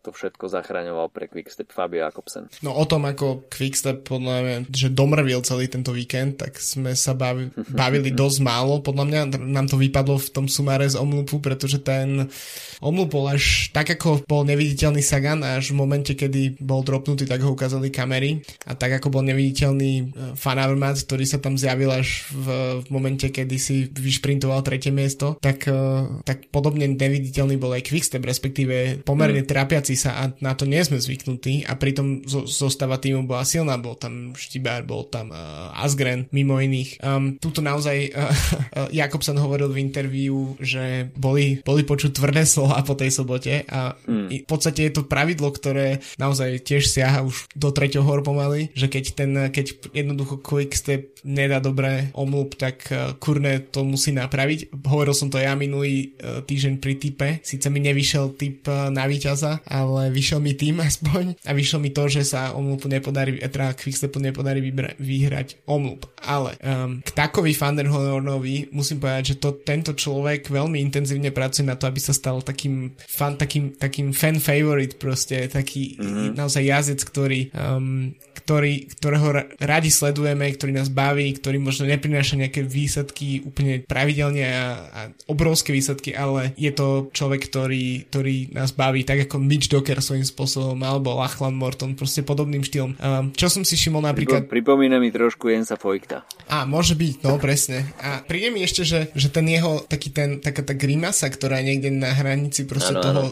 to 0.00 0.08
všetko 0.08 0.48
zachraňoval 0.48 1.12
pre 1.12 1.28
Quickstep 1.28 1.76
Fabio 1.76 2.08
Jakobsen. 2.08 2.48
No 2.64 2.72
o 2.72 2.88
tom, 2.88 3.04
ako 3.04 3.52
Quickstep 3.52 4.08
podľa 4.08 4.36
mňa, 4.40 4.56
že 4.72 4.88
domrvil 4.88 5.44
celý 5.44 5.68
tento 5.68 5.92
víkend, 5.92 6.40
tak 6.40 6.56
sme 6.56 6.96
sa 6.96 7.12
bavi, 7.12 7.52
bavili 7.84 8.16
dosť 8.16 8.38
málo. 8.40 8.80
Podľa 8.80 9.04
mňa 9.04 9.20
nám 9.44 9.68
to 9.68 9.76
vypadlo 9.76 10.16
v 10.16 10.32
tom 10.32 10.48
sumáre 10.48 10.88
z 10.88 10.96
Omlupu, 10.96 11.36
pretože 11.44 11.84
ten 11.84 12.32
Omlup 12.80 13.12
bol 13.12 13.28
až 13.28 13.68
tak, 13.76 13.92
ako 13.92 14.24
bol 14.24 14.48
neviditeľný 14.48 15.04
Sagan, 15.04 15.44
až 15.44 15.76
v 15.76 15.84
momente, 15.84 16.16
kedy 16.16 16.56
bol 16.64 16.80
dropnutý, 16.80 17.28
tak 17.28 17.44
ho 17.44 17.52
ukázali 17.52 17.92
kamery. 17.92 18.40
A 18.64 18.72
tak, 18.74 18.96
ako 18.96 19.20
bol 19.20 19.22
neviditeľný 19.26 19.92
e, 20.14 20.54
Avermaet, 20.64 21.02
ktorý 21.04 21.24
sa 21.28 21.38
tam 21.42 21.58
zjavil 21.60 21.90
až 21.92 22.24
v, 22.32 22.46
v 22.82 22.86
momente, 22.88 23.28
kedy 23.28 23.56
si 23.60 23.76
vyšprintoval 23.90 24.64
tretie 24.64 24.94
miesto, 24.94 25.36
tak, 25.42 25.68
e, 25.68 26.22
tak 26.24 26.48
podobne 26.48 26.88
neviditeľný 26.88 27.60
bol 27.60 27.74
aj 27.74 27.84
Quickstep, 27.90 28.24
respektíve 28.24 29.04
pomerne 29.04 29.44
mm. 29.44 29.48
trapiaci 29.48 29.94
sa 29.98 30.24
a 30.24 30.24
na 30.40 30.56
to 30.56 30.64
nie 30.64 30.80
sme 30.80 30.96
zvyknutí 30.96 31.68
a 31.68 31.76
pritom 31.76 32.24
zo, 32.24 32.48
zostava 32.48 32.96
týmu 32.96 33.28
bola 33.28 33.44
silná, 33.44 33.76
bol 33.76 33.98
tam 33.98 34.32
Štibár, 34.34 34.86
bol 34.88 35.04
tam 35.10 35.30
uh, 35.30 35.74
Asgren, 35.74 36.30
mimo 36.30 36.56
iných. 36.56 37.02
Um, 37.04 37.36
tuto 37.36 37.60
naozaj 37.60 38.14
uh, 38.14 38.30
uh, 38.30 38.88
Jakobsen 38.90 39.36
hovoril 39.36 39.70
v 39.70 39.82
interviu, 39.82 40.56
že 40.62 41.12
boli, 41.18 41.60
boli 41.60 41.82
počuť 41.84 42.16
tvrdé 42.16 42.48
slova 42.48 42.80
po 42.86 42.96
tej 42.96 43.10
sobote 43.12 43.66
a 43.68 43.94
mm. 43.94 44.44
v 44.44 44.46
podstate 44.48 44.88
je 44.88 44.92
to 44.94 45.02
pravidlo, 45.04 45.52
ktoré 45.52 46.00
naozaj 46.16 46.62
tiež 46.64 46.88
siaha 46.88 47.26
už 47.26 47.50
do 47.52 47.68
treťoho 47.74 48.06
hor 48.06 48.20
pomaly, 48.44 48.68
že 48.76 48.92
keď 48.92 49.04
ten, 49.16 49.32
keď 49.48 49.66
jednoducho 49.96 50.44
Quickstep 50.44 51.24
nedá 51.24 51.58
dobré 51.58 52.12
omlup, 52.12 52.52
tak 52.60 52.84
uh, 52.92 53.16
kurne 53.16 53.64
to 53.72 53.80
musí 53.80 54.12
napraviť. 54.12 54.76
Hovoril 54.84 55.16
som 55.16 55.32
to 55.32 55.40
ja 55.40 55.56
minulý 55.56 56.12
uh, 56.20 56.44
týždeň 56.44 56.74
pri 56.76 56.94
type, 57.00 57.28
síce 57.40 57.66
mi 57.72 57.80
nevyšiel 57.80 58.36
typ 58.36 58.68
uh, 58.68 58.92
na 58.92 59.08
víťaza, 59.08 59.64
ale 59.64 60.12
vyšiel 60.12 60.44
mi 60.44 60.52
tým 60.52 60.82
aspoň 60.88 61.40
a 61.48 61.50
vyšiel 61.56 61.80
mi 61.80 61.90
to, 61.90 62.04
že 62.12 62.28
sa 62.28 62.52
omlupu 62.52 62.86
nepodarí, 62.92 63.40
teda 63.40 63.72
Quickstepu 63.72 64.20
nepodarí 64.20 64.60
vybra- 64.60 64.94
vyhrať 65.00 65.64
omlup. 65.64 66.04
Ale 66.20 66.60
um, 66.60 67.00
k 67.00 67.10
takový 67.16 67.56
Fanderhornovi 67.56 68.68
musím 68.76 69.00
povedať, 69.00 69.34
že 69.34 69.40
to, 69.40 69.56
tento 69.64 69.96
človek 69.96 70.52
veľmi 70.52 70.76
intenzívne 70.84 71.32
pracuje 71.32 71.64
na 71.64 71.80
to, 71.80 71.88
aby 71.88 72.00
sa 72.00 72.12
stal 72.12 72.44
takým 72.44 72.92
fan, 73.00 73.40
takým, 73.40 73.72
takým 73.80 74.12
fan 74.12 74.36
favorite 74.36 75.00
proste, 75.00 75.48
taký 75.48 75.96
mm-hmm. 75.96 76.36
naozaj 76.36 76.62
jazdec, 76.64 77.00
ktorý, 77.08 77.40
um, 77.56 78.12
ktorý, 78.34 78.90
ktorého 78.98 79.46
radi 79.62 79.90
sledujeme, 79.94 80.50
ktorý 80.50 80.74
nás 80.74 80.90
baví, 80.90 81.38
ktorý 81.38 81.62
možno 81.62 81.86
neprináša 81.86 82.36
nejaké 82.36 82.66
výsledky 82.66 83.46
úplne 83.46 83.86
pravidelne 83.86 84.44
a, 84.44 84.66
a 84.90 85.00
obrovské 85.30 85.70
výsledky, 85.70 86.12
ale 86.12 86.52
je 86.58 86.74
to 86.74 87.08
človek, 87.14 87.46
ktorý, 87.46 88.10
ktorý 88.10 88.36
nás 88.52 88.74
baví, 88.74 89.06
tak 89.06 89.30
ako 89.30 89.38
Mitch 89.38 89.70
Docker 89.70 90.02
svojím 90.02 90.26
spôsobom, 90.26 90.78
alebo 90.82 91.14
Lachlan 91.16 91.54
Morton, 91.54 91.94
proste 91.94 92.26
podobným 92.26 92.66
štýlom. 92.66 92.98
Um, 92.98 93.30
čo 93.32 93.46
som 93.46 93.62
si 93.62 93.78
všimol 93.78 94.02
napríklad... 94.04 94.50
Pripomína 94.50 94.98
mi 94.98 95.14
trošku 95.14 95.48
Jensa 95.48 95.78
Fojkta. 95.78 96.26
A 96.50 96.66
môže 96.68 96.98
byť, 96.98 97.24
no 97.24 97.38
presne. 97.40 97.88
A 98.02 98.20
príde 98.20 98.50
mi 98.50 98.60
ešte, 98.66 98.84
že, 98.84 99.08
že 99.14 99.28
ten 99.30 99.46
jeho, 99.48 99.80
taký 99.86 100.10
ten, 100.12 100.42
taká 100.42 100.60
tá 100.60 100.74
grimasa, 100.76 101.30
ktorá 101.30 101.62
je 101.62 101.68
niekde 101.72 101.90
na 101.94 102.12
hranici 102.12 102.66
proste 102.68 102.92
ano, 102.96 103.02
toho 103.02 103.22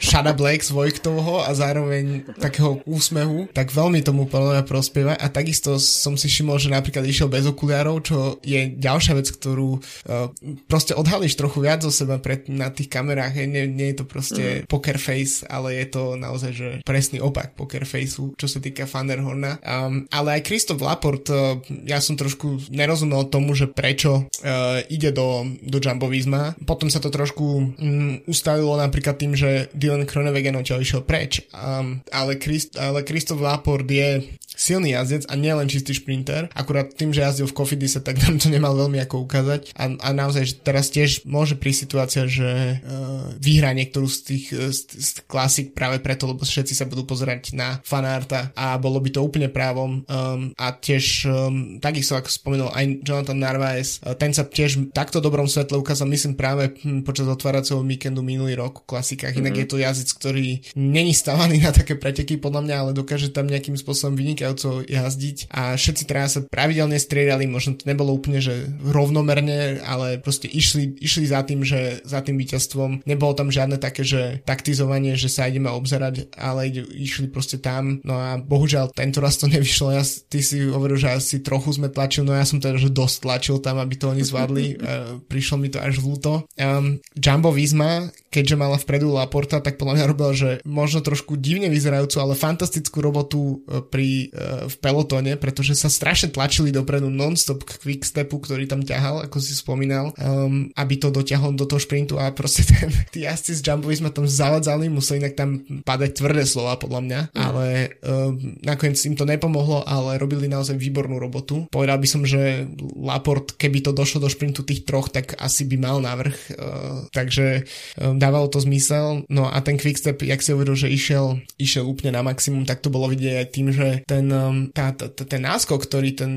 Shada 0.00 0.34
Black 0.34 0.64
z 0.64 0.74
Vojktovho 0.74 1.44
a 1.44 1.50
zároveň 1.54 2.26
takého 2.38 2.82
úsmehu, 2.86 3.50
tak 3.52 3.70
veľmi 3.70 4.00
tomu 4.02 4.26
podľa 4.38 4.64
prospieva. 4.64 5.12
A 5.18 5.26
takisto 5.28 5.76
som 5.82 6.14
si 6.14 6.30
všimol, 6.30 6.58
že 6.62 6.70
napríklad 6.70 7.02
išiel 7.04 7.26
bez 7.26 7.44
okuliarov, 7.46 8.06
čo 8.06 8.38
je 8.46 8.70
ďalšia 8.78 9.18
vec, 9.18 9.28
ktorú 9.34 9.78
uh, 9.78 10.30
proste 10.70 10.94
odhalíš 10.94 11.34
trochu 11.34 11.64
viac 11.64 11.82
zo 11.82 11.90
seba 11.90 12.22
pred, 12.22 12.46
na 12.46 12.70
tých 12.70 12.88
kamerách. 12.88 13.34
Nie, 13.44 13.66
nie 13.66 13.92
je 13.94 14.02
to 14.02 14.04
proste 14.06 14.44
mm. 14.44 14.70
poker 14.70 14.96
face, 14.96 15.42
ale 15.46 15.78
je 15.78 15.86
to 15.90 16.02
naozaj, 16.14 16.52
že 16.54 16.68
presný 16.86 17.18
opak 17.18 17.58
poker 17.58 17.82
faceu, 17.82 18.32
čo 18.38 18.46
sa 18.46 18.62
týka 18.62 18.86
Fanderhorna. 18.86 19.58
Um, 19.62 20.06
ale 20.14 20.38
aj 20.38 20.46
Kristof 20.46 20.78
Laport, 20.78 21.26
uh, 21.32 21.58
ja 21.84 21.98
som 21.98 22.14
trošku 22.14 22.70
nerozumel 22.70 23.26
tomu, 23.28 23.58
že 23.58 23.66
prečo 23.66 24.26
uh, 24.26 24.78
ide 24.86 25.10
do, 25.10 25.44
do 25.64 25.78
Jumbo 25.82 26.06
Visma. 26.06 26.54
Potom 26.62 26.92
sa 26.92 27.02
to 27.02 27.10
trošku 27.10 27.46
um, 27.74 28.22
ustavilo 28.28 28.78
napríklad 28.78 29.18
tým, 29.18 29.34
že 29.34 29.72
Dylan 29.74 30.06
Kronewegen 30.06 30.56
odtiaľ 30.58 30.84
išiel 30.84 31.02
preč. 31.02 31.42
Um, 31.50 32.04
ale, 32.12 32.36
Christ, 32.36 32.76
ale 32.76 33.02
Christoph 33.02 33.42
Laport 33.42 33.88
je 33.88 34.27
silný 34.58 34.98
jazdec 34.98 35.30
a 35.30 35.38
nielen 35.38 35.70
čistý 35.70 35.94
šprinter. 35.94 36.50
Akurát 36.50 36.90
tým, 36.90 37.14
že 37.14 37.22
jazdil 37.22 37.46
v 37.46 37.54
Kofidise, 37.54 38.02
tak 38.02 38.18
nám 38.18 38.42
to 38.42 38.50
nemal 38.50 38.74
veľmi 38.74 38.98
ako 39.06 39.22
ukázať. 39.22 39.70
A, 39.78 39.94
a 39.94 40.08
naozaj, 40.10 40.42
že 40.50 40.54
teraz 40.58 40.90
tiež 40.90 41.22
môže 41.30 41.54
prísť 41.54 41.80
situácia, 41.86 42.22
že 42.26 42.82
uh, 42.82 43.30
vyhrá 43.38 43.70
niektorú 43.70 44.10
z 44.10 44.18
tých 44.26 44.44
uh, 44.50 44.74
z, 44.74 44.98
z 44.98 45.08
klasik 45.30 45.78
práve 45.78 46.02
preto, 46.02 46.26
lebo 46.26 46.42
všetci 46.42 46.74
sa 46.74 46.90
budú 46.90 47.06
pozerať 47.06 47.54
na 47.54 47.78
fanárta 47.86 48.50
a 48.58 48.74
bolo 48.82 48.98
by 48.98 49.14
to 49.14 49.22
úplne 49.22 49.46
právom. 49.46 50.02
Um, 50.10 50.50
a 50.58 50.74
tiež 50.74 51.30
um, 51.30 51.78
takisto, 51.78 52.18
ako 52.18 52.26
spomenul 52.26 52.70
aj 52.74 53.06
Jonathan 53.06 53.38
Narvaez, 53.38 54.02
uh, 54.02 54.18
ten 54.18 54.34
sa 54.34 54.42
tiež 54.42 54.90
takto 54.90 55.22
dobrom 55.22 55.46
svetle 55.46 55.78
ukázal, 55.78 56.10
myslím 56.10 56.34
práve 56.34 56.74
hm, 56.82 57.06
počas 57.06 57.30
otváracieho 57.30 57.78
víkendu 57.86 58.26
minulý 58.26 58.58
rok 58.58 58.82
v 58.82 58.90
klasikách. 58.90 59.38
Inak 59.38 59.54
mm-hmm. 59.54 59.70
je 59.70 59.70
to 59.70 59.78
jazdec, 59.78 60.10
ktorý 60.18 60.46
není 60.74 61.14
stavaný 61.14 61.62
na 61.62 61.70
také 61.70 61.94
preteky 61.94 62.42
podľa 62.42 62.66
mňa, 62.66 62.76
ale 62.76 62.90
dokáže 62.90 63.30
tam 63.30 63.46
nejakým 63.46 63.78
spôsobom 63.78 64.17
vynikajúco 64.18 64.82
jazdiť 64.82 65.46
a 65.54 65.78
všetci 65.78 66.04
teraz 66.10 66.34
sa 66.34 66.40
pravidelne 66.42 66.98
striedali, 66.98 67.46
možno 67.46 67.78
to 67.78 67.86
nebolo 67.86 68.10
úplne, 68.10 68.42
že 68.42 68.66
rovnomerne, 68.82 69.78
ale 69.86 70.18
proste 70.18 70.50
išli, 70.50 70.98
išli 70.98 71.30
za 71.30 71.46
tým, 71.46 71.62
že 71.62 72.02
za 72.02 72.18
tým 72.26 72.34
víťazstvom. 72.34 73.06
Nebolo 73.06 73.38
tam 73.38 73.54
žiadne 73.54 73.78
také, 73.78 74.02
že 74.02 74.42
taktizovanie, 74.42 75.14
že 75.14 75.30
sa 75.30 75.46
ideme 75.46 75.70
obzerať, 75.70 76.34
ale 76.34 76.68
išli 76.74 77.30
proste 77.30 77.62
tam. 77.62 78.02
No 78.02 78.18
a 78.18 78.42
bohužiaľ 78.42 78.90
tento 78.90 79.22
raz 79.22 79.38
to 79.38 79.46
nevyšlo. 79.46 79.94
Ja, 79.94 80.02
ty 80.02 80.42
si 80.42 80.66
hovoril, 80.66 80.98
že 80.98 81.14
asi 81.14 81.38
trochu 81.38 81.78
sme 81.78 81.86
tlačil, 81.92 82.26
no 82.26 82.34
ja 82.34 82.42
som 82.42 82.58
teda, 82.58 82.80
že 82.80 82.90
dosť 82.90 83.16
tlačil 83.22 83.56
tam, 83.62 83.78
aby 83.78 83.94
to 83.94 84.10
oni 84.10 84.26
zvládli. 84.26 84.64
Uh, 84.74 85.20
prišlo 85.32 85.62
mi 85.62 85.70
to 85.70 85.78
až 85.78 86.02
ľúto. 86.02 86.48
Um, 86.58 86.98
Jumbo 87.14 87.54
Visma, 87.54 88.10
keďže 88.28 88.56
mala 88.56 88.80
vpredu 88.80 89.12
Laporta, 89.12 89.60
tak 89.60 89.76
podľa 89.76 90.00
mňa 90.00 90.10
robil, 90.10 90.30
že 90.34 90.50
možno 90.64 91.04
trošku 91.04 91.36
divne 91.36 91.68
vyzerajúcu, 91.68 92.16
ale 92.20 92.34
fantastickú 92.38 93.00
robotu 93.00 93.64
e, 93.64 93.80
pri 94.08 94.32
v 94.68 94.74
pelotóne, 94.80 95.36
pretože 95.36 95.76
sa 95.76 95.92
strašne 95.92 96.32
tlačili 96.32 96.72
dopredu 96.72 97.12
non-stop 97.12 97.64
k 97.64 97.76
quickstepu, 97.76 98.40
ktorý 98.40 98.64
tam 98.64 98.80
ťahal, 98.80 99.28
ako 99.28 99.36
si 99.40 99.52
spomínal, 99.52 100.16
um, 100.16 100.72
aby 100.76 100.94
to 100.96 101.12
dotiahol 101.12 101.52
do 101.52 101.68
toho 101.68 101.80
šprintu 101.80 102.16
a 102.16 102.32
proste 102.32 102.64
ten, 102.70 102.88
tí 103.12 103.28
jazdci 103.28 103.60
z 103.60 103.64
Jumbovi 103.68 104.00
sme 104.00 104.10
tam 104.12 104.24
zavadzali, 104.24 104.88
museli 104.88 105.24
inak 105.24 105.34
tam 105.36 105.60
padať 105.84 106.10
tvrdé 106.16 106.42
slova 106.48 106.80
podľa 106.80 107.00
mňa, 107.04 107.20
mm. 107.32 107.40
ale 107.40 107.66
um, 108.04 108.32
nakoniec 108.64 108.98
im 109.04 109.16
to 109.16 109.28
nepomohlo, 109.28 109.84
ale 109.84 110.16
robili 110.16 110.48
naozaj 110.48 110.76
výbornú 110.76 111.20
robotu. 111.20 111.68
Povedal 111.68 112.00
by 112.00 112.08
som, 112.08 112.22
že 112.24 112.68
Laport, 112.96 113.56
keby 113.60 113.84
to 113.84 113.92
došlo 113.92 114.24
do 114.24 114.32
šprintu 114.32 114.64
tých 114.64 114.88
troch, 114.88 115.12
tak 115.12 115.36
asi 115.36 115.68
by 115.68 115.76
mal 115.76 115.96
návrh, 116.00 116.36
uh, 116.56 116.98
takže 117.12 117.68
um, 118.00 118.16
dávalo 118.16 118.48
to 118.48 118.60
zmysel. 118.62 119.24
No 119.28 119.48
a 119.48 119.58
ten 119.60 119.76
quickstep, 119.76 120.24
jak 120.24 120.40
si 120.40 120.52
hovoril, 120.52 120.76
že 120.76 120.92
išiel, 120.92 121.40
išiel 121.58 121.84
úplne 121.84 122.14
na 122.14 122.22
maximum, 122.24 122.64
tak 122.68 122.84
to 122.84 122.92
bolo 122.92 123.10
vidieť 123.10 123.34
aj 123.42 123.48
tým, 123.50 123.68
že 123.74 123.97
ten 124.04 124.26
um, 124.28 124.68
tá, 124.70 124.92
tá, 124.92 125.08
ten 125.08 125.42
náskok, 125.42 125.82
ktorý 125.88 126.14
ten 126.14 126.32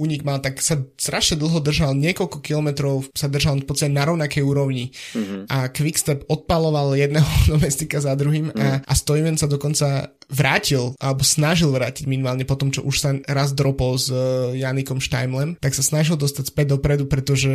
únik 0.00 0.22
uh, 0.22 0.26
mal, 0.26 0.38
tak 0.40 0.58
sa 0.64 0.80
strašne 0.96 1.38
dlho 1.38 1.60
držal, 1.60 1.94
niekoľko 1.94 2.42
kilometrov 2.42 3.10
sa 3.12 3.28
držal 3.28 3.62
v 3.62 3.68
podstate 3.68 3.92
na 3.92 4.08
rovnakej 4.08 4.42
úrovni 4.42 4.90
mm-hmm. 5.14 5.50
a 5.50 5.70
Quickstep 5.70 6.26
odpaloval 6.26 6.96
jedného 6.96 7.30
domestika 7.52 8.00
za 8.00 8.16
druhým 8.16 8.50
mm-hmm. 8.50 8.62
a, 8.62 8.68
mhm. 8.80 8.80
a 8.86 8.92
Stojven 8.96 9.36
sa 9.36 9.46
dokonca 9.46 10.10
vrátil, 10.30 10.94
alebo 11.02 11.26
snažil 11.26 11.74
vrátiť 11.74 12.06
minimálne 12.06 12.46
po 12.46 12.54
tom, 12.54 12.70
čo 12.70 12.86
už 12.86 12.96
sa 13.02 13.10
raz 13.26 13.50
dropol 13.50 13.98
s 13.98 14.08
uh, 14.14 14.54
Janikom 14.54 15.02
Štajmlem, 15.02 15.58
tak 15.58 15.74
sa 15.74 15.82
snažil 15.82 16.14
dostať 16.14 16.54
späť 16.54 16.78
dopredu, 16.78 17.10
pretože 17.10 17.50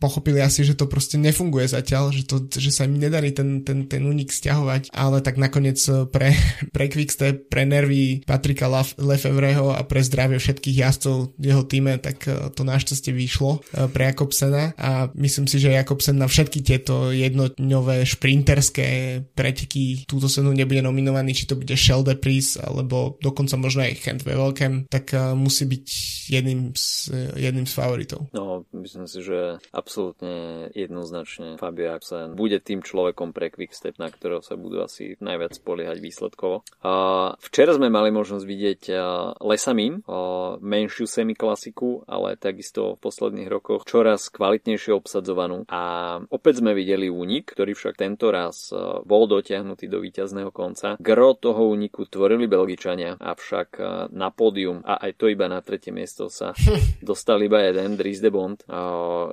pochopili 0.00 0.40
asi, 0.40 0.64
že 0.64 0.72
to 0.72 0.88
proste 0.88 1.20
nefunguje 1.20 1.68
zatiaľ, 1.68 2.16
že, 2.16 2.24
to, 2.24 2.48
že 2.48 2.72
sa 2.72 2.88
im 2.88 2.96
nedarí 2.96 3.36
ten, 3.36 3.60
ten, 3.60 3.84
ten 3.84 4.02
únik 4.08 4.32
stiahovať, 4.32 4.88
ale 4.96 5.20
tak 5.20 5.36
nakoniec 5.36 5.76
uh, 5.92 6.08
pre, 6.08 6.32
pre 6.74 6.88
Quickstep, 6.88 7.52
pre 7.52 7.68
nervy 7.68 8.24
Patrika 8.24 8.66
Lefevreho 8.96 9.76
a 9.76 9.84
pre 9.84 10.00
zdravie 10.00 10.40
všetkých 10.40 10.80
jazdcov 10.80 11.36
v 11.36 11.44
jeho 11.44 11.62
týme, 11.68 12.00
tak 12.00 12.24
uh, 12.24 12.48
to 12.50 12.64
našťastie 12.64 13.12
vyšlo 13.12 13.60
uh, 13.60 13.86
pre 13.92 14.10
Jakobsena 14.10 14.72
a 14.80 15.12
myslím 15.12 15.44
si, 15.44 15.60
že 15.60 15.76
Jakobsen 15.76 16.16
na 16.16 16.26
všetky 16.26 16.64
tieto 16.64 17.12
jednotňové 17.12 18.08
šprinterské 18.08 18.88
preteky 19.36 20.08
túto 20.08 20.26
senu 20.26 20.56
nebude 20.56 20.80
nominovaný, 20.80 21.36
či 21.36 21.44
to 21.44 21.60
bude 21.60 21.76
Sheldon 21.76 22.14
Reprise 22.14 22.56
alebo 22.62 23.18
dokonca 23.18 23.58
možno 23.58 23.82
aj 23.82 24.22
ve 24.22 24.34
veľkém, 24.38 24.86
tak 24.88 25.10
uh, 25.12 25.34
musí 25.34 25.66
byť 25.66 25.86
jedným 26.30 26.72
z, 26.72 27.12
jedným 27.36 27.66
z 27.66 27.74
favoritov. 27.74 28.30
No, 28.32 28.64
myslím 28.72 29.04
si, 29.10 29.20
že 29.20 29.60
absolútne 29.74 30.68
jednoznačne 30.72 31.60
Fabio 31.60 31.92
Axen 31.92 32.38
bude 32.38 32.62
tým 32.62 32.80
človekom 32.80 33.34
pre 33.34 33.50
Quickstep, 33.50 33.98
na 33.98 34.08
ktorého 34.08 34.40
sa 34.40 34.54
budú 34.56 34.80
asi 34.80 35.18
najviac 35.18 35.58
spoliehať 35.58 35.98
výsledkovo. 36.00 36.64
Uh, 36.80 37.34
včera 37.42 37.74
sme 37.74 37.90
mali 37.90 38.14
možnosť 38.14 38.44
vidieť 38.54 38.82
uh, 38.94 39.34
Lesamin, 39.42 40.06
uh, 40.06 40.56
menšiu 40.62 41.10
semiklasiku, 41.10 42.06
ale 42.06 42.38
takisto 42.38 42.94
v 42.94 43.02
posledných 43.02 43.50
rokoch 43.50 43.82
čoraz 43.82 44.30
kvalitnejšie 44.30 44.94
obsadzovanú. 44.94 45.66
A 45.66 46.16
opäť 46.30 46.62
sme 46.62 46.70
videli 46.70 47.10
únik, 47.10 47.50
ktorý 47.50 47.74
však 47.74 47.98
tento 47.98 48.30
raz 48.30 48.70
uh, 48.70 49.02
bol 49.02 49.26
dotiahnutý 49.26 49.90
do 49.90 49.98
víťazného 49.98 50.54
konca. 50.54 50.94
Gro 51.02 51.34
toho 51.34 51.66
úniku 51.66 52.06
tvorili 52.06 52.46
Belgičania, 52.46 53.18
avšak 53.18 53.82
na 54.14 54.28
pódium 54.30 54.84
a 54.86 55.02
aj 55.02 55.18
to 55.18 55.26
iba 55.26 55.50
na 55.50 55.58
tretie 55.64 55.90
miesto 55.90 56.30
sa 56.30 56.54
dostal 57.02 57.42
iba 57.42 57.58
jeden, 57.66 57.98
Dries 57.98 58.22
de 58.22 58.30
Bond, 58.30 58.62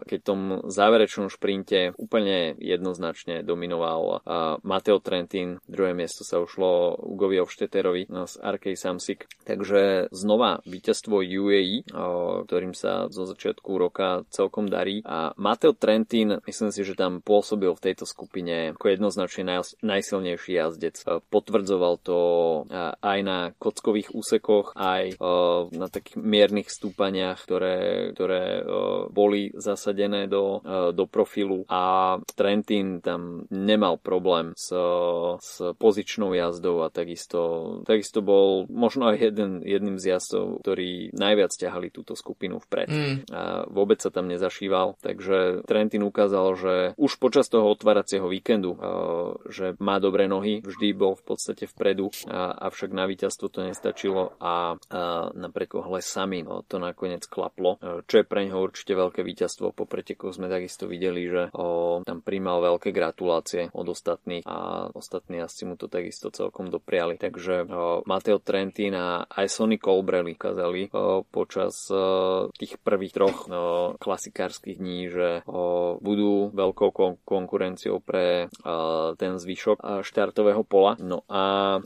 keď 0.01 0.17
v 0.17 0.25
tom 0.25 0.41
záverečnom 0.65 1.29
šprinte 1.29 1.93
úplne 1.99 2.57
jednoznačne 2.57 3.45
dominoval 3.45 4.23
Mateo 4.65 4.97
Trentin, 5.03 5.61
druhé 5.67 5.93
miesto 5.93 6.25
sa 6.25 6.41
ušlo 6.41 6.97
Ugovi 7.03 7.37
Ovšteterovi 7.43 8.07
z 8.09 8.33
Arkej 8.39 8.79
Samsik. 9.11 9.27
Takže 9.41 10.13
znova 10.13 10.61
víťazstvo 10.69 11.25
UAE, 11.25 11.81
e, 11.81 11.83
ktorým 12.45 12.77
sa 12.77 13.09
zo 13.09 13.25
začiatku 13.25 13.73
roka 13.73 14.23
celkom 14.29 14.69
darí 14.69 15.01
a 15.01 15.33
Mateo 15.35 15.73
Trentin, 15.73 16.39
myslím 16.45 16.69
si, 16.69 16.85
že 16.85 16.93
tam 16.93 17.25
pôsobil 17.25 17.73
v 17.73 17.83
tejto 17.91 18.05
skupine 18.05 18.77
ako 18.77 18.85
jednoznačne 18.93 19.43
naj, 19.43 19.81
najsilnejší 19.81 20.51
jazdec. 20.61 21.03
Potvrdzoval 21.33 21.99
to 22.05 22.19
aj 23.01 23.19
na 23.25 23.51
kockových 23.57 24.13
úsekoch, 24.13 24.77
aj 24.77 25.17
na 25.73 25.87
takých 25.89 26.21
miernych 26.21 26.69
stúpaniach, 26.69 27.41
ktoré, 27.41 27.77
ktoré 28.13 28.61
boli 29.09 29.49
zasadené 29.57 30.29
do, 30.29 30.61
do 30.93 31.05
profilu 31.09 31.65
a 31.65 32.15
Trentin 32.37 33.01
tam 33.01 33.49
nemal 33.49 33.97
problém 33.97 34.53
s, 34.53 34.69
s 35.41 35.73
pozičnou 35.81 36.37
jazdou 36.37 36.85
a 36.85 36.93
takisto, 36.93 37.81
takisto 37.89 38.21
bol 38.21 38.69
možno 38.69 39.00
aj 39.09 39.17
jeden, 39.31 39.65
jedným 39.65 39.97
z 39.97 40.17
jazdov, 40.17 40.61
ktorí 40.61 41.15
najviac 41.15 41.53
ťahali 41.55 41.89
túto 41.89 42.13
skupinu 42.13 42.61
vpred. 42.61 42.89
Mm. 42.91 43.15
A 43.33 43.65
vôbec 43.71 43.97
sa 44.03 44.13
tam 44.13 44.29
nezašíval, 44.29 44.99
takže 45.01 45.65
Trentin 45.65 46.05
ukázal, 46.05 46.47
že 46.59 46.73
už 46.99 47.17
počas 47.17 47.49
toho 47.49 47.65
otváracieho 47.71 48.29
víkendu, 48.29 48.77
že 49.49 49.73
má 49.81 49.97
dobré 49.97 50.27
nohy, 50.27 50.61
vždy 50.61 50.93
bol 50.93 51.15
v 51.17 51.23
podstate 51.33 51.65
vpredu 51.65 52.13
avšak 52.31 52.91
na 52.91 53.07
víťazstvo 53.07 53.47
to 53.49 53.65
nestačilo 53.65 54.35
a, 54.37 54.75
na 55.31 55.49
prekohle 55.49 56.03
sami 56.03 56.41
no, 56.43 56.65
to 56.67 56.81
nakoniec 56.81 57.23
klaplo, 57.29 57.77
e, 57.79 58.03
čo 58.05 58.21
je 58.21 58.25
pre 58.27 58.47
neho 58.47 58.59
určite 58.59 58.97
veľké 58.97 59.21
víťazstvo. 59.23 59.71
Po 59.71 59.85
pretekoch 59.85 60.35
sme 60.35 60.51
takisto 60.51 60.89
videli, 60.89 61.27
že 61.29 61.53
tam 62.03 62.19
príjmal 62.23 62.63
veľké 62.63 62.91
gratulácie 62.91 63.69
od 63.71 63.87
ostatných 63.87 64.43
a 64.45 64.89
ostatní 64.91 65.39
asi 65.39 65.63
mu 65.63 65.77
to 65.77 65.87
takisto 65.87 66.33
celkom 66.33 66.67
dopriali. 66.67 67.15
Takže 67.15 67.67
o, 67.67 68.01
Mateo 68.07 68.41
Trentin 68.41 68.90
a 68.95 69.25
aj 69.25 69.47
Sonny 69.49 69.77
Colbrelli 69.77 70.35
ukázali 70.35 70.89
o, 70.91 71.23
počas 71.27 71.89
o, 71.91 72.49
tých 72.55 72.77
prvých 72.79 73.13
troch 73.13 73.47
o, 73.47 73.93
klasikárskych 73.97 74.77
dní, 74.77 75.11
že 75.11 75.29
budú 76.01 76.53
veľkou 76.53 76.89
kon- 76.93 77.19
konkurenciou 77.23 77.99
pre 78.01 78.47
ten 79.17 79.33
zvyšok 79.37 80.01
štartového 80.05 80.63
pola. 80.65 80.95
No 80.99 81.23
a 81.27 81.77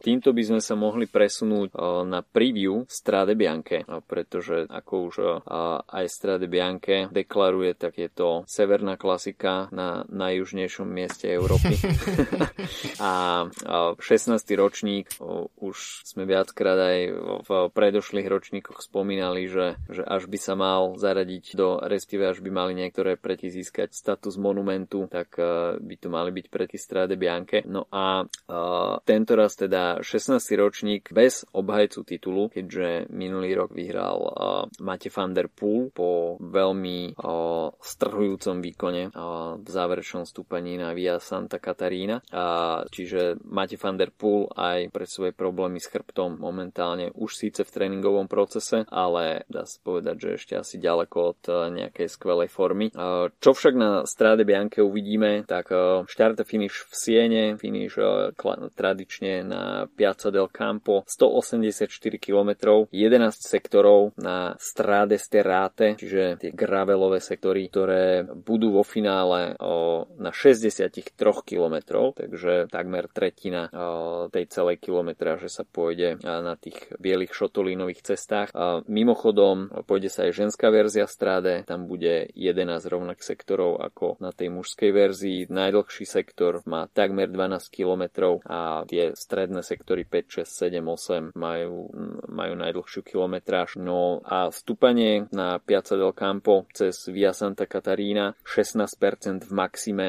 týmto 0.00 0.30
by 0.30 0.42
sme 0.44 0.60
sa 0.60 0.74
mohli 0.78 1.06
presunúť 1.08 1.74
na 2.06 2.20
preview 2.22 2.84
Strade 2.86 3.34
Bianche, 3.34 3.86
pretože 4.06 4.68
ako 4.68 4.92
už 5.10 5.14
aj 5.88 6.04
Strade 6.10 6.46
Bianche 6.50 7.08
deklaruje, 7.10 7.74
tak 7.74 7.98
je 7.98 8.10
to 8.10 8.28
severná 8.46 8.94
klasika 9.00 9.68
na 9.72 10.04
najjužnejšom 10.08 10.86
mieste 10.86 11.30
Európy. 11.30 11.78
a 13.00 13.44
16. 13.98 14.38
ročník, 14.56 15.08
už 15.60 15.76
sme 16.14 16.30
viackrát 16.30 16.78
aj 16.78 16.98
v 17.42 17.50
predošlých 17.74 18.30
ročníkoch 18.30 18.78
spomínali, 18.78 19.50
že, 19.50 19.74
že 19.90 20.06
až 20.06 20.30
by 20.30 20.38
sa 20.38 20.54
mal 20.54 20.94
zaradiť 20.94 21.58
do, 21.58 21.82
respektíve 21.82 22.30
až 22.30 22.38
by 22.38 22.50
mali 22.54 22.72
niektoré 22.78 23.18
preti 23.18 23.50
získať 23.50 23.90
status 23.90 24.38
monumentu, 24.38 25.10
tak 25.10 25.34
by 25.82 25.94
to 25.98 26.06
mali 26.06 26.30
byť 26.30 26.46
preti 26.46 26.78
Strade 26.78 27.18
Bianche. 27.18 27.66
No 27.66 27.90
a 27.90 28.22
tento 29.02 29.32
raz 29.34 29.58
teda 29.58 29.98
16. 30.06 30.38
ročník 30.54 31.10
bez 31.10 31.42
obhajcu 31.50 32.06
titulu, 32.06 32.46
keďže 32.46 33.10
minulý 33.10 33.58
rok 33.58 33.74
vyhral 33.74 34.30
Mate 34.78 35.10
van 35.10 35.34
der 35.34 35.50
Poel 35.50 35.90
po 35.90 36.38
veľmi 36.38 37.18
strhujúcom 37.82 38.62
výkone 38.62 39.10
v 39.58 39.68
záverečnom 39.68 40.22
stúpaní 40.22 40.78
na 40.78 40.94
Via 40.94 41.18
Santa 41.18 41.58
Catarina. 41.58 42.22
Čiže 42.86 43.42
Mate 43.50 43.74
van 43.82 43.98
der 43.98 44.14
Poel 44.14 44.46
aj 44.54 44.94
pre 44.94 45.10
svoje 45.10 45.34
problémy 45.34 45.82
s 45.82 45.90
chrbtom 45.90 46.03
momentálne 46.36 47.14
už 47.14 47.36
síce 47.38 47.64
v 47.64 47.72
tréningovom 47.72 48.28
procese, 48.28 48.84
ale 48.92 49.46
dá 49.46 49.64
sa 49.64 49.78
povedať, 49.80 50.16
že 50.18 50.28
ešte 50.36 50.54
asi 50.58 50.76
ďaleko 50.82 51.16
od 51.16 51.40
nejakej 51.72 52.08
skvelej 52.10 52.50
formy. 52.50 52.90
Čo 53.40 53.50
však 53.54 53.74
na 53.78 54.02
Strade 54.04 54.42
Bianche 54.42 54.82
uvidíme, 54.82 55.46
tak 55.46 55.70
štart 56.10 56.42
a 56.42 56.44
finish 56.44 56.84
v 56.90 56.92
Siene, 56.92 57.44
finish 57.54 57.96
tradične 58.74 59.46
na 59.46 59.62
Piazza 59.86 60.34
del 60.34 60.50
Campo, 60.50 61.06
184 61.06 61.86
km, 62.18 62.50
11 62.90 63.38
sektorov 63.38 64.18
na 64.18 64.58
Strade 64.58 65.14
Sterrate, 65.14 65.94
čiže 65.94 66.42
tie 66.42 66.50
gravelové 66.50 67.22
sektory, 67.22 67.70
ktoré 67.70 68.26
budú 68.26 68.74
vo 68.74 68.82
finále 68.82 69.54
na 70.18 70.30
63 70.34 70.90
km, 71.46 71.76
takže 72.18 72.66
takmer 72.66 73.06
tretina 73.06 73.70
tej 74.34 74.50
celej 74.50 74.82
kilometráže 74.82 75.46
sa 75.46 75.62
pôjde 75.62 75.93
na 76.22 76.54
tých 76.58 76.90
bielých 76.98 77.32
šotolínových 77.34 78.02
cestách. 78.02 78.50
A 78.54 78.82
mimochodom, 78.86 79.70
pôjde 79.86 80.10
sa 80.10 80.26
aj 80.26 80.46
ženská 80.46 80.68
verzia 80.68 81.06
Strade, 81.06 81.62
tam 81.64 81.86
bude 81.86 82.28
11 82.34 82.84
rovnak 82.90 83.22
sektorov 83.22 83.78
ako 83.80 84.18
na 84.18 84.34
tej 84.34 84.50
mužskej 84.50 84.90
verzii. 84.90 85.38
Najdlhší 85.48 86.04
sektor 86.04 86.64
má 86.66 86.88
takmer 86.90 87.30
12 87.30 87.70
km 87.70 88.38
a 88.48 88.82
tie 88.88 89.14
stredné 89.14 89.62
sektory 89.62 90.04
5, 90.08 90.44
6, 90.44 90.70
7, 90.70 90.80
8 90.80 91.38
majú, 91.38 91.88
majú 92.28 92.54
najdlhšiu 92.58 93.00
kilometráž. 93.04 93.76
No 93.78 94.24
a 94.24 94.48
vstúpanie 94.48 95.28
na 95.30 95.60
Piazza 95.60 95.94
del 95.94 96.16
Campo 96.16 96.66
cez 96.72 97.06
Via 97.12 97.36
Santa 97.36 97.68
Catarina 97.68 98.34
16% 98.42 99.44
v 99.46 99.52
maxime 99.52 100.08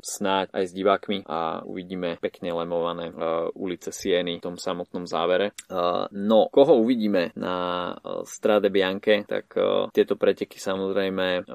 snáď 0.00 0.46
aj 0.54 0.64
s 0.68 0.72
divákmi 0.72 1.18
a 1.26 1.66
uvidíme 1.66 2.16
pekne 2.22 2.54
lemované 2.54 3.10
ulice 3.58 3.90
Sieny 3.92 4.38
v 4.38 4.44
tom 4.44 4.56
samotnom 4.56 5.01
závere. 5.06 5.54
No, 6.12 6.48
koho 6.50 6.78
uvidíme 6.80 7.30
na 7.38 7.92
Strade 8.26 8.68
Bianche, 8.72 9.24
tak 9.28 9.54
tieto 9.94 10.14
preteky 10.18 10.58
samozrejme 10.58 11.46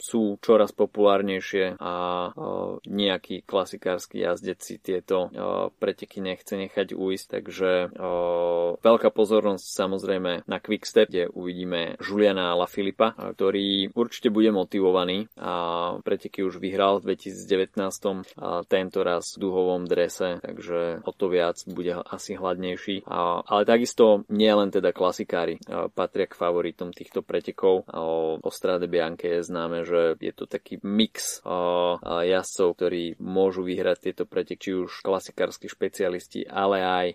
sú 0.00 0.36
čoraz 0.42 0.74
populárnejšie 0.74 1.78
a 1.78 1.94
nejaký 2.88 3.46
klasikársky 3.46 4.26
jazdec 4.26 4.58
si 4.58 4.82
tieto 4.82 5.30
preteky 5.78 6.18
nechce 6.18 6.58
nechať 6.58 6.94
uísť, 6.96 7.26
takže 7.38 7.70
veľká 8.82 9.08
pozornosť 9.14 9.64
samozrejme 9.64 10.32
na 10.48 10.58
Quickstep, 10.58 11.08
kde 11.08 11.30
uvidíme 11.30 11.96
Juliana 12.02 12.54
Filipa, 12.66 13.14
ktorý 13.14 13.90
určite 13.94 14.30
bude 14.32 14.50
motivovaný 14.54 15.28
a 15.36 15.52
preteky 16.00 16.42
už 16.42 16.58
vyhral 16.58 16.98
v 17.02 17.14
2019 17.14 17.78
a 18.38 18.62
tento 18.64 19.00
raz 19.04 19.36
v 19.36 19.40
duhovom 19.44 19.84
drese, 19.86 20.40
takže 20.40 21.02
o 21.06 21.12
to 21.12 21.26
viac 21.28 21.58
bude 21.68 21.94
asi 22.06 22.34
hladnejší. 22.34 22.81
A, 23.06 23.42
ale 23.46 23.62
takisto 23.62 24.26
nie 24.32 24.50
len 24.50 24.72
teda 24.72 24.90
klasikári 24.90 25.58
patria 25.94 26.26
k 26.26 26.38
favoritom 26.38 26.90
týchto 26.90 27.22
pretekov. 27.22 27.86
O 28.42 28.50
Strade 28.50 28.90
Bianche 28.90 29.38
je 29.38 29.46
známe, 29.46 29.86
že 29.86 30.18
je 30.18 30.32
to 30.34 30.46
taký 30.50 30.82
mix 30.82 31.40
jazdcov, 32.02 32.68
ktorí 32.78 33.16
môžu 33.22 33.62
vyhrať 33.66 34.10
tieto 34.10 34.24
preteky, 34.26 34.60
či 34.62 34.70
už 34.78 35.02
klasikársky 35.02 35.66
špecialisti, 35.66 36.46
ale 36.46 36.78
aj 36.82 37.06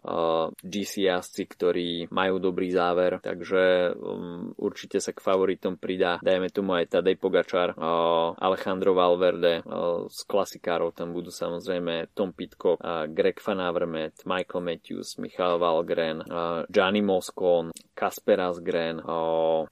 GC 0.63 1.07
jazdci, 1.07 1.43
ktorí 1.47 1.89
majú 2.11 2.39
dobrý 2.43 2.71
záver, 2.71 3.23
takže 3.23 3.93
um, 3.95 4.51
určite 4.59 4.99
sa 4.99 5.15
k 5.15 5.23
favoritom 5.23 5.79
pridá, 5.79 6.19
dajme 6.19 6.51
tomu 6.51 6.75
aj 6.75 6.97
Tadej 6.97 7.15
Pogačar, 7.19 7.77
Alejandro 8.37 8.97
Valverde, 8.97 9.63
z 10.07 10.19
klasikárov 10.27 10.91
tam 10.93 11.13
budú 11.13 11.29
samozrejme 11.31 12.11
Tom 12.13 12.33
Pitcock, 12.33 12.81
Greg 13.11 13.39
Van 13.43 13.61
Avermaet, 13.61 14.25
Michael 14.25 14.63
Matthews, 14.63 15.17
Michal 15.17 15.56
Valgren, 15.57 16.23
Gianni 16.69 17.01
Moscon, 17.01 17.73
Kasper 17.97 18.39
Asgren, 18.45 19.01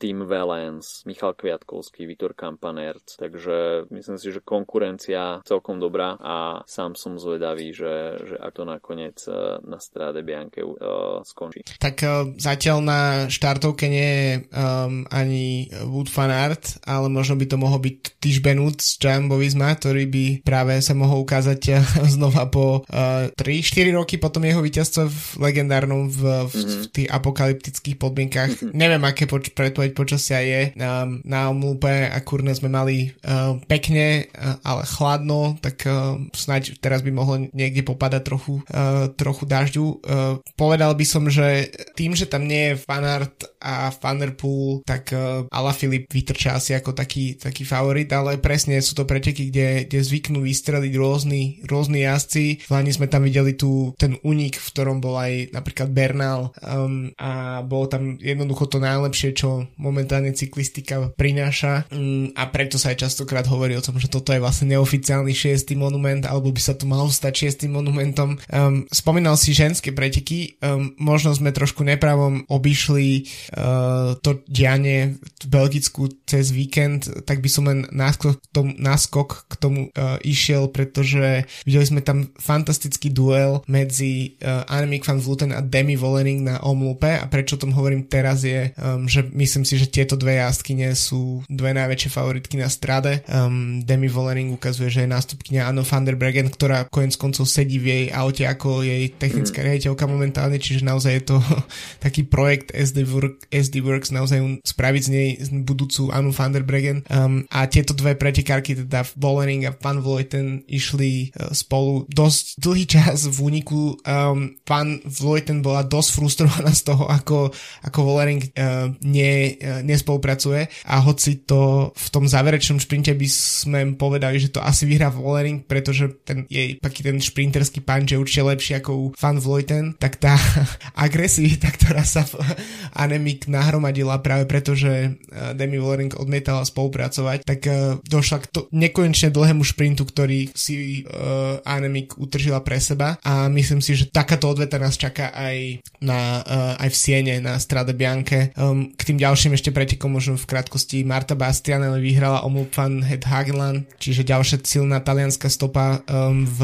Tim 0.02 0.26
Valens, 0.26 1.06
Michal 1.06 1.38
Kviatkovský, 1.38 2.10
Vitor 2.10 2.34
Kampanert, 2.34 3.22
takže 3.22 3.86
myslím 3.94 4.18
si, 4.18 4.34
že 4.34 4.42
konkurencia 4.42 5.46
celkom 5.46 5.78
dobrá 5.78 6.18
a 6.18 6.66
sám 6.66 6.98
som 6.98 7.22
zvedavý, 7.22 7.70
že, 7.70 8.18
že 8.26 8.36
ak 8.42 8.56
to 8.56 8.64
nakoniec 8.66 9.20
e, 9.30 9.62
na 9.62 9.78
stráde 9.78 10.26
Bianke 10.26 10.64
uh, 10.64 11.22
skončí. 11.22 11.62
Tak 11.78 11.96
uh, 12.02 12.34
zatiaľ 12.40 12.78
na 12.82 13.02
štartovke 13.28 13.92
nie 13.92 14.10
je 14.10 14.30
um, 14.56 15.04
ani 15.12 15.68
Wood 15.86 16.08
Fanart, 16.08 16.80
ale 16.88 17.12
možno 17.12 17.36
by 17.36 17.46
to 17.46 17.60
mohol 17.60 17.78
byť 17.78 18.24
Tiš 18.24 18.40
Benut 18.40 18.80
z 18.80 18.96
Jumbo 18.98 19.36
Visma, 19.38 19.76
ktorý 19.76 20.08
by 20.08 20.26
práve 20.48 20.80
sa 20.80 20.96
mohol 20.96 21.28
ukázať 21.28 21.84
znova 22.16 22.48
po 22.48 22.82
uh, 22.88 23.28
3-4 23.36 23.92
roky 23.92 24.16
potom 24.16 24.48
jeho 24.48 24.64
víťazstvo 24.64 25.12
v 25.12 25.20
legendárnom 25.52 25.75
v, 25.84 26.00
v, 26.08 26.22
mm-hmm. 26.24 26.80
v 26.80 26.86
tých 26.96 27.08
apokalyptických 27.12 27.98
podmienkach. 28.00 28.52
Mm-hmm. 28.56 28.72
Neviem, 28.72 29.04
aké 29.04 29.28
poč- 29.28 29.52
predpoveď 29.52 29.92
počasia 29.92 30.40
je. 30.40 30.72
Um, 30.80 31.20
na 31.28 31.52
Omlupe 31.52 32.08
a 32.08 32.16
kurne 32.24 32.56
sme 32.56 32.72
mali 32.72 33.12
uh, 33.28 33.60
pekne, 33.68 34.32
uh, 34.32 34.56
ale 34.64 34.88
chladno, 34.88 35.60
tak 35.60 35.84
uh, 35.84 36.16
snáď 36.32 36.80
teraz 36.80 37.04
by 37.04 37.12
mohlo 37.12 37.52
niekde 37.52 37.84
popadať 37.84 38.22
trochu, 38.24 38.64
uh, 38.72 39.12
trochu 39.12 39.44
dažďu. 39.44 39.86
Uh, 40.00 40.40
povedal 40.56 40.96
by 40.96 41.06
som, 41.06 41.28
že 41.28 41.74
tým, 42.00 42.16
že 42.16 42.30
tam 42.30 42.48
nie 42.48 42.72
je 42.72 42.80
fanart 42.80 43.44
a 43.60 43.90
Vanderpool, 43.92 44.86
tak 44.86 45.12
uh, 45.12 45.50
Ala 45.50 45.74
Filip 45.74 46.08
vytrča 46.08 46.56
asi 46.56 46.78
ako 46.78 46.94
taký, 46.94 47.36
taký 47.36 47.66
favorit, 47.66 48.08
ale 48.14 48.38
presne 48.38 48.78
sú 48.80 48.94
to 48.94 49.10
preteky, 49.10 49.50
kde, 49.50 49.90
kde 49.90 50.00
zvyknú 50.06 50.46
vystreliť 50.46 50.94
rôzni, 50.94 51.66
rôzni 51.66 52.06
jazdci. 52.06 52.70
V 52.70 52.72
Lani 52.72 52.94
sme 52.94 53.10
tam 53.10 53.26
videli 53.26 53.58
tu 53.58 53.92
ten 53.98 54.22
unik, 54.22 54.54
v 54.62 54.70
ktorom 54.70 55.02
bol 55.02 55.18
aj 55.18 55.50
napríklad 55.66 55.90
Bernal 55.90 56.54
um, 56.62 57.10
a 57.18 57.66
bolo 57.66 57.90
tam 57.90 58.22
jednoducho 58.22 58.70
to 58.70 58.78
najlepšie, 58.78 59.34
čo 59.34 59.66
momentálne 59.82 60.30
cyklistika 60.30 61.10
prináša 61.18 61.90
um, 61.90 62.30
a 62.38 62.46
preto 62.54 62.78
sa 62.78 62.94
aj 62.94 63.02
častokrát 63.10 63.50
hovorí 63.50 63.74
o 63.74 63.82
tom, 63.82 63.98
že 63.98 64.06
toto 64.06 64.30
je 64.30 64.38
vlastne 64.38 64.70
neoficiálny 64.78 65.34
šiestý 65.34 65.74
monument, 65.74 66.22
alebo 66.30 66.54
by 66.54 66.62
sa 66.62 66.78
tu 66.78 66.86
malo 66.86 67.10
stať 67.10 67.50
šiestým 67.50 67.74
monumentom. 67.74 68.38
Um, 68.54 68.86
spomínal 68.94 69.42
si 69.42 69.58
ženské 69.58 69.90
preteky, 69.90 70.62
um, 70.62 70.94
možno 71.02 71.34
sme 71.34 71.50
trošku 71.50 71.82
nepravom 71.82 72.46
obišli 72.46 73.26
uh, 73.58 74.14
to 74.22 74.46
dianie 74.46 75.18
v 75.18 75.46
Belgicku 75.50 76.14
cez 76.30 76.54
víkend, 76.54 77.10
tak 77.26 77.42
by 77.42 77.50
som 77.50 77.66
len 77.66 77.90
náskok 77.90 78.38
k 78.38 78.46
tomu, 78.54 78.72
náskok 78.78 79.50
k 79.50 79.54
tomu 79.58 79.82
uh, 79.90 80.22
išiel, 80.22 80.70
pretože 80.70 81.50
videli 81.66 81.86
sme 81.90 82.06
tam 82.06 82.30
fantastický 82.38 83.10
duel 83.10 83.66
medzi 83.66 84.38
uh, 84.46 84.62
Annemiek 84.70 85.02
van 85.08 85.18
Vluten 85.18 85.55
a 85.56 85.64
Demi 85.64 85.96
Vollering 85.96 86.44
na 86.44 86.60
Omlupe 86.60 87.16
a 87.16 87.26
prečo 87.32 87.56
o 87.56 87.62
tom 87.64 87.72
hovorím 87.72 88.06
teraz 88.12 88.44
je, 88.44 88.76
um, 88.76 89.08
že 89.08 89.24
myslím 89.32 89.64
si, 89.64 89.80
že 89.80 89.88
tieto 89.88 90.20
dve 90.20 90.44
jazdkyne 90.44 90.92
sú 90.92 91.48
dve 91.48 91.72
najväčšie 91.72 92.10
favoritky 92.12 92.60
na 92.60 92.68
strade. 92.68 93.24
Um, 93.32 93.80
Demi 93.88 94.12
Vollering 94.12 94.52
ukazuje, 94.52 94.92
že 94.92 95.08
je 95.08 95.14
nástupkynia 95.14 95.68
Anno 95.70 95.88
van 95.88 96.04
der 96.04 96.20
Bregen, 96.20 96.52
ktorá 96.52 96.90
konec 96.92 97.16
koncov 97.16 97.48
sedí 97.48 97.80
v 97.80 97.86
jej 97.88 98.06
aute 98.12 98.44
ako 98.44 98.82
jej 98.82 99.08
technická 99.14 99.62
riaditeľka 99.62 100.04
momentálne, 100.10 100.58
čiže 100.58 100.84
naozaj 100.84 101.12
je 101.22 101.24
to 101.24 101.38
taký 102.06 102.26
projekt 102.26 102.74
SD, 102.74 103.06
Work, 103.06 103.48
SD 103.54 103.86
Works, 103.86 104.10
naozaj 104.10 104.66
spraviť 104.66 105.02
z 105.06 105.10
nej 105.14 105.30
budúcu 105.62 106.10
Anu 106.10 106.34
van 106.34 106.52
der 106.52 106.66
Bregen. 106.66 107.06
Um, 107.08 107.46
a 107.54 107.70
tieto 107.70 107.94
dve 107.94 108.18
pretekárky, 108.18 108.74
teda 108.74 109.06
Vollering 109.16 109.70
a 109.70 109.76
Van 109.78 110.02
Vleuten, 110.02 110.66
išli 110.66 111.32
uh, 111.38 111.54
spolu 111.54 112.10
dosť 112.10 112.58
dlhý 112.58 112.86
čas 112.90 113.30
v 113.30 113.38
úniku. 113.46 114.02
Um, 114.02 114.58
Van 114.66 114.98
Vleuten 115.06 115.45
bola 115.62 115.86
dosť 115.86 116.10
frustrovaná 116.16 116.72
z 116.74 116.82
toho, 116.88 117.06
ako, 117.06 117.54
ako 117.86 118.00
Vollering 118.02 118.42
uh, 118.56 118.90
nie, 119.06 119.56
uh, 119.60 119.86
nespolupracuje. 119.86 120.66
A 120.90 121.02
hoci 121.04 121.46
to 121.46 121.92
v 121.94 122.08
tom 122.10 122.26
záverečnom 122.26 122.82
šprinte 122.82 123.14
by 123.14 123.28
sme 123.30 123.80
povedali, 123.94 124.42
že 124.42 124.50
to 124.50 124.64
asi 124.64 124.90
vyhrá 124.90 125.14
Vollering, 125.14 125.62
pretože 125.66 126.10
ten 126.26 126.50
jej 126.50 126.78
taký 126.82 127.06
ten 127.06 127.18
šprinterský 127.22 127.86
punch 127.86 128.14
je 128.14 128.22
určite 128.22 128.44
lepší 128.46 128.74
ako 128.80 128.92
u 128.94 129.06
Van 129.14 129.38
Vleuten, 129.38 129.94
tak 130.00 130.18
tá 130.18 130.34
agresivita, 131.06 131.70
ktorá 131.70 132.02
sa 132.02 132.26
v 132.26 132.42
Anemik 133.04 133.46
nahromadila 133.46 134.18
práve 134.24 134.48
preto, 134.48 134.74
že 134.74 135.14
eh, 135.14 135.52
Demi 135.54 135.78
Vollering 135.78 136.16
odmietala 136.18 136.64
spolupracovať, 136.66 137.44
tak 137.46 137.68
došla 138.06 138.38
k 138.42 138.48
to 138.56 138.62
nekonečne 138.72 139.34
dlhému 139.36 139.68
šprintu, 139.68 140.08
ktorý 140.08 140.48
si 140.56 141.04
uh, 141.04 141.60
Anemik 141.68 142.16
utržila 142.16 142.64
pre 142.64 142.80
seba. 142.80 143.20
A 143.26 143.52
myslím 143.52 143.84
si, 143.84 144.00
že 144.00 144.08
takáto 144.08 144.48
odveta 144.48 144.80
nás 144.80 144.96
čaká 144.96 145.35
aj, 145.36 145.84
na, 146.00 146.40
uh, 146.42 146.74
aj 146.80 146.90
v 146.90 146.98
Siene 146.98 147.36
na 147.44 147.60
Strade 147.60 147.92
Bianche. 147.92 148.56
Um, 148.56 148.96
k 148.96 149.12
tým 149.12 149.20
ďalším 149.20 149.54
ešte 149.54 149.76
pretekom 149.76 150.16
možno 150.16 150.40
v 150.40 150.48
krátkosti 150.48 151.04
Marta 151.04 151.36
Bastianelli 151.36 152.00
vyhrala 152.00 152.48
Omloop 152.48 152.72
van 152.72 153.04
Het 153.04 153.28
Hageland, 153.28 153.84
čiže 154.00 154.24
ďalšia 154.24 154.64
silná 154.64 155.04
talianská 155.04 155.52
stopa 155.52 156.00
um, 156.08 156.48
v 156.48 156.60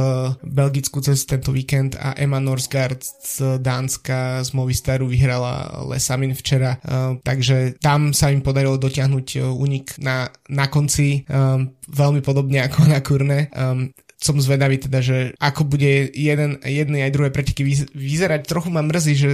Belgicku 0.47 1.03
cez 1.03 1.27
tento 1.27 1.51
víkend 1.51 1.99
a 1.99 2.15
Emma 2.15 2.39
Norsgaard 2.39 3.03
z 3.03 3.59
Dánska 3.59 4.41
z 4.47 4.55
Movistaru 4.55 5.11
vyhrala 5.11 5.83
Lesamin 5.91 6.31
včera. 6.31 6.79
uh, 6.87 7.19
takže 7.19 7.75
tam 7.83 8.15
sa 8.15 8.31
im 8.31 8.39
podarilo 8.39 8.79
dotiahnuť 8.79 9.51
únik 9.51 9.99
na, 9.99 10.31
na 10.47 10.71
konci 10.71 11.27
um, 11.27 11.67
veľmi 11.91 12.23
podobne 12.23 12.63
ako 12.63 12.79
na 12.87 12.99
Kurne. 13.03 13.39
Um, 13.51 13.91
som 14.21 14.37
zvedavý 14.37 14.77
teda, 14.77 15.01
že 15.01 15.17
ako 15.41 15.65
bude 15.65 16.13
jeden, 16.13 16.61
jedné 16.61 17.09
aj 17.09 17.11
druhé 17.17 17.29
preteky 17.33 17.65
vyzerať. 17.97 18.45
Trochu 18.45 18.69
ma 18.69 18.85
mrzí, 18.85 19.13
že 19.17 19.29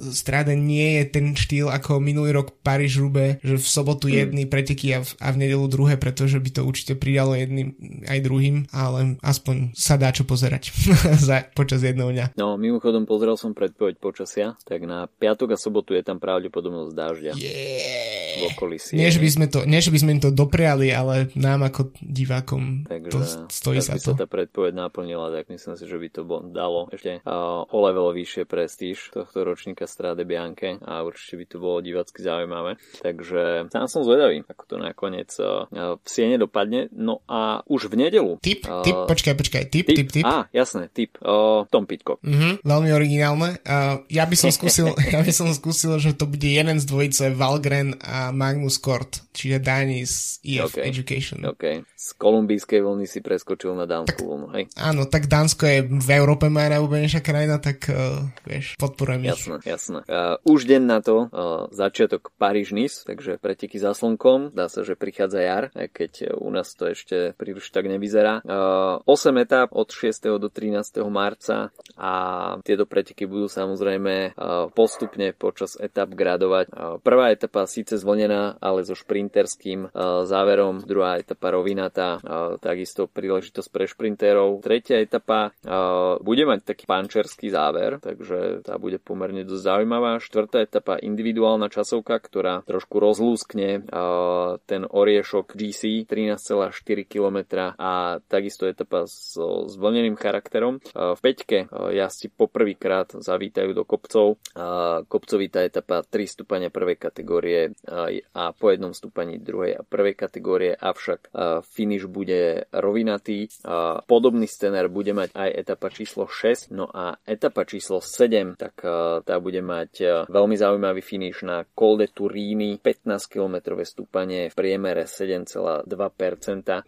stráde 0.00 0.56
nie 0.56 0.96
je 0.98 1.04
ten 1.12 1.36
štýl 1.36 1.68
ako 1.68 2.00
minulý 2.00 2.32
rok 2.32 2.56
paríž 2.64 3.04
rube 3.04 3.36
že 3.44 3.60
v 3.60 3.66
sobotu 3.68 4.08
mm. 4.08 4.14
jedny 4.16 4.42
preteky 4.48 4.96
a 4.96 5.04
v, 5.04 5.10
a 5.20 5.28
v 5.28 5.40
nedelu 5.44 5.66
druhé, 5.68 6.00
pretože 6.00 6.40
by 6.40 6.50
to 6.50 6.62
určite 6.64 6.96
pridalo 6.96 7.36
jedným 7.36 7.76
aj 8.08 8.18
druhým, 8.24 8.56
ale 8.72 9.20
aspoň 9.20 9.76
sa 9.76 10.00
dá 10.00 10.08
čo 10.08 10.24
pozerať 10.24 10.72
za, 11.28 11.44
počas 11.52 11.84
jedného 11.84 12.08
dňa. 12.08 12.26
No, 12.40 12.56
mimochodom 12.56 13.04
pozrel 13.04 13.36
som 13.36 13.52
predpoveď 13.52 14.00
počasia, 14.00 14.56
tak 14.64 14.88
na 14.88 15.04
piatok 15.04 15.54
a 15.54 15.58
sobotu 15.60 15.92
je 15.92 16.00
tam 16.00 16.16
pravdepodobnosť 16.16 16.92
dážďa. 16.96 17.32
Yeah. 17.36 18.24
V 18.34 18.42
okolí 18.56 18.80
nie, 18.96 19.06
že 19.12 19.20
by 19.22 19.28
sme 19.30 19.46
to, 19.46 19.62
nie, 19.68 19.78
že 19.78 19.92
by 19.94 19.98
sme 20.00 20.10
im 20.18 20.22
to 20.22 20.30
dopriali, 20.34 20.90
ale 20.90 21.30
nám 21.38 21.68
ako 21.68 21.94
divákom 22.02 22.88
Takže, 22.88 23.10
to 23.12 23.18
stojí 23.46 23.78
sa 23.78 23.94
to 24.00 24.13
tá 24.14 24.26
predpoveď 24.30 24.72
naplnila, 24.74 25.34
tak 25.34 25.50
myslím 25.50 25.74
si, 25.74 25.84
že 25.84 25.96
by 25.98 26.08
to 26.10 26.22
dalo 26.50 26.88
ešte 26.90 27.20
uh, 27.22 27.66
o 27.66 27.78
level 27.84 28.14
vyššie 28.14 28.44
prestíž 28.46 29.10
tohto 29.10 29.42
ročníka 29.42 29.84
Strade 29.90 30.22
Bianche 30.22 30.78
a 30.82 31.02
určite 31.02 31.34
by 31.40 31.44
to 31.50 31.56
bolo 31.58 31.78
divacky 31.82 32.20
zaujímavé. 32.22 32.78
Takže 33.02 33.68
sám 33.70 33.86
som 33.90 34.02
zvedavý, 34.06 34.46
ako 34.46 34.62
to 34.64 34.76
nakoniec 34.78 35.30
uh, 35.38 35.66
v 35.98 36.06
Siene 36.08 36.38
dopadne. 36.38 36.88
No 36.94 37.26
a 37.26 37.66
už 37.66 37.90
v 37.90 38.06
nedelu. 38.06 38.38
Tip, 38.40 38.66
uh, 38.66 38.86
tip, 38.86 38.94
počkaj, 38.94 39.34
počkaj, 39.34 39.62
tip, 39.68 39.86
tip, 39.90 40.08
tip. 40.10 40.24
Á, 40.24 40.46
jasné, 40.54 40.88
tip. 40.90 41.18
Uh, 41.20 41.66
Tom 41.68 41.84
Pitcock. 41.84 42.22
Uh-huh, 42.22 42.60
veľmi 42.62 42.90
originálne. 42.94 43.58
Uh, 43.66 44.02
ja 44.08 44.24
by 44.24 44.36
som 44.38 44.50
skúsil, 44.56 44.94
ja 44.96 45.20
by 45.20 45.32
som 45.32 45.50
skúsil, 45.52 45.98
že 45.98 46.14
to 46.14 46.30
bude 46.30 46.46
jeden 46.46 46.78
z 46.78 46.84
dvojice 46.86 47.34
Valgren 47.34 47.98
a 48.00 48.30
Magnus 48.30 48.78
Kort, 48.78 49.24
čiže 49.34 49.60
Danis 49.60 50.38
EF 50.44 50.76
okay. 50.76 50.84
Education. 50.88 51.40
Okay. 51.56 51.82
Z 51.96 52.16
kolumbijskej 52.20 52.84
vlny 52.84 53.06
si 53.08 53.24
preskočil 53.24 53.72
na 53.72 53.88
Dan 53.88 54.03
dánsku 54.04 54.22
vlnu, 54.28 54.46
hej? 54.52 54.64
Áno, 54.76 55.08
tak 55.08 55.26
Dánsko 55.26 55.64
je 55.64 55.78
v 55.88 56.10
Európe 56.12 56.52
moja 56.52 56.68
najúbenejšia 56.76 57.22
krajina, 57.24 57.56
tak 57.56 57.88
uh, 57.88 58.28
vieš, 58.44 58.76
podporujem 58.76 59.32
jasné, 59.32 59.56
ich. 59.64 59.72
Jasné, 59.72 59.98
uh, 60.04 60.36
Už 60.44 60.68
deň 60.68 60.82
na 60.84 61.00
to 61.00 61.26
uh, 61.26 61.66
začiatok 61.72 62.36
Paríž-Nice, 62.36 63.08
takže 63.08 63.40
preteky 63.40 63.80
za 63.80 63.96
slnkom, 63.96 64.52
dá 64.52 64.68
sa, 64.68 64.84
že 64.84 64.98
prichádza 64.98 65.40
jar, 65.40 65.64
aj 65.72 65.88
keď 65.88 66.12
u 66.36 66.48
nás 66.52 66.68
to 66.76 66.92
ešte 66.92 67.32
príliš 67.40 67.72
tak 67.72 67.88
nevyzerá. 67.88 68.44
Uh, 68.44 69.00
8 69.08 69.40
etáp 69.40 69.72
od 69.72 69.88
6. 69.88 70.36
do 70.36 70.48
13. 70.52 71.00
marca 71.08 71.72
a 71.96 72.12
tieto 72.60 72.84
preteky 72.84 73.24
budú 73.24 73.48
samozrejme 73.48 74.36
uh, 74.36 74.68
postupne 74.74 75.32
počas 75.32 75.80
etap 75.80 76.12
gradovať. 76.12 76.66
Uh, 76.70 76.96
prvá 77.00 77.32
etapa 77.32 77.64
síce 77.64 77.96
zvlnená, 77.96 78.60
ale 78.60 78.84
so 78.84 78.92
šprinterským 78.92 79.88
uh, 79.88 80.26
záverom, 80.28 80.84
druhá 80.84 81.16
etapa 81.16 81.54
rovinatá, 81.54 82.20
uh, 82.20 82.56
takisto 82.60 83.06
príležitosť 83.08 83.68
pre 83.70 83.84
šprintérov. 83.94 84.58
Tretia 84.58 84.98
etapa 84.98 85.54
uh, 85.62 86.18
bude 86.18 86.42
mať 86.42 86.74
taký 86.74 86.84
pančerský 86.90 87.54
záver, 87.54 88.02
takže 88.02 88.66
tá 88.66 88.74
bude 88.74 88.98
pomerne 88.98 89.46
dosť 89.46 89.62
zaujímavá. 89.62 90.18
Štvrtá 90.18 90.66
etapa 90.66 90.98
individuálna 90.98 91.70
časovka, 91.70 92.18
ktorá 92.18 92.66
trošku 92.66 92.98
rozlúskne 92.98 93.86
uh, 93.86 94.58
ten 94.66 94.82
oriešok 94.82 95.54
GC 95.54 96.10
13,4 96.10 96.74
km 97.06 97.38
a 97.78 98.18
takisto 98.26 98.66
etapa 98.66 99.06
so 99.06 99.70
zvlneným 99.70 100.18
charakterom. 100.18 100.82
Uh, 100.90 101.14
v 101.14 101.20
peťke 101.22 101.58
uh, 101.70 101.94
jazdci 101.94 102.34
poprvýkrát 102.34 103.14
zavítajú 103.14 103.70
do 103.70 103.86
kopcov. 103.86 104.42
Uh, 104.58 105.06
kopcovitá 105.06 105.62
etapa 105.62 106.02
3 106.02 106.26
stupania 106.26 106.74
prvej 106.74 106.98
kategórie 106.98 107.70
uh, 107.86 108.10
a 108.34 108.50
po 108.50 108.74
jednom 108.74 108.90
stúpaní 108.90 109.38
druhej 109.38 109.78
a 109.78 109.86
prvej 109.86 110.16
kategórie, 110.16 110.72
avšak 110.74 111.30
uh, 111.30 111.60
finish 111.60 112.08
bude 112.08 112.66
rovinatý. 112.72 113.46
Uh, 113.62 113.83
podobný 114.06 114.46
scenár 114.46 114.88
bude 114.92 115.12
mať 115.14 115.32
aj 115.34 115.50
etapa 115.54 115.88
číslo 115.90 116.26
6, 116.28 116.70
no 116.74 116.88
a 116.90 117.16
etapa 117.24 117.64
číslo 117.68 118.00
7, 118.02 118.56
tak 118.56 118.80
tá 119.24 119.34
bude 119.40 119.60
mať 119.60 120.26
veľmi 120.28 120.56
zaujímavý 120.58 121.02
finish 121.02 121.42
na 121.44 121.66
Col 121.74 122.00
de 122.00 122.08
Turini, 122.10 122.78
15 122.82 123.30
km 123.30 123.78
stúpanie 123.84 124.48
v 124.50 124.54
priemere 124.54 125.06
7,2%, 125.06 125.86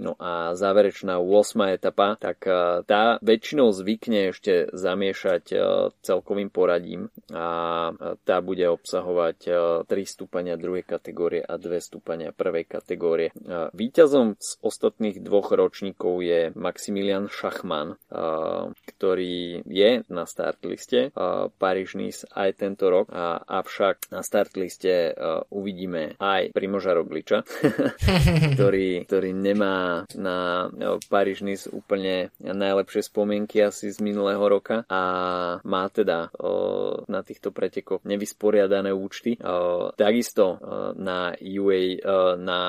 no 0.02 0.12
a 0.16 0.56
záverečná 0.56 1.18
8 1.20 1.76
etapa, 1.76 2.16
tak 2.20 2.44
tá 2.86 3.18
väčšinou 3.20 3.70
zvykne 3.74 4.30
ešte 4.32 4.70
zamiešať 4.72 5.44
celkovým 6.00 6.48
poradím 6.50 7.12
a 7.32 7.90
tá 8.24 8.40
bude 8.40 8.66
obsahovať 8.70 9.38
3 9.84 9.90
stúpania 10.06 10.54
druhej 10.58 10.86
kategórie 10.86 11.42
a 11.42 11.58
2 11.58 11.80
stúpania 11.82 12.30
prvej 12.32 12.64
kategórie. 12.66 13.30
Výťazom 13.74 14.38
z 14.38 14.50
ostatných 14.62 15.20
dvoch 15.22 15.52
ročníkov 15.52 16.22
je 16.22 16.50
Max 16.54 16.85
Maximilian 16.86 17.26
Schachmann, 17.26 17.98
ktorý 18.86 19.66
je 19.66 20.06
na 20.06 20.22
start 20.22 20.62
liste 20.62 21.10
Paríž-Nice 21.58 22.30
aj 22.30 22.62
tento 22.62 22.86
rok, 22.86 23.10
avšak 23.42 24.14
na 24.14 24.22
start 24.22 24.54
liste 24.54 25.10
uvidíme 25.50 26.14
aj 26.22 26.54
Primoža 26.54 26.94
Rogliča, 26.94 27.42
ktorý, 28.54 29.02
ktorý 29.02 29.34
nemá 29.34 30.06
na 30.14 30.70
Paríž-Nice 31.10 31.74
úplne 31.74 32.30
najlepšie 32.38 33.02
spomienky 33.02 33.66
asi 33.66 33.90
z 33.90 33.98
minulého 33.98 34.46
roka 34.46 34.86
a 34.86 35.02
má 35.66 35.90
teda 35.90 36.30
na 37.10 37.20
týchto 37.26 37.50
pretekoch 37.50 38.06
nevysporiadané 38.06 38.94
účty. 38.94 39.34
Takisto 39.98 40.62
na 40.94 41.34
UA, 41.34 41.98
na, 42.38 42.60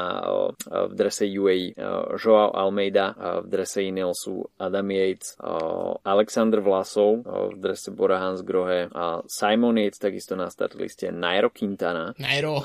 v 0.66 0.94
drese 0.98 1.30
UA 1.30 1.78
Joao 2.18 2.50
Almeida, 2.58 3.14
v 3.46 3.46
drese 3.46 3.86
Daniel 3.98 4.14
sú 4.14 4.46
Adam 4.62 4.94
Yates, 4.94 5.34
Alexander 6.06 6.62
Vlasov 6.62 7.26
v 7.26 7.58
drese 7.58 7.90
Bora 7.90 8.22
Hansgrohe 8.22 8.94
a 8.94 9.26
Simon 9.26 9.82
Yates 9.82 9.98
takisto 9.98 10.38
na 10.38 10.54
start 10.54 10.78
liste 10.78 11.10
Nairo 11.10 11.50
Quintana. 11.50 12.14
Nairo. 12.22 12.62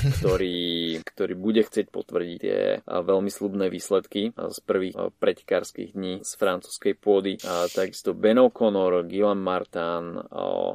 Ktorý, 0.00 0.96
ktorý 1.04 1.36
bude 1.36 1.60
chcieť 1.60 1.92
potvrdiť 1.92 2.38
tie 2.40 2.60
veľmi 2.88 3.28
slubné 3.28 3.68
výsledky 3.68 4.32
z 4.32 4.58
prvých 4.64 4.96
pretekárskych 5.20 5.92
dní 5.92 6.24
z 6.24 6.32
francúzskej 6.40 6.96
pôdy. 6.96 7.36
Takisto 7.72 8.16
Ben 8.16 8.40
O'Connor, 8.40 9.04
Gilan 9.04 9.40
Martin, 9.40 10.20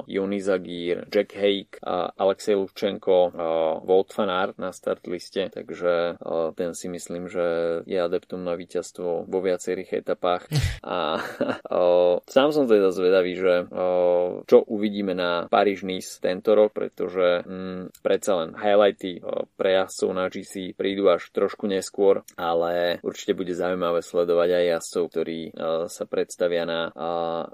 Joni 0.06 0.38
Zagír, 0.38 1.10
Jack 1.10 1.34
Hake, 1.34 1.78
Alexej 2.14 2.54
Luvčenko, 2.54 3.34
Wout 3.82 4.10
van 4.14 4.30
Aert 4.30 4.62
na 4.62 4.70
start 4.70 5.06
liste, 5.10 5.50
takže 5.50 6.22
ten 6.54 6.78
si 6.78 6.86
myslím, 6.86 7.26
že 7.26 7.82
je 7.82 7.98
adeptom 7.98 8.46
na 8.46 8.54
víťazstvo 8.54 9.26
vo 9.26 9.38
viacerých 9.42 9.75
viacerých 9.76 10.00
etapách. 10.00 10.42
A 10.86 11.20
o, 11.68 12.22
sám 12.24 12.54
som 12.54 12.64
teda 12.64 12.88
zvedavý, 12.94 13.36
že 13.36 13.68
o, 13.68 14.40
čo 14.48 14.64
uvidíme 14.64 15.12
na 15.12 15.44
Paríž-Nice 15.52 16.22
tento 16.22 16.56
rok, 16.56 16.72
pretože 16.72 17.44
mm, 17.44 18.00
predsa 18.00 18.40
len 18.40 18.56
highlighty 18.56 19.20
o, 19.20 19.44
pre 19.58 19.76
jazdcov 19.76 20.10
na 20.16 20.24
GC 20.32 20.72
prídu 20.78 21.12
až 21.12 21.28
trošku 21.34 21.68
neskôr, 21.68 22.24
ale 22.38 23.02
určite 23.04 23.36
bude 23.36 23.52
zaujímavé 23.52 24.00
sledovať 24.00 24.48
aj 24.56 24.64
jazdcov, 24.78 25.04
ktorí 25.12 25.40
o, 25.50 25.52
sa 25.90 26.04
predstavia 26.08 26.64
na 26.64 26.80
o, 26.88 26.92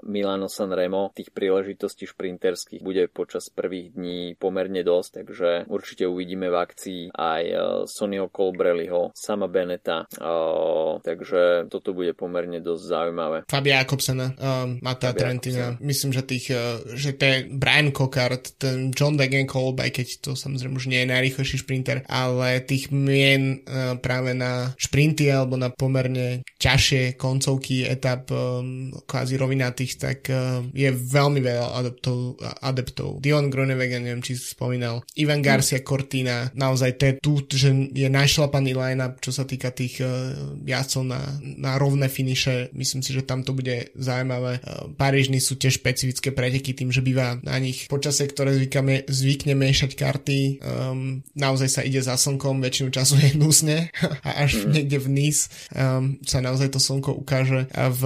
Milano 0.07 0.47
Sanremo. 0.47 1.11
Tých 1.17 1.33
príležitostí 1.33 2.07
šprinterských 2.07 2.85
bude 2.85 3.09
počas 3.11 3.49
prvých 3.51 3.97
dní 3.97 4.37
pomerne 4.37 4.85
dosť, 4.85 5.09
takže 5.25 5.49
určite 5.67 6.07
uvidíme 6.07 6.47
v 6.47 6.59
akcii 6.61 7.01
aj 7.11 7.43
Sonnyho 7.89 8.29
Colbrelliho, 8.29 9.11
sama 9.17 9.49
Beneta, 9.49 10.05
o, 10.21 11.01
takže 11.01 11.67
toto 11.73 11.97
bude 11.97 12.12
pomerne 12.13 12.61
dosť 12.61 12.83
zaujímavé. 12.87 13.37
Fabia 13.49 13.83
Jakobsena, 13.83 14.33
um, 14.37 14.79
Mata 14.79 15.11
Trentina, 15.11 15.75
myslím, 15.81 16.13
že 16.13 16.23
tých, 16.23 16.45
uh, 16.53 16.79
že 16.93 17.17
to 17.17 17.23
je 17.25 17.35
Brian 17.51 17.91
Cockart, 17.91 18.57
ten 18.57 18.93
John 18.93 19.19
Degenkolb, 19.19 19.81
aj 19.81 19.91
keď 19.91 20.07
to 20.23 20.31
samozrejme 20.37 20.77
už 20.77 20.89
nie 20.89 21.03
je 21.03 21.11
najrýchlejší 21.11 21.57
šprinter, 21.61 22.05
ale 22.07 22.63
tých 22.63 22.93
mien 22.93 23.61
uh, 23.65 23.97
práve 23.99 24.31
na 24.37 24.71
šprinty 24.77 25.29
alebo 25.29 25.57
na 25.57 25.73
pomerne 25.73 26.45
ťažšie 26.61 27.19
koncovky 27.19 27.83
etap 27.83 28.29
um, 28.31 28.93
kvázi 29.09 29.35
rovinatých, 29.35 29.93
tak 29.99 30.19
uh, 30.29 30.63
je 30.71 30.89
veľmi 30.93 31.43
veľa 31.43 31.67
adeptov. 31.83 32.39
adeptov. 32.61 33.19
Dion 33.19 33.51
Gronewegen, 33.51 34.05
neviem, 34.05 34.23
či 34.23 34.39
si 34.39 34.55
spomínal, 34.55 35.03
Ivan 35.19 35.43
Garcia 35.43 35.83
Cortina, 35.83 36.47
naozaj 36.55 36.91
to 36.95 37.03
je 37.03 37.13
tu, 37.19 37.33
že 37.51 37.69
je 37.91 38.07
najšlapaný 38.07 38.71
line-up, 38.77 39.19
čo 39.19 39.35
sa 39.35 39.43
týka 39.43 39.73
tých 39.75 39.99
uh, 39.99 40.33
jazdcov 40.63 41.03
na, 41.03 41.21
na 41.41 41.75
rovné 41.75 42.02
finiše. 42.07 42.73
Myslím 42.73 43.03
si, 43.03 43.13
že 43.13 43.23
tam 43.23 43.43
to 43.43 43.53
bude 43.53 43.93
zaujímavé. 43.93 44.59
E, 44.59 44.61
Parížny 44.97 45.37
sú 45.43 45.59
tiež 45.59 45.79
špecifické 45.83 46.33
preteky 46.33 46.73
tým, 46.73 46.89
že 46.89 47.05
býva 47.05 47.37
na 47.43 47.59
nich 47.59 47.85
počasie, 47.91 48.25
ktoré 48.25 48.55
zvykame, 48.55 49.05
zvykne 49.05 49.53
miešať 49.53 49.91
karty. 49.93 50.63
Um, 50.63 51.21
naozaj 51.37 51.69
sa 51.69 51.81
ide 51.85 52.01
za 52.01 52.17
slnkom, 52.17 52.63
väčšinu 52.63 52.89
času 52.89 53.19
je 53.23 53.29
nusne 53.37 53.93
a 54.25 54.29
až 54.47 54.65
mm. 54.65 54.71
niekde 54.73 54.97
v 54.97 55.07
Nice 55.13 55.51
um, 55.75 56.17
sa 56.25 56.41
naozaj 56.41 56.73
to 56.73 56.79
slnko 56.81 57.13
ukáže 57.13 57.69
a 57.69 57.93
v 57.93 58.03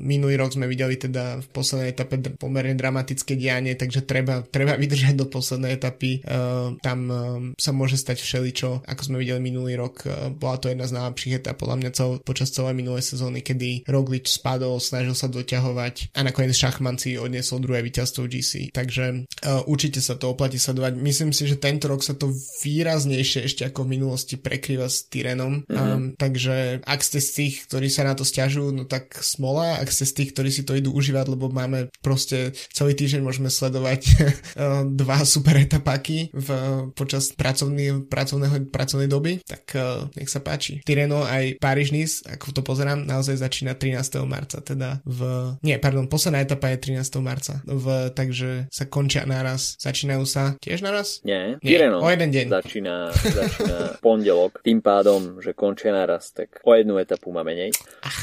minulý 0.00 0.40
rok 0.40 0.56
sme 0.56 0.64
videli 0.64 0.96
teda 0.96 1.44
v 1.44 1.46
poslednej 1.52 1.92
etape 1.92 2.16
pomerne 2.40 2.78
dramatické 2.78 3.36
dianie, 3.36 3.76
takže 3.76 4.06
treba, 4.08 4.40
treba 4.46 4.78
vydržať 4.80 5.14
do 5.18 5.28
poslednej 5.28 5.76
etapy. 5.76 6.24
Uh, 6.24 6.78
tam 6.80 6.98
uh, 7.12 7.18
sa 7.60 7.76
môže 7.76 8.00
stať 8.00 8.24
všeličo, 8.24 8.88
ako 8.88 9.02
sme 9.04 9.20
videli 9.20 9.42
minulý 9.42 9.76
rok. 9.76 10.06
Uh, 10.08 10.32
bola 10.32 10.56
to 10.56 10.72
jedna 10.72 10.88
z 10.88 10.96
najlepších 10.96 11.44
etap 11.44 11.60
podľa 11.60 11.76
mňa 11.84 11.90
cel, 11.92 12.10
počas 12.24 12.48
celej 12.54 12.72
minulej 12.78 13.04
sezóny, 13.04 13.27
kedy 13.30 13.84
Roglič 13.84 14.32
spadol, 14.32 14.80
snažil 14.80 15.12
sa 15.12 15.28
doťahovať 15.28 16.16
a 16.16 16.20
nakoniec 16.24 16.56
Šachmanci 16.56 17.20
odniesol 17.20 17.60
druhé 17.60 17.84
víťazstvo 17.84 18.24
GC. 18.26 18.72
Takže 18.72 19.28
uh, 19.28 19.64
určite 19.68 20.00
sa 20.00 20.16
to 20.16 20.32
oplatí 20.32 20.56
sledovať. 20.56 20.96
Myslím 20.98 21.30
si, 21.36 21.44
že 21.44 21.60
tento 21.60 21.88
rok 21.88 22.00
sa 22.00 22.16
to 22.16 22.32
výraznejšie 22.62 23.44
ešte 23.44 23.62
ako 23.68 23.84
v 23.84 23.92
minulosti 23.98 24.40
prekrýva 24.40 24.88
s 24.88 25.06
Tyrenom. 25.06 25.64
Mm-hmm. 25.64 25.76
Um, 25.76 26.16
takže 26.16 26.80
ak 26.82 27.00
ste 27.04 27.18
z 27.20 27.30
tých, 27.34 27.54
ktorí 27.68 27.88
sa 27.92 28.08
na 28.08 28.16
to 28.16 28.24
stiažujú, 28.24 28.72
no 28.72 28.84
tak 28.88 29.18
smola. 29.20 29.78
Ak 29.78 29.92
ste 29.92 30.08
z 30.08 30.12
tých, 30.22 30.30
ktorí 30.34 30.50
si 30.50 30.62
to 30.64 30.76
idú 30.76 30.94
užívať, 30.94 31.26
lebo 31.28 31.52
máme 31.52 31.92
proste 32.00 32.56
celý 32.72 32.94
týždeň 32.96 33.20
môžeme 33.22 33.50
sledovať 33.52 34.00
dva 35.00 35.18
super 35.24 35.58
etapáky 35.58 36.30
v, 36.32 36.48
počas 36.94 37.32
pracovný, 37.34 38.06
pracovného, 38.06 38.70
pracovnej 38.70 39.08
doby, 39.10 39.42
tak 39.44 39.64
uh, 39.74 40.06
nech 40.14 40.30
sa 40.30 40.40
páči. 40.40 40.80
Tyreno 40.84 41.24
aj 41.24 41.58
Paríž 41.58 41.90
Nice, 41.90 42.22
ako 42.24 42.54
to 42.54 42.62
pozerám, 42.62 43.04
naozaj 43.18 43.34
začína 43.34 43.74
13. 43.74 44.22
marca, 44.30 44.62
teda 44.62 45.02
v... 45.02 45.20
Nie, 45.66 45.82
pardon, 45.82 46.06
posledná 46.06 46.38
etapa 46.38 46.70
je 46.70 47.02
13. 47.02 47.18
marca, 47.18 47.58
v, 47.66 48.14
takže 48.14 48.70
sa 48.70 48.86
končia 48.86 49.26
naraz. 49.26 49.74
Začínajú 49.82 50.22
sa 50.22 50.54
tiež 50.62 50.86
naraz? 50.86 51.18
Nie, 51.26 51.58
Nie 51.66 51.82
Tyreno 51.82 51.98
o 51.98 52.06
jeden 52.06 52.30
deň. 52.30 52.46
Začína, 52.46 52.94
začína 53.10 53.78
pondelok, 54.06 54.62
tým 54.62 54.78
pádom, 54.78 55.42
že 55.42 55.50
končia 55.50 55.90
naraz, 55.90 56.30
tak 56.30 56.62
o 56.62 56.70
jednu 56.78 57.02
etapu 57.02 57.34
má 57.34 57.42
menej. 57.42 57.74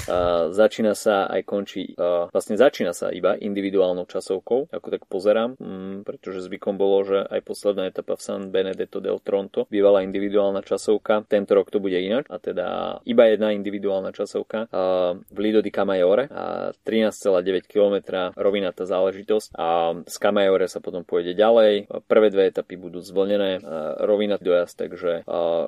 Uh, 0.08 0.48
začína 0.56 0.96
sa 0.96 1.28
aj 1.28 1.44
končí, 1.44 1.92
uh, 2.00 2.32
vlastne 2.32 2.56
začína 2.56 2.96
sa 2.96 3.12
iba 3.12 3.36
individuálnou 3.36 4.08
časovkou, 4.08 4.72
ako 4.72 4.88
tak 4.88 5.04
pozerám, 5.12 5.60
mm, 5.60 6.08
pretože 6.08 6.48
zvykom 6.48 6.80
bolo, 6.80 7.04
že 7.04 7.20
aj 7.28 7.42
posledná 7.44 7.92
etapa 7.92 8.16
v 8.16 8.24
San 8.24 8.48
Benedetto 8.48 9.04
del 9.04 9.20
Tronto 9.20 9.68
bývala 9.68 10.08
individuálna 10.08 10.64
časovka, 10.64 11.28
tento 11.28 11.52
rok 11.52 11.68
to 11.68 11.84
bude 11.84 12.00
ináč, 12.00 12.32
a 12.32 12.40
teda 12.40 12.66
iba 13.04 13.28
jedna 13.28 13.52
individuálna 13.52 14.16
časovka 14.16 14.72
uh, 14.72 14.85
v 15.26 15.38
Lido 15.40 15.60
di 15.62 15.72
Camaiore 15.72 16.28
a 16.30 16.72
13,9 16.86 17.66
km 17.66 17.96
rovinatá 18.36 18.86
záležitosť 18.86 19.56
a 19.56 19.96
z 20.06 20.16
Camaiore 20.20 20.68
sa 20.70 20.80
potom 20.82 21.04
pôjde 21.04 21.38
ďalej. 21.38 21.88
Prvé 22.08 22.28
dve 22.30 22.50
etapy 22.52 22.76
budú 22.78 23.02
zvlnené, 23.02 23.62
rovinatý 24.04 24.48
dojazd, 24.48 24.76
takže 24.78 25.12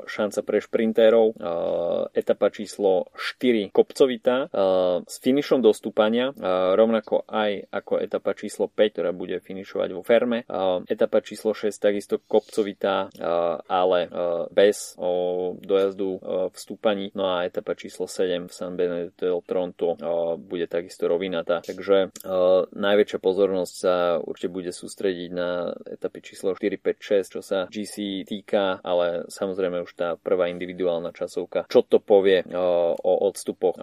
šanca 0.06 0.40
pre 0.44 0.58
šprintérov, 0.62 1.38
etapa 2.14 2.48
číslo 2.54 3.10
4 3.16 3.74
kopcovitá 3.74 4.52
s 5.08 5.16
finišom 5.24 5.64
do 5.64 5.72
stúpania, 5.72 6.32
uh, 6.32 6.74
rovnako 6.76 7.24
aj 7.28 7.70
ako 7.72 7.94
etapa 8.02 8.34
číslo 8.34 8.68
5, 8.68 8.94
ktorá 8.94 9.12
bude 9.14 9.38
finišovať 9.40 9.90
vo 9.94 10.02
ferme. 10.02 10.44
Etapa 10.88 11.22
číslo 11.22 11.54
6 11.54 11.74
takisto 11.78 12.20
kopcovitá, 12.26 13.10
ale 13.68 14.00
bez 14.52 14.98
dojazdu 15.62 16.10
v 16.52 16.56
stúpaní. 16.56 17.12
No 17.14 17.30
a 17.30 17.46
etapa 17.46 17.78
číslo 17.78 18.10
7 18.10 18.50
v 18.50 18.54
San 18.54 18.74
Benedetto 18.76 19.07
del 19.16 19.40
Tronto 19.46 19.96
uh, 19.96 20.36
bude 20.36 20.68
takisto 20.68 21.08
rovinatá. 21.08 21.64
Takže 21.64 22.12
najväčšia 22.74 23.20
pozornosť 23.22 23.74
sa 23.74 23.96
určite 24.20 24.52
bude 24.52 24.72
sústrediť 24.74 25.30
na 25.32 25.72
etapy 25.88 26.20
číslo 26.24 26.54
4, 26.54 26.80
5, 26.80 27.32
6, 27.32 27.36
čo 27.40 27.42
sa 27.42 27.60
GC 27.72 28.28
týka, 28.28 28.84
ale 28.84 29.28
samozrejme 29.32 29.84
už 29.84 29.92
tá 29.96 30.10
prvá 30.20 30.52
individuálna 30.52 31.16
časovka, 31.16 31.70
čo 31.72 31.84
to 31.86 32.04
povie 32.04 32.44
o 32.52 33.14
odstupoch 33.28 33.80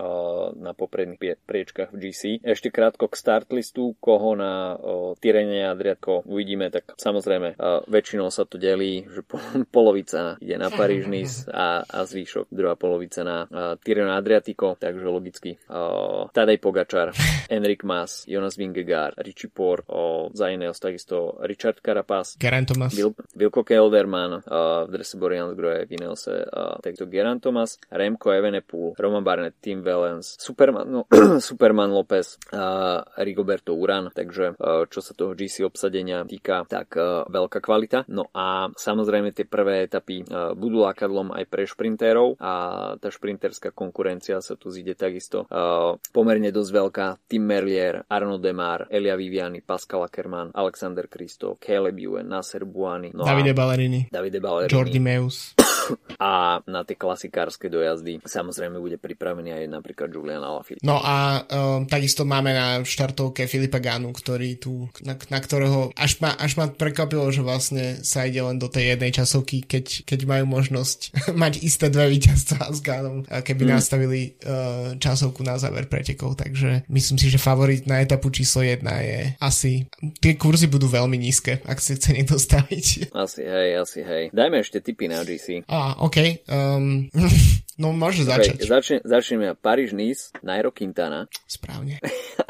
na 0.59 0.73
popredných 0.77 1.41
priečkach 1.45 1.95
v 1.95 2.11
GC. 2.11 2.23
Ešte 2.45 2.69
krátko 2.69 3.09
k 3.09 3.19
start 3.19 3.49
listu, 3.55 3.97
koho 4.01 4.37
na 4.37 4.77
Tyrene 5.21 5.69
Adriatko 5.69 6.27
uvidíme, 6.29 6.69
tak 6.69 6.97
samozrejme 6.97 7.57
väčšinou 7.89 8.29
sa 8.29 8.45
to 8.45 8.61
delí, 8.61 9.05
že 9.09 9.23
po, 9.25 9.41
polovica 9.75 10.37
ide 10.41 10.57
na 10.59 10.69
Paríž 10.73 11.07
a, 11.53 11.85
a 11.85 11.99
zvýšok 12.05 12.51
druhá 12.51 12.75
polovica 12.79 13.21
na 13.23 13.47
Tirreno 13.81 14.15
Adriatico, 14.17 14.77
takže 14.79 15.04
logicky 15.11 15.59
uh, 15.69 16.29
Tadej 16.33 16.59
Pogačar, 16.61 17.13
Enrik 17.55 17.85
Mas, 17.85 18.25
Jonas 18.29 18.57
Vingegaard, 18.57 19.19
Richie 19.21 19.51
Por, 19.51 19.85
uh, 19.89 20.31
za 20.33 20.49
iného 20.51 20.73
takisto 20.75 21.39
Richard 21.45 21.81
Carapaz, 21.81 22.37
Geraint 22.41 22.69
Thomas, 22.69 22.93
Vil, 22.93 23.15
Vilko 23.37 23.65
Kelderman, 23.65 24.45
uh, 24.45 24.85
v 24.87 24.91
drese 24.93 25.17
Borian 25.17 25.53
Groje, 25.57 25.87
v 25.89 25.97
Ineose, 25.97 26.45
uh, 26.45 26.77
takto 26.81 27.09
Geraint 27.09 27.41
Thomas, 27.41 27.81
Remco 27.89 28.33
Evenepoel, 28.33 28.95
Roman 28.99 29.25
Barnett, 29.25 29.61
Tim 29.61 29.81
Wellens, 29.81 30.37
Superman, 30.39 30.85
no, 30.85 31.01
Superman 31.49 31.91
Lopez, 31.93 32.37
uh, 32.53 33.01
Rigoberto 33.21 33.75
Uran, 33.75 34.11
takže 34.13 34.57
uh, 34.59 34.85
čo 34.91 35.01
sa 35.01 35.15
toho 35.15 35.33
GC 35.33 35.65
obsadenia 35.65 36.25
týka, 36.29 36.67
tak 36.69 36.97
uh, 36.97 37.25
veľká 37.29 37.61
kvalita. 37.61 38.07
No 38.11 38.29
a 38.35 38.71
samozrejme 38.75 39.35
tie 39.35 39.47
prvé 39.49 39.87
etapy 39.87 40.25
uh, 40.25 40.53
budú 40.57 40.85
lákadlom 40.85 41.33
aj 41.35 41.45
pre 41.49 41.65
šprintérov 41.65 42.37
a 42.41 42.53
tá 42.99 43.09
šprinterská 43.11 43.71
konkurencia 43.75 44.39
sa 44.39 44.55
tu 44.55 44.71
zíde 44.71 44.94
takisto 44.95 45.47
uh, 45.51 45.99
pomerne 46.11 46.51
dosť 46.51 46.71
veľká. 46.71 47.07
Tim 47.29 47.45
Merlier, 47.45 48.05
Arno 48.09 48.39
Demar, 48.39 48.87
Elia 48.89 49.19
Viviani, 49.19 49.61
Pascal 49.61 50.07
Ackermann, 50.07 50.55
Alexander 50.55 51.07
Kristo, 51.11 51.59
Caleb 51.61 51.99
Ewan, 51.99 52.31
Nasser 52.31 52.65
Buani, 52.65 53.11
no 53.13 53.27
Davide 53.27 53.53
Ballerini, 53.53 54.09
Davide 54.09 54.41
Ballerini, 54.41 54.73
Jordi 54.73 55.01
Meus 55.01 55.55
a 56.23 56.61
na 56.67 56.83
tie 56.87 56.97
klasikárske 56.97 57.69
dojazdy 57.69 58.23
samozrejme 58.25 58.79
bude 58.81 58.97
pripravený 58.97 59.53
aj 59.53 59.65
napríklad 59.71 60.09
Julian 60.11 60.43
Alaphilippe. 60.43 60.85
No 60.85 61.01
a 61.01 61.45
um, 61.45 61.85
takisto 61.89 62.25
máme 62.25 62.55
na 62.55 62.81
štartovke 62.83 63.47
Filipa 63.51 63.81
Ganu, 63.81 64.15
ktorý 64.15 64.57
tu, 64.59 64.89
na, 65.05 65.17
na 65.31 65.39
ktorého 65.41 65.93
až 65.97 66.21
ma, 66.21 66.35
až 66.37 66.57
ma 66.57 66.71
prekvapilo, 66.71 67.29
že 67.31 67.45
vlastne 67.45 68.01
sa 68.03 68.25
ide 68.25 68.41
len 68.41 68.57
do 68.57 68.69
tej 68.71 68.97
jednej 68.97 69.11
časovky, 69.13 69.65
keď, 69.65 70.07
keď 70.09 70.21
majú 70.29 70.45
možnosť 70.49 70.99
mať 71.43 71.61
isté 71.65 71.89
dve 71.91 72.11
víťazstva 72.15 72.73
s 72.73 72.81
Ganom, 72.81 73.25
keby 73.27 73.63
mm. 73.69 73.71
nastavili 73.71 74.21
uh, 74.45 74.97
časovku 74.99 75.45
na 75.45 75.61
záver 75.61 75.87
pretekov, 75.91 76.39
takže 76.39 76.87
myslím 76.89 77.17
si, 77.19 77.27
že 77.29 77.41
favorit 77.41 77.85
na 77.85 78.01
etapu 78.01 78.31
číslo 78.31 78.65
1 78.65 78.81
je 78.85 79.21
asi, 79.41 79.87
tie 80.21 80.37
kurzy 80.37 80.67
budú 80.71 80.89
veľmi 80.89 81.17
nízke, 81.19 81.61
ak 81.65 81.79
si 81.81 81.97
chce 81.97 82.15
niekto 82.15 82.37
staviť. 82.37 83.15
Asi 83.15 83.43
hej, 83.45 83.69
asi 83.81 84.01
hej. 84.03 84.25
Dajme 84.35 84.61
ešte 84.61 84.81
tipy 84.81 85.09
na 85.11 85.23
GC. 85.23 85.65
Á, 85.75 85.97
OK. 85.99 86.45
Um, 86.49 87.11
no 87.79 87.95
môže 87.95 88.27
začať. 88.27 88.61
Okay, 88.61 88.69
začne, 88.69 88.97
začneme 89.03 89.55
Paríž 89.59 89.93
Nice, 89.95 90.35
Nairo 90.43 90.71
Quintana. 90.71 91.27
Správne. 91.47 91.99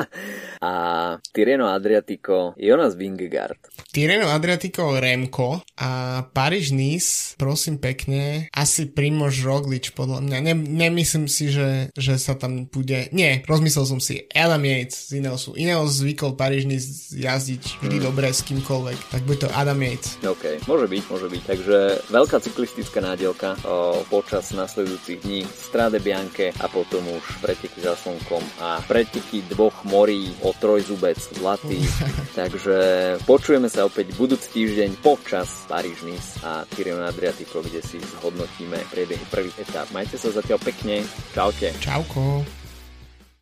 a 0.64 0.72
Tireno 1.33 1.68
Adriatico, 1.68 2.55
Jonas 2.57 2.95
Vingegaard. 2.97 3.61
Tireno 3.93 4.33
Adriatico, 4.33 4.97
Remko 4.97 5.62
a 5.81 6.22
Paríž 6.25 6.72
Nice, 6.75 7.37
prosím 7.37 7.79
pekne, 7.79 8.49
asi 8.51 8.89
Primož 8.91 9.45
Roglič 9.45 9.93
podľa 9.93 10.25
mňa. 10.25 10.39
Ne, 10.41 10.55
nemyslím 10.55 11.27
si, 11.31 11.53
že, 11.53 11.95
že 11.95 12.16
sa 12.16 12.35
tam 12.35 12.66
bude... 12.66 13.12
Nie, 13.12 13.45
rozmyslel 13.45 13.87
som 13.87 14.01
si. 14.01 14.27
Adam 14.33 14.64
Yates 14.64 15.12
z 15.12 15.20
Ineosu. 15.22 15.55
Ineos 15.55 16.01
zvykol 16.01 16.35
Paríž 16.35 16.66
Nice 16.66 17.14
jazdiť 17.14 17.85
vždy 17.85 17.99
hmm. 18.01 18.07
dobre 18.09 18.33
s 18.33 18.43
kýmkoľvek. 18.43 18.99
Tak 19.12 19.22
bude 19.29 19.39
to 19.45 19.49
Adam 19.53 19.79
Yates. 19.79 20.18
OK, 20.25 20.64
môže 20.66 20.87
byť, 20.91 21.03
môže 21.07 21.29
byť. 21.31 21.43
Takže 21.45 21.79
veľká 22.11 22.37
cyklistická 22.41 22.99
nádielka 23.05 23.55
o, 23.62 24.03
počas 24.09 24.51
nasledujúcich 24.51 25.13
dní 25.16 25.46
Strade 25.46 26.00
Bianche 26.00 26.50
a 26.60 26.66
potom 26.68 27.04
už 27.12 27.24
preteky 27.42 27.78
za 27.80 27.94
slnkom 27.94 28.42
a 28.60 28.80
preteky 28.84 29.46
dvoch 29.50 29.84
morí 29.86 30.32
o 30.42 30.50
trojzubec 30.56 31.16
zlatý. 31.16 31.78
Takže 32.38 32.76
počujeme 33.28 33.70
sa 33.70 33.86
opäť 33.86 34.16
budúci 34.18 34.50
týždeň 34.50 34.98
počas 35.04 35.66
Paríž 35.70 36.02
Nice 36.02 36.40
a 36.42 36.66
Tireno 36.66 37.04
Adriatico, 37.04 37.62
kde 37.62 37.84
si 37.84 38.00
zhodnotíme 38.00 38.80
priebehy 38.90 39.22
prvých 39.30 39.62
etáp. 39.62 39.86
Majte 39.92 40.18
sa 40.18 40.32
zatiaľ 40.32 40.58
pekne. 40.62 41.04
Čaute. 41.36 41.70
Čauko. 41.78 42.63